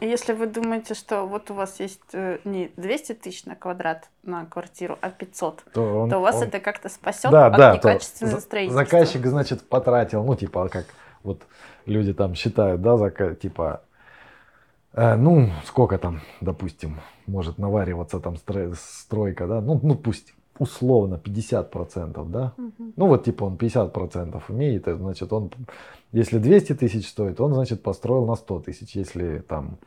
И 0.00 0.06
Если 0.06 0.32
вы 0.32 0.46
думаете, 0.46 0.94
что 0.94 1.26
вот 1.26 1.50
у 1.50 1.54
вас 1.54 1.78
есть 1.78 2.00
э, 2.14 2.38
не 2.44 2.70
200 2.76 3.14
тысяч 3.14 3.44
на 3.44 3.54
квадрат 3.54 4.08
на 4.22 4.46
квартиру, 4.46 4.96
а 5.02 5.10
500, 5.10 5.64
То, 5.74 6.02
он- 6.02 6.10
то 6.10 6.20
вас 6.20 6.36
он- 6.36 6.44
это 6.44 6.58
как-то 6.58 6.88
спасет 6.88 7.30
да, 7.30 7.46
от 7.48 7.56
да, 7.56 7.74
некачественного 7.74 8.40
строительства. 8.40 8.84
Заказчик, 8.84 9.26
значит, 9.26 9.68
потратил, 9.68 10.24
ну, 10.24 10.34
типа, 10.36 10.68
как 10.68 10.86
вот 11.22 11.42
люди 11.84 12.14
там 12.14 12.34
считают, 12.34 12.80
да, 12.80 12.94
зака- 12.96 13.34
типа, 13.34 13.82
э, 14.94 15.16
ну, 15.16 15.50
сколько 15.66 15.98
там, 15.98 16.22
допустим, 16.40 17.00
может 17.26 17.58
навариваться 17.58 18.20
там 18.20 18.34
стро- 18.34 18.74
стройка, 18.78 19.46
да, 19.46 19.60
ну, 19.60 19.78
ну 19.82 19.96
пусть 19.96 20.32
условно 20.60 21.16
50%, 21.16 22.30
да, 22.30 22.52
Мгм. 22.56 22.92
ну, 22.96 23.06
вот, 23.06 23.24
типа, 23.24 23.44
он 23.44 23.56
50% 23.56 24.42
умеет, 24.48 24.84
значит, 24.86 25.32
он, 25.32 25.50
если 26.12 26.38
200 26.38 26.74
тысяч 26.74 27.08
стоит, 27.08 27.40
он, 27.40 27.54
значит, 27.54 27.82
построил 27.82 28.26
на 28.26 28.36
100 28.36 28.60
тысяч, 28.60 28.94
если 28.94 29.38
там 29.38 29.78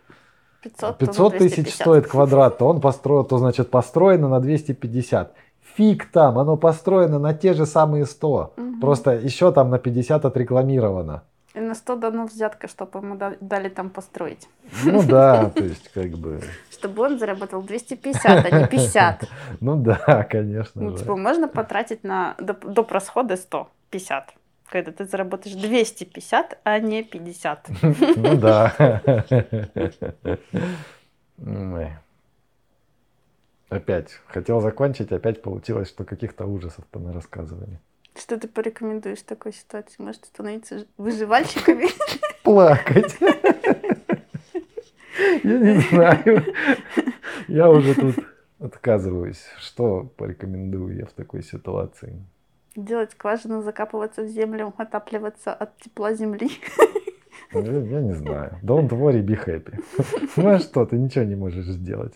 500, 0.63 0.79
то 0.79 0.87
на 0.87 0.95
500 0.97 1.37
тысяч 1.37 1.55
250. 1.55 1.81
стоит 1.81 2.07
квадрат, 2.07 2.57
то 2.57 2.67
он 2.67 2.81
построил, 2.81 3.23
то 3.23 3.37
значит 3.37 3.69
построено 3.69 4.27
на 4.27 4.39
250. 4.39 5.33
Фиг 5.75 6.11
там, 6.11 6.39
оно 6.39 6.57
построено 6.57 7.19
на 7.19 7.33
те 7.33 7.53
же 7.53 7.65
самые 7.65 8.05
100. 8.05 8.53
Мгм. 8.57 8.79
Просто 8.79 9.11
еще 9.11 9.51
там 9.51 9.69
на 9.69 9.77
50 9.77 10.25
отрекламировано. 10.25 11.23
И 11.53 11.59
на 11.59 11.75
100 11.75 11.95
дано 11.97 12.25
взятка, 12.25 12.67
чтобы 12.67 12.99
ему 12.99 13.15
да- 13.15 13.35
дали 13.39 13.69
там 13.69 13.89
построить. 13.91 14.49
Ну 14.85 15.03
да, 15.03 15.49
то 15.55 15.63
есть 15.63 15.89
как 15.93 16.09
бы, 16.11 16.41
Чтобы 16.71 17.03
он 17.03 17.19
заработал 17.19 17.61
250, 17.61 18.45
а 18.45 18.59
не 18.59 18.67
50. 18.71 19.29
ну 19.59 19.75
да, 19.75 20.23
конечно 20.23 20.81
Ну, 20.81 20.97
типа, 20.97 21.15
можно 21.15 21.47
потратить 21.47 22.03
на 22.03 22.35
доп. 22.39 22.91
расходы 22.91 23.37
150. 23.37 24.33
Когда 24.69 24.91
ты 24.91 25.05
заработаешь 25.05 25.55
250, 25.55 26.57
а 26.63 26.79
не 26.79 27.03
50. 27.03 27.69
Ну 28.15 28.37
да. 28.37 28.73
Опять. 33.69 34.19
Хотел 34.27 34.61
закончить, 34.61 35.11
опять 35.11 35.41
получилось, 35.41 35.89
что 35.89 36.03
каких-то 36.03 36.45
ужасов 36.45 36.85
мы 36.93 37.11
рассказывали. 37.11 37.79
Что 38.15 38.37
ты 38.39 38.47
порекомендуешь 38.47 39.19
в 39.19 39.25
такой 39.25 39.53
ситуации? 39.53 39.95
Может 40.01 40.25
становиться 40.25 40.85
выживальщиками? 40.97 41.87
плакать. 42.43 43.17
Я 45.43 45.57
не 45.59 45.79
знаю. 45.79 46.43
Я 47.47 47.69
уже 47.69 47.95
тут 47.95 48.15
отказываюсь. 48.59 49.43
Что 49.59 50.11
порекомендую 50.17 50.95
я 50.95 51.05
в 51.05 51.13
такой 51.13 51.43
ситуации? 51.43 52.21
Делать 52.75 53.11
скважину, 53.11 53.61
закапываться 53.61 54.23
в 54.23 54.27
землю, 54.27 54.73
отапливаться 54.77 55.53
от 55.53 55.77
тепла 55.77 56.13
земли. 56.13 56.49
Я, 57.53 57.61
я 57.61 58.01
не 58.01 58.13
знаю. 58.13 58.57
Don't 58.63 58.89
worry, 58.89 59.23
be 59.23 59.37
happy. 59.45 59.83
Ну 60.37 60.49
а 60.49 60.59
что, 60.59 60.85
ты 60.85 60.97
ничего 60.97 61.23
не 61.23 61.35
можешь 61.35 61.65
сделать. 61.65 62.15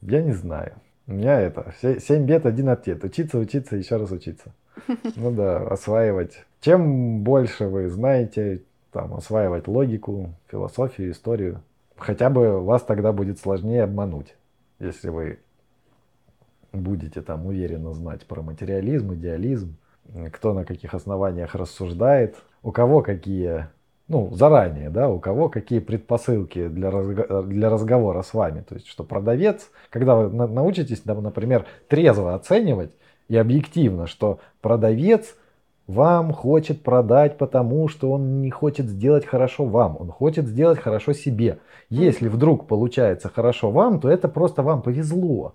Я 0.00 0.22
не 0.22 0.32
знаю. 0.32 0.74
У 1.06 1.12
меня 1.12 1.40
это, 1.40 1.72
7 1.80 2.26
бед, 2.26 2.44
один 2.44 2.68
ответ. 2.68 3.04
Учиться, 3.04 3.38
учиться, 3.38 3.76
еще 3.76 3.96
раз 3.96 4.10
учиться. 4.10 4.52
Ну 5.16 5.30
да, 5.32 5.58
осваивать. 5.58 6.44
Чем 6.60 7.22
больше 7.22 7.66
вы 7.66 7.88
знаете, 7.88 8.62
там, 8.92 9.14
осваивать 9.14 9.68
логику, 9.68 10.34
философию, 10.50 11.12
историю, 11.12 11.62
хотя 11.96 12.30
бы 12.30 12.60
вас 12.60 12.82
тогда 12.82 13.12
будет 13.12 13.38
сложнее 13.38 13.84
обмануть, 13.84 14.34
если 14.78 15.10
вы 15.10 15.38
будете 16.72 17.22
там 17.22 17.46
уверенно 17.46 17.92
знать 17.92 18.26
про 18.26 18.42
материализм, 18.42 19.14
идеализм, 19.14 19.76
кто 20.32 20.54
на 20.54 20.64
каких 20.64 20.94
основаниях 20.94 21.54
рассуждает, 21.54 22.36
у 22.62 22.72
кого 22.72 23.02
какие, 23.02 23.68
ну, 24.08 24.34
заранее, 24.34 24.90
да, 24.90 25.08
у 25.08 25.18
кого 25.18 25.48
какие 25.48 25.80
предпосылки 25.80 26.68
для, 26.68 26.90
разго 26.90 27.42
для 27.42 27.70
разговора 27.70 28.22
с 28.22 28.34
вами. 28.34 28.62
То 28.68 28.74
есть, 28.74 28.86
что 28.86 29.04
продавец, 29.04 29.70
когда 29.90 30.16
вы 30.16 30.30
на 30.34 30.46
научитесь, 30.46 31.04
например, 31.04 31.66
трезво 31.88 32.34
оценивать 32.34 32.92
и 33.28 33.36
объективно, 33.36 34.06
что 34.06 34.40
продавец 34.60 35.36
вам 35.86 36.32
хочет 36.32 36.82
продать, 36.82 37.38
потому 37.38 37.88
что 37.88 38.12
он 38.12 38.40
не 38.42 38.50
хочет 38.50 38.86
сделать 38.86 39.24
хорошо 39.24 39.64
вам, 39.64 39.96
он 39.98 40.10
хочет 40.10 40.46
сделать 40.46 40.78
хорошо 40.78 41.12
себе. 41.12 41.58
Если 41.88 42.28
вдруг 42.28 42.66
получается 42.66 43.30
хорошо 43.34 43.70
вам, 43.70 44.00
то 44.00 44.10
это 44.10 44.28
просто 44.28 44.62
вам 44.62 44.82
повезло. 44.82 45.54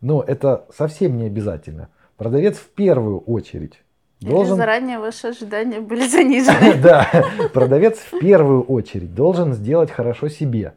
Но 0.00 0.22
это 0.26 0.66
совсем 0.76 1.16
не 1.16 1.26
обязательно. 1.26 1.88
Продавец 2.16 2.56
в 2.56 2.68
первую 2.70 3.20
очередь 3.20 3.80
должен... 4.20 4.54
Или 4.54 4.58
заранее 4.60 4.98
ваши 4.98 5.28
ожидания 5.28 5.80
были 5.80 6.06
занижены. 6.06 6.74
Да, 6.82 7.08
продавец 7.52 7.98
в 7.98 8.18
первую 8.18 8.62
очередь 8.62 9.14
должен 9.14 9.52
сделать 9.52 9.90
хорошо 9.90 10.28
себе. 10.28 10.74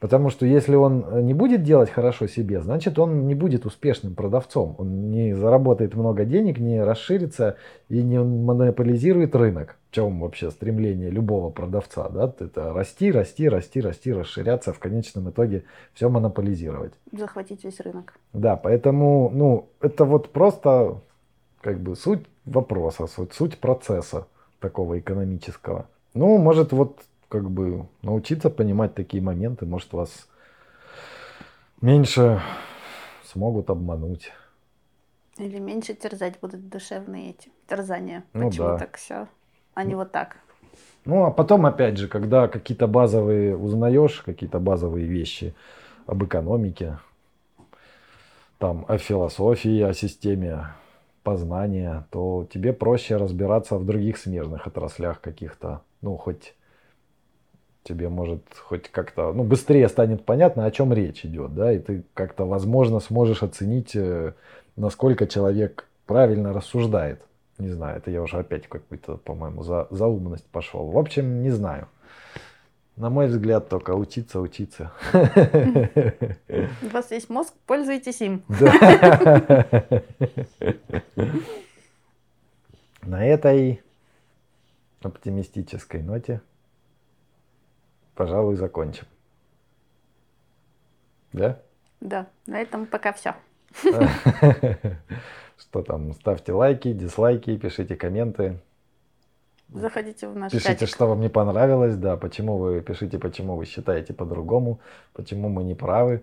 Потому 0.00 0.30
что 0.30 0.46
если 0.46 0.74
он 0.74 1.26
не 1.26 1.34
будет 1.34 1.62
делать 1.62 1.90
хорошо 1.90 2.26
себе, 2.26 2.62
значит 2.62 2.98
он 2.98 3.26
не 3.26 3.34
будет 3.34 3.66
успешным 3.66 4.14
продавцом. 4.14 4.74
Он 4.78 5.10
не 5.10 5.34
заработает 5.34 5.94
много 5.94 6.24
денег, 6.24 6.58
не 6.58 6.82
расширится 6.82 7.56
и 7.90 8.02
не 8.02 8.18
монополизирует 8.18 9.36
рынок. 9.36 9.76
В 9.90 9.94
чем 9.94 10.20
вообще 10.20 10.50
стремление 10.50 11.10
любого 11.10 11.50
продавца? 11.50 12.08
Да? 12.08 12.32
Это 12.40 12.72
расти, 12.72 13.12
расти, 13.12 13.46
расти, 13.48 13.82
расти, 13.82 14.12
расширяться, 14.12 14.72
в 14.72 14.78
конечном 14.78 15.28
итоге 15.28 15.64
все 15.92 16.08
монополизировать. 16.08 16.94
Захватить 17.12 17.62
весь 17.62 17.78
рынок. 17.80 18.14
Да, 18.32 18.56
поэтому 18.56 19.30
ну, 19.34 19.68
это 19.82 20.06
вот 20.06 20.30
просто 20.30 21.02
как 21.60 21.78
бы 21.78 21.94
суть 21.94 22.24
вопроса, 22.46 23.06
суть, 23.06 23.34
суть 23.34 23.58
процесса 23.58 24.26
такого 24.60 24.98
экономического. 24.98 25.88
Ну, 26.14 26.38
может, 26.38 26.72
вот 26.72 27.00
как 27.30 27.48
бы 27.48 27.86
научиться 28.02 28.50
понимать 28.50 28.94
такие 28.94 29.22
моменты, 29.22 29.64
может 29.64 29.92
вас 29.92 30.28
меньше 31.80 32.42
смогут 33.24 33.70
обмануть. 33.70 34.32
Или 35.38 35.58
меньше 35.58 35.94
терзать 35.94 36.40
будут 36.40 36.68
душевные 36.68 37.30
эти 37.30 37.50
терзания. 37.68 38.24
Ну, 38.34 38.48
Почему 38.48 38.66
да. 38.66 38.78
так 38.78 38.96
все, 38.96 39.28
а 39.74 39.84
не 39.84 39.94
вот 39.94 40.12
так? 40.12 40.36
Ну, 41.04 41.24
а 41.24 41.30
потом, 41.30 41.64
опять 41.66 41.96
же, 41.96 42.08
когда 42.08 42.48
какие-то 42.48 42.88
базовые 42.88 43.56
узнаешь, 43.56 44.20
какие-то 44.20 44.58
базовые 44.58 45.06
вещи 45.06 45.54
об 46.06 46.24
экономике, 46.24 46.98
там, 48.58 48.84
о 48.88 48.98
философии, 48.98 49.80
о 49.80 49.94
системе 49.94 50.66
познания, 51.22 52.06
то 52.10 52.46
тебе 52.52 52.72
проще 52.72 53.16
разбираться 53.16 53.78
в 53.78 53.86
других 53.86 54.18
смежных 54.18 54.66
отраслях 54.66 55.20
каких-то, 55.20 55.82
ну, 56.02 56.16
хоть 56.16 56.54
тебе 57.82 58.08
может 58.08 58.42
хоть 58.56 58.90
как-то, 58.90 59.32
ну, 59.32 59.44
быстрее 59.44 59.88
станет 59.88 60.24
понятно, 60.24 60.64
о 60.64 60.70
чем 60.70 60.92
речь 60.92 61.24
идет, 61.24 61.54
да, 61.54 61.72
и 61.72 61.78
ты 61.78 62.04
как-то, 62.14 62.44
возможно, 62.44 63.00
сможешь 63.00 63.42
оценить, 63.42 63.96
э, 63.96 64.34
насколько 64.76 65.26
человек 65.26 65.86
правильно 66.06 66.52
рассуждает. 66.52 67.22
Не 67.58 67.68
знаю, 67.68 67.98
это 67.98 68.10
я 68.10 68.22
уже 68.22 68.38
опять 68.38 68.66
какую-то, 68.66 69.16
по-моему, 69.18 69.62
за, 69.62 69.86
заумность 69.90 70.46
пошел. 70.46 70.90
В 70.90 70.98
общем, 70.98 71.42
не 71.42 71.50
знаю. 71.50 71.88
На 72.96 73.08
мой 73.08 73.28
взгляд, 73.28 73.68
только 73.68 73.94
учиться, 73.94 74.40
учиться. 74.40 74.92
У 75.12 76.88
вас 76.92 77.10
есть 77.10 77.30
мозг, 77.30 77.54
пользуйтесь 77.66 78.20
им. 78.20 78.42
Да. 78.48 79.74
На 83.02 83.24
этой 83.24 83.80
оптимистической 85.02 86.02
ноте, 86.02 86.42
пожалуй, 88.20 88.54
закончим. 88.56 89.06
Да? 91.32 91.58
Да, 92.02 92.26
на 92.46 92.60
этом 92.60 92.84
пока 92.84 93.14
все. 93.14 93.34
Что 95.58 95.82
там, 95.82 96.12
ставьте 96.12 96.52
лайки, 96.52 96.92
дизлайки, 96.92 97.56
пишите 97.56 97.96
комменты. 97.96 98.58
Заходите 99.72 100.28
в 100.28 100.36
наш 100.36 100.52
Пишите, 100.52 100.80
чатик. 100.80 100.88
что 100.88 101.06
вам 101.06 101.20
не 101.20 101.30
понравилось, 101.30 101.96
да, 101.96 102.18
почему 102.18 102.58
вы 102.58 102.82
пишите, 102.82 103.18
почему 103.18 103.56
вы 103.56 103.64
считаете 103.64 104.12
по-другому, 104.12 104.80
почему 105.14 105.48
мы 105.48 105.64
не 105.64 105.74
правы, 105.74 106.22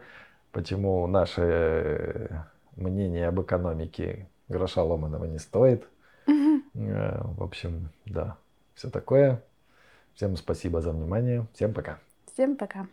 почему 0.52 1.08
наше 1.08 1.42
э, 1.42 2.28
мнение 2.76 3.28
об 3.30 3.42
экономике 3.42 4.28
гроша 4.50 4.84
ломаного 4.84 5.26
не 5.26 5.40
стоит. 5.40 5.88
Э, 6.28 6.62
В 6.76 7.42
общем, 7.42 7.90
да, 8.06 8.38
все 8.76 8.92
такое. 8.92 9.42
Всем 10.18 10.36
спасибо 10.36 10.82
за 10.82 10.94
внимание. 10.94 11.46
Всем 11.54 11.76
пока. 11.76 12.00
Всем 12.34 12.58
пока. 12.58 12.88